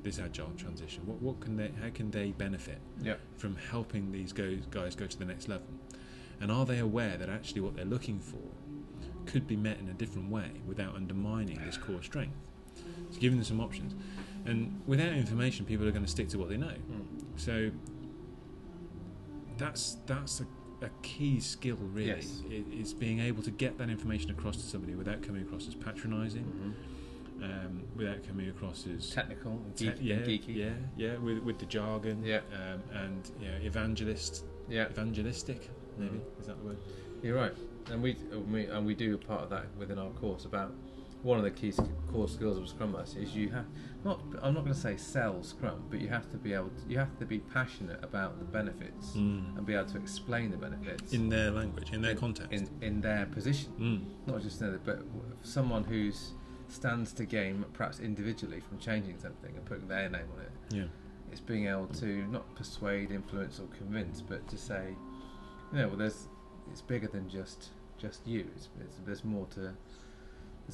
this 0.01 0.19
agile 0.19 0.51
transition? 0.57 1.03
What, 1.05 1.21
what 1.21 1.39
can 1.39 1.55
they 1.55 1.71
how 1.81 1.89
can 1.93 2.11
they 2.11 2.31
benefit 2.31 2.79
Yeah. 3.01 3.15
from 3.37 3.55
helping 3.55 4.11
these 4.11 4.33
go, 4.33 4.57
guys 4.71 4.95
go 4.95 5.05
to 5.07 5.17
the 5.17 5.25
next 5.25 5.47
level? 5.47 5.67
And 6.41 6.51
are 6.51 6.65
they 6.65 6.79
aware 6.79 7.15
that 7.17 7.29
actually 7.29 7.61
what 7.61 7.75
they're 7.75 7.85
looking 7.85 8.19
for 8.19 8.41
could 9.25 9.47
be 9.47 9.55
met 9.55 9.79
in 9.79 9.87
a 9.87 9.93
different 9.93 10.29
way 10.29 10.49
without 10.67 10.95
undermining 10.95 11.61
this 11.65 11.77
core 11.77 12.01
strength? 12.03 12.35
So 13.11 13.19
giving 13.19 13.37
them 13.37 13.45
some 13.45 13.61
options. 13.61 13.93
And 14.45 14.81
without 14.87 15.13
information 15.13 15.65
people 15.65 15.87
are 15.87 15.91
going 15.91 16.03
to 16.03 16.11
stick 16.11 16.27
to 16.29 16.37
what 16.39 16.49
they 16.49 16.57
know. 16.57 16.67
Hmm. 16.73 17.01
So 17.37 17.71
that's 19.57 19.97
that's 20.05 20.41
a, 20.41 20.45
a 20.83 20.89
key 21.01 21.39
skill 21.39 21.77
really 21.93 22.07
Yes. 22.09 22.41
is 22.49 22.93
being 22.93 23.19
able 23.19 23.41
to 23.43 23.51
get 23.51 23.77
that 23.77 23.89
information 23.89 24.29
across 24.31 24.57
to 24.57 24.63
somebody 24.63 24.95
without 24.95 25.21
coming 25.21 25.41
across 25.41 25.67
as 25.67 25.75
patronizing 25.75 26.43
Mm-hmm. 26.45 27.43
um, 27.43 27.83
without 27.95 28.25
coming 28.27 28.49
across 28.49 28.85
as 28.87 29.09
Technical 29.09 29.51
and 29.53 29.75
te- 29.75 29.85
geek, 29.87 29.95
yeah, 30.01 30.15
and 30.15 30.25
geeky. 30.27 30.55
yeah 30.55 30.73
yeah 30.97 31.17
with, 31.17 31.39
with 31.39 31.57
the 31.59 31.65
jargon 31.65 32.23
Yeah. 32.23 32.41
um, 32.53 32.81
and 32.93 33.31
you 33.39 33.47
know, 33.47 33.57
evangelist 33.61 34.43
Yeah. 34.69 34.89
evangelistic 34.89 35.69
maybe 35.97 36.17
Mm. 36.17 36.39
is 36.41 36.47
that 36.47 36.57
the 36.59 36.65
word 36.65 36.77
You're 37.21 37.37
right, 37.37 37.53
and 37.89 38.01
we, 38.03 38.17
and 38.31 38.51
we 38.51 38.65
and 38.65 38.85
we 38.85 38.93
do 38.95 39.15
a 39.15 39.17
part 39.17 39.41
of 39.41 39.49
that 39.51 39.65
within 39.77 39.97
our 39.97 40.09
course 40.11 40.43
about 40.45 40.73
one 41.23 41.37
of 41.37 41.43
the 41.43 41.51
key 41.51 41.73
core 42.11 42.27
skills 42.27 42.57
of 42.57 42.67
Scrum 42.67 42.91
Master 42.91 43.19
is 43.19 43.33
you 43.35 43.49
have 43.49 43.65
not. 44.03 44.19
I'm 44.41 44.53
not 44.53 44.63
going 44.63 44.75
to 44.75 44.79
say 44.79 44.97
sell 44.97 45.41
Scrum, 45.41 45.83
but 45.89 45.99
you 46.01 46.09
have 46.09 46.29
to 46.31 46.37
be 46.37 46.53
able. 46.53 46.69
To, 46.69 46.89
you 46.89 46.97
have 46.99 47.17
to 47.19 47.25
be 47.25 47.39
passionate 47.39 48.03
about 48.03 48.37
the 48.39 48.45
benefits 48.45 49.11
Mm. 49.15 49.57
and 49.57 49.65
be 49.65 49.73
able 49.73 49.89
to 49.91 49.97
explain 49.97 50.51
the 50.51 50.57
benefits 50.57 51.13
in 51.13 51.29
their 51.29 51.49
language 51.51 51.91
in 51.93 52.01
their 52.01 52.15
context 52.15 52.51
in 52.51 52.69
in 52.81 53.01
their 53.01 53.25
position, 53.27 53.71
mm. 53.79 54.27
not 54.31 54.41
just 54.41 54.61
in 54.61 54.71
the, 54.73 54.77
but 54.79 54.99
someone 55.43 55.83
who's 55.85 56.33
stands 56.67 57.13
to 57.13 57.25
gain 57.25 57.63
perhaps 57.73 57.99
individually 57.99 58.59
from 58.59 58.79
changing 58.79 59.17
something 59.19 59.55
and 59.55 59.63
putting 59.65 59.87
their 59.87 60.09
name 60.09 60.27
on 60.35 60.41
it. 60.41 60.51
yeah 60.79 60.85
It's 61.31 61.39
being 61.41 61.67
able 61.67 61.87
to 62.03 62.25
not 62.27 62.45
persuade, 62.55 63.11
influence, 63.11 63.59
or 63.59 63.67
convince, 63.77 64.21
but 64.21 64.47
to 64.49 64.57
say, 64.57 64.95
you 65.71 65.77
know, 65.79 65.87
well, 65.89 65.97
there's 65.97 66.27
it's 66.71 66.81
bigger 66.81 67.07
than 67.07 67.29
just 67.29 67.69
just 67.97 68.27
you. 68.27 68.41
It's, 68.55 68.67
it's 68.81 68.97
there's 69.05 69.23
more 69.23 69.47
to 69.55 69.73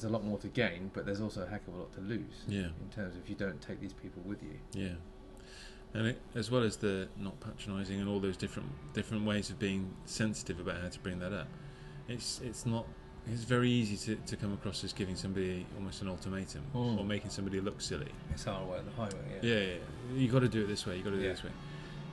there's 0.00 0.10
a 0.10 0.12
lot 0.12 0.24
more 0.24 0.38
to 0.38 0.48
gain, 0.48 0.90
but 0.94 1.04
there's 1.04 1.20
also 1.20 1.42
a 1.42 1.46
heck 1.46 1.66
of 1.68 1.74
a 1.74 1.76
lot 1.78 1.92
to 1.92 2.00
lose 2.00 2.44
Yeah. 2.48 2.68
in 2.80 2.88
terms 2.94 3.14
of 3.16 3.22
if 3.22 3.28
you 3.28 3.36
don't 3.36 3.60
take 3.60 3.80
these 3.80 3.92
people 3.92 4.22
with 4.24 4.42
you. 4.42 4.58
Yeah, 4.72 4.94
and 5.94 6.06
it, 6.08 6.20
as 6.34 6.50
well 6.50 6.62
as 6.62 6.76
the 6.76 7.08
not 7.18 7.38
patronising 7.40 8.00
and 8.00 8.08
all 8.08 8.20
those 8.20 8.36
different 8.36 8.68
different 8.94 9.24
ways 9.26 9.50
of 9.50 9.58
being 9.58 9.94
sensitive 10.06 10.58
about 10.60 10.80
how 10.80 10.88
to 10.88 10.98
bring 11.00 11.18
that 11.20 11.32
up, 11.32 11.48
it's 12.08 12.40
it's 12.40 12.64
not. 12.66 12.86
It's 13.30 13.44
very 13.44 13.70
easy 13.70 13.98
to, 14.06 14.16
to 14.16 14.34
come 14.36 14.54
across 14.54 14.82
as 14.82 14.94
giving 14.94 15.14
somebody 15.14 15.66
almost 15.76 16.00
an 16.00 16.08
ultimatum 16.08 16.62
Mm. 16.74 16.98
or 16.98 17.04
making 17.04 17.28
somebody 17.30 17.60
look 17.60 17.78
silly. 17.82 18.08
It's 18.32 18.46
our 18.46 18.64
way 18.64 18.78
of 18.78 18.86
the 18.86 18.92
highway. 18.92 19.38
Yeah, 19.42 19.52
yeah, 19.52 19.60
yeah. 19.74 20.18
you 20.18 20.26
got 20.32 20.40
to 20.40 20.48
do 20.48 20.64
it 20.64 20.68
this 20.68 20.86
way. 20.86 20.96
You 20.96 21.02
got 21.02 21.10
to 21.10 21.16
do 21.16 21.22
Yeah. 21.22 21.30
it 21.30 21.34
this 21.34 21.44
way. 21.44 21.50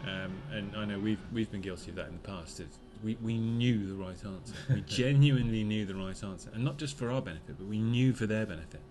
Um, 0.06 0.34
and 0.52 0.76
I 0.76 0.84
know 0.84 1.00
we've 1.00 1.22
we've 1.32 1.50
been 1.50 1.62
guilty 1.62 1.92
of 1.92 1.96
that 1.96 2.08
in 2.10 2.14
the 2.14 2.20
past. 2.28 2.60
It's, 2.60 2.78
we 3.04 3.16
we 3.22 3.38
knew 3.38 3.88
the 3.88 3.96
right 3.96 4.24
answer. 4.26 4.54
We 4.74 4.82
genuinely 4.88 5.64
knew 5.64 5.86
the 5.86 5.96
right 5.96 6.22
answer, 6.24 6.50
and 6.54 6.64
not 6.64 6.78
just 6.78 6.98
for 6.98 7.12
our 7.12 7.22
benefit, 7.22 7.58
but 7.58 7.68
we 7.68 7.80
knew 7.80 8.14
for 8.14 8.26
their 8.28 8.46
benefit. 8.46 8.82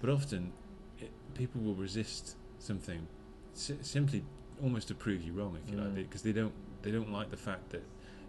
But 0.00 0.10
often, 0.10 0.52
it, 0.98 1.10
people 1.34 1.60
will 1.60 1.74
resist 1.74 2.36
something 2.58 3.06
si- 3.54 3.78
simply 3.82 4.24
almost 4.62 4.88
to 4.88 4.94
prove 4.94 5.22
you 5.22 5.32
wrong, 5.32 5.58
if 5.64 5.70
you 5.70 5.76
like, 5.78 5.88
Mm. 5.88 5.94
because 5.96 6.22
they 6.22 6.32
don't 6.32 6.52
they 6.82 6.90
don't 6.90 7.10
like 7.12 7.30
the 7.30 7.36
fact 7.36 7.70
that 7.70 7.82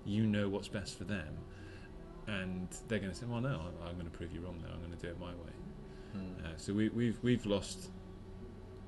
you 0.05 0.25
know 0.25 0.47
what's 0.49 0.67
best 0.67 0.97
for 0.97 1.03
them, 1.03 1.37
and 2.27 2.67
they're 2.87 2.99
going 2.99 3.11
to 3.11 3.17
say, 3.17 3.25
"Well, 3.25 3.41
no, 3.41 3.49
I'm, 3.49 3.87
I'm 3.87 3.93
going 3.95 4.05
to 4.09 4.17
prove 4.17 4.33
you 4.33 4.41
wrong. 4.41 4.57
Now 4.61 4.73
I'm 4.73 4.79
going 4.79 4.91
to 4.91 4.97
do 4.97 5.07
it 5.09 5.19
my 5.19 5.31
way." 5.31 5.53
Mm. 6.17 6.45
Uh, 6.45 6.57
so 6.57 6.73
we, 6.73 6.89
we've 6.89 7.17
we've 7.23 7.45
lost 7.45 7.89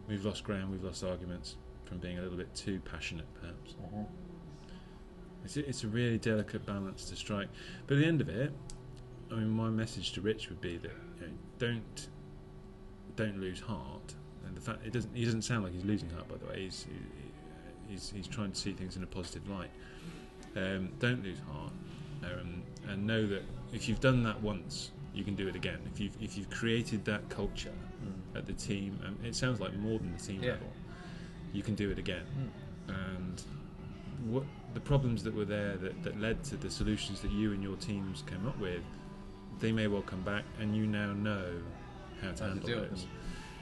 we've 0.07 0.23
lost 0.25 0.43
ground. 0.43 0.71
We've 0.71 0.83
lost 0.83 1.03
arguments 1.03 1.55
from 1.85 1.97
being 1.99 2.17
a 2.19 2.21
little 2.21 2.37
bit 2.37 2.53
too 2.55 2.79
passionate, 2.81 3.27
perhaps. 3.39 3.75
Mhm. 3.93 4.05
It's 5.47 5.55
a, 5.55 5.65
it's 5.69 5.83
a 5.85 5.87
really 5.87 6.17
delicate 6.17 6.65
balance 6.65 7.05
to 7.05 7.15
strike. 7.15 7.47
But 7.87 7.93
at 7.95 7.99
the 8.01 8.05
end 8.05 8.19
of 8.19 8.27
it, 8.27 8.51
I 9.31 9.35
mean, 9.35 9.49
my 9.49 9.69
message 9.69 10.11
to 10.13 10.21
Rich 10.21 10.49
would 10.49 10.59
be 10.59 10.75
that 10.75 10.91
you 11.21 11.27
know, 11.27 11.33
don't 11.57 12.07
don't 13.15 13.39
lose 13.39 13.61
heart. 13.61 14.13
And 14.45 14.57
the 14.57 14.59
fact 14.59 14.85
it 14.85 14.91
doesn't 14.91 15.15
he 15.15 15.23
doesn't 15.23 15.43
sound 15.43 15.63
like 15.63 15.71
he's 15.73 15.85
losing 15.85 16.09
heart. 16.09 16.27
By 16.27 16.35
the 16.35 16.47
way, 16.47 16.63
he's 16.63 16.85
he's 17.87 18.11
he's 18.13 18.27
trying 18.27 18.51
to 18.51 18.57
see 18.59 18.73
things 18.73 18.97
in 18.97 19.03
a 19.03 19.07
positive 19.07 19.47
light. 19.49 19.69
Um, 20.57 20.89
don't 20.99 21.23
lose 21.23 21.39
heart, 21.49 21.71
um, 22.25 22.61
and 22.89 23.07
know 23.07 23.25
that 23.27 23.43
if 23.71 23.87
you've 23.87 24.01
done 24.01 24.23
that 24.23 24.41
once, 24.41 24.91
you 25.13 25.23
can 25.23 25.35
do 25.35 25.47
it 25.47 25.55
again. 25.55 25.79
If 25.93 26.01
you've 26.01 26.17
if 26.21 26.37
you've 26.37 26.49
created 26.49 27.05
that 27.05 27.29
culture 27.29 27.73
Mm. 28.05 28.37
at 28.37 28.45
the 28.45 28.53
team, 28.53 28.99
and 29.05 29.17
it 29.25 29.35
sounds 29.35 29.59
like 29.59 29.73
more 29.77 29.97
than 29.97 30.11
the 30.15 30.21
team 30.23 30.43
Yeah. 30.43 30.51
level, 30.51 30.71
you 31.53 31.63
can 31.63 31.73
do 31.73 31.89
it 31.89 31.97
again. 31.97 32.25
Mm. 32.87 32.93
And 33.15 33.43
what 34.25 34.43
the 34.73 34.79
problems 34.79 35.23
that 35.23 35.33
were 35.33 35.45
there 35.45 35.75
that, 35.77 36.03
that 36.03 36.19
led 36.19 36.43
to 36.45 36.57
the 36.57 36.69
solutions 36.69 37.21
that 37.21 37.31
you 37.31 37.53
and 37.53 37.63
your 37.63 37.75
teams 37.77 38.23
came 38.27 38.45
up 38.47 38.57
with, 38.59 38.81
they 39.59 39.71
may 39.71 39.87
well 39.87 40.01
come 40.01 40.21
back, 40.21 40.43
and 40.59 40.75
you 40.75 40.85
now 40.87 41.13
know 41.13 41.45
how 42.21 42.31
to 42.31 42.43
How 42.43 42.49
handle 42.49 42.69
with 42.81 42.89
those. 42.89 43.05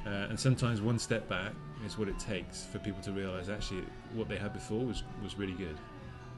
Uh, 0.05 0.09
and 0.29 0.39
sometimes 0.39 0.81
one 0.81 0.99
step 0.99 1.27
back 1.27 1.51
is 1.85 1.97
what 1.97 2.07
it 2.07 2.17
takes 2.19 2.65
for 2.65 2.79
people 2.79 3.01
to 3.01 3.11
realise 3.11 3.49
actually 3.49 3.83
what 4.13 4.29
they 4.29 4.37
had 4.37 4.53
before 4.53 4.85
was, 4.85 5.03
was 5.23 5.37
really 5.37 5.53
good. 5.53 5.75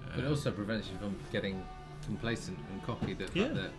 But 0.10 0.20
it 0.20 0.26
Um, 0.26 0.32
also 0.32 0.52
prevents 0.52 0.90
you 0.90 0.98
from 0.98 1.18
getting 1.32 1.64
complacent 2.06 2.58
and 2.72 2.82
cocky. 2.84 3.14
The 3.14 3.26
fact 3.26 3.36
Yeah. 3.36 3.48
that 3.50 3.72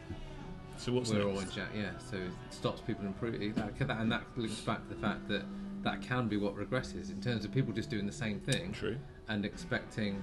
so 0.76 0.92
what's 0.92 1.10
we're 1.10 1.24
all 1.24 1.32
next? 1.32 1.50
in 1.50 1.50
chat, 1.56 1.68
yeah. 1.74 1.90
So 1.98 2.16
it 2.16 2.30
stops 2.50 2.80
people 2.82 3.06
improving. 3.06 3.54
That, 3.54 3.78
that, 3.78 3.98
and 3.98 4.12
that 4.12 4.22
links 4.36 4.60
back 4.60 4.86
to 4.88 4.94
the 4.94 5.00
fact 5.00 5.26
that 5.28 5.42
that 5.82 6.02
can 6.02 6.28
be 6.28 6.36
what 6.36 6.54
regresses 6.56 7.10
in 7.10 7.20
terms 7.20 7.44
of 7.44 7.52
people 7.52 7.72
just 7.72 7.88
doing 7.88 8.04
the 8.06 8.12
same 8.12 8.40
thing 8.40 8.72
True, 8.72 8.96
and 9.28 9.44
expecting, 9.44 10.22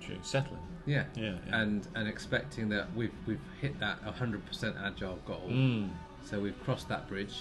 true. 0.00 0.16
Settling. 0.22 0.60
yeah, 0.86 1.04
Yeah. 1.14 1.34
yeah. 1.46 1.60
and 1.60 1.86
and 1.94 2.06
expecting 2.08 2.68
that 2.70 2.86
we've 2.94 3.12
we've 3.26 3.40
hit 3.60 3.78
that 3.80 4.04
100% 4.04 4.74
agile 4.84 5.18
goal. 5.26 5.48
Mm, 5.48 5.90
So 6.24 6.40
we've 6.40 6.58
crossed 6.64 6.88
that 6.88 7.08
bridge. 7.08 7.36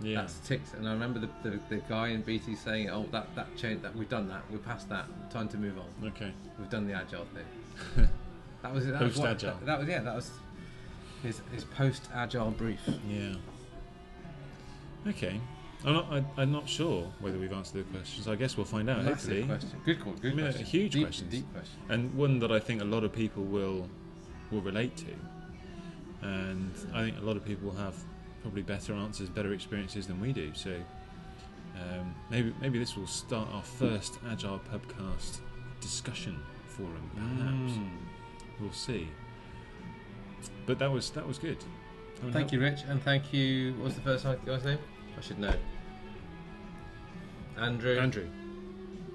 yeah. 0.00 0.20
That's 0.20 0.38
ticked. 0.40 0.74
And 0.74 0.88
I 0.88 0.92
remember 0.92 1.18
the, 1.20 1.28
the, 1.42 1.58
the 1.68 1.76
guy 1.88 2.08
in 2.08 2.22
BT 2.22 2.54
saying, 2.54 2.88
"Oh, 2.90 3.06
that 3.12 3.34
that 3.34 3.56
changed. 3.56 3.82
That 3.82 3.94
we've 3.96 4.08
done 4.08 4.28
that. 4.28 4.42
We're 4.50 4.58
past 4.58 4.88
that. 4.90 5.06
Time 5.30 5.48
to 5.48 5.56
move 5.56 5.76
on. 5.78 6.08
okay. 6.08 6.32
We've 6.58 6.70
done 6.70 6.86
the 6.86 6.94
agile 6.94 7.26
thing." 7.34 8.08
that 8.62 8.72
was 8.74 8.86
it. 8.86 8.92
That 8.92 9.02
was 9.02 9.16
what- 9.18 9.28
Post-agile. 9.38 9.58
That, 9.60 9.66
that 9.66 9.78
was 9.80 9.88
yeah. 9.88 10.00
That 10.02 10.14
was 10.16 10.30
his 11.22 11.40
his 11.52 11.64
post 11.64 12.08
agile 12.14 12.50
brief. 12.52 12.80
Yeah. 13.08 13.34
Okay. 15.06 15.40
I'm 15.84 15.94
not. 15.94 16.06
I, 16.12 16.24
I'm 16.42 16.50
not 16.52 16.68
sure 16.68 17.10
whether 17.20 17.38
we've 17.38 17.52
answered 17.52 17.78
the 17.86 17.92
questions. 17.98 18.26
I 18.26 18.34
guess 18.34 18.56
we'll 18.56 18.66
find 18.66 18.90
out. 18.90 19.04
Massive 19.04 19.14
hopefully. 19.14 19.42
question. 19.44 19.80
Good 19.84 20.00
call. 20.00 20.12
Good 20.14 20.32
I 20.32 20.36
mean, 20.36 20.46
a 20.46 20.52
huge 20.52 20.92
deep, 20.92 21.04
questions. 21.04 21.30
Deep 21.30 21.52
question. 21.52 21.78
and 21.88 22.14
one 22.14 22.38
that 22.40 22.50
I 22.50 22.58
think 22.58 22.82
a 22.82 22.84
lot 22.84 23.04
of 23.04 23.12
people 23.12 23.44
will 23.44 23.88
will 24.50 24.60
relate 24.62 24.96
to, 24.96 26.26
and 26.26 26.72
I 26.92 27.04
think 27.04 27.18
a 27.18 27.24
lot 27.24 27.36
of 27.36 27.44
people 27.44 27.70
have 27.72 27.94
probably 28.42 28.62
better 28.62 28.92
answers, 28.94 29.28
better 29.28 29.52
experiences 29.52 30.06
than 30.08 30.20
we 30.20 30.32
do. 30.32 30.50
So 30.54 30.74
um, 31.76 32.14
maybe 32.28 32.52
maybe 32.60 32.78
this 32.80 32.96
will 32.96 33.06
start 33.06 33.48
our 33.52 33.62
first 33.62 34.18
Agile 34.28 34.60
Pubcast 34.72 35.38
discussion 35.80 36.40
forum. 36.66 37.08
Perhaps 37.14 37.78
Mm. 37.78 37.90
we'll 38.60 38.72
see. 38.72 39.06
But 40.66 40.78
that 40.80 40.90
was 40.90 41.10
that 41.10 41.26
was 41.26 41.38
good. 41.38 41.58
Thank 42.32 42.50
how- 42.50 42.56
you, 42.56 42.60
Rich, 42.60 42.80
and 42.88 43.00
thank 43.02 43.32
you. 43.32 43.74
What's 43.74 43.94
the 43.94 44.00
first 44.00 44.24
guy's 44.44 44.64
name? 44.64 44.78
I 45.18 45.20
should 45.20 45.38
know. 45.40 45.54
Andrew. 47.56 47.98
Andrew. 47.98 48.28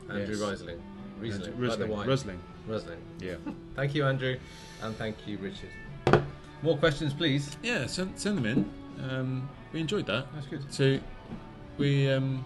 Andrew 0.09 0.35
yes. 0.35 0.39
Riesling. 0.49 0.81
Riesling. 1.19 1.47
Andrew- 1.53 1.69
Like 1.69 1.79
the 1.79 1.87
wine. 1.87 2.07
Rusling. 2.07 2.37
Rusling. 2.67 2.97
Yeah. 3.19 3.35
Thank 3.75 3.95
you, 3.95 4.05
Andrew, 4.05 4.37
and 4.81 4.95
thank 4.97 5.15
you, 5.27 5.37
Richard. 5.37 5.69
More 6.61 6.77
questions, 6.77 7.13
please. 7.13 7.57
Yeah. 7.63 7.87
Send 7.87 8.19
send 8.19 8.37
them 8.37 8.45
in. 8.45 9.09
Um, 9.09 9.49
we 9.71 9.79
enjoyed 9.79 10.05
that. 10.07 10.27
That's 10.33 10.45
good. 10.47 10.71
So 10.71 10.99
we 11.77 12.09
um, 12.11 12.43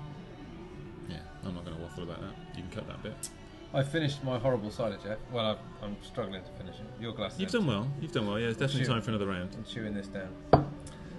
yeah. 1.10 1.18
I'm 1.44 1.54
not 1.54 1.66
going 1.66 1.76
to 1.76 1.84
waffle 1.84 2.04
about 2.04 2.22
that. 2.22 2.34
You 2.56 2.64
can 2.64 2.72
cut 2.72 2.88
that 2.88 3.02
bit. 3.04 3.30
I 3.74 3.84
finished 3.84 4.24
my 4.24 4.40
horrible 4.40 4.72
cider, 4.72 4.98
Geoff. 5.04 5.18
Well, 5.32 5.46
I've, 5.46 5.58
I'm 5.84 5.98
struggling 6.02 6.42
to 6.44 6.52
finish 6.52 6.76
it. 6.76 6.86
Your 7.02 7.14
glass. 7.14 7.36
You've 7.38 7.52
done 7.52 7.68
well. 7.68 7.88
You've 8.02 8.14
done 8.14 8.26
well. 8.28 8.40
Yeah, 8.40 8.48
it's 8.48 8.58
definitely 8.58 8.86
Sure. 8.86 8.94
time 8.94 9.02
for 9.02 9.10
another 9.10 9.28
round. 9.28 9.50
I'm 9.56 9.66
chewing 9.66 9.94
this 9.94 10.08
down. 10.08 10.30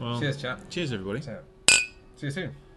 Well, 0.01 0.19
Cheers, 0.19 0.39
chap. 0.41 0.61
cheers 0.71 0.93
everybody. 0.93 1.21
So, 1.21 1.39
see 2.19 2.27
you 2.27 2.31
soon. 2.33 2.68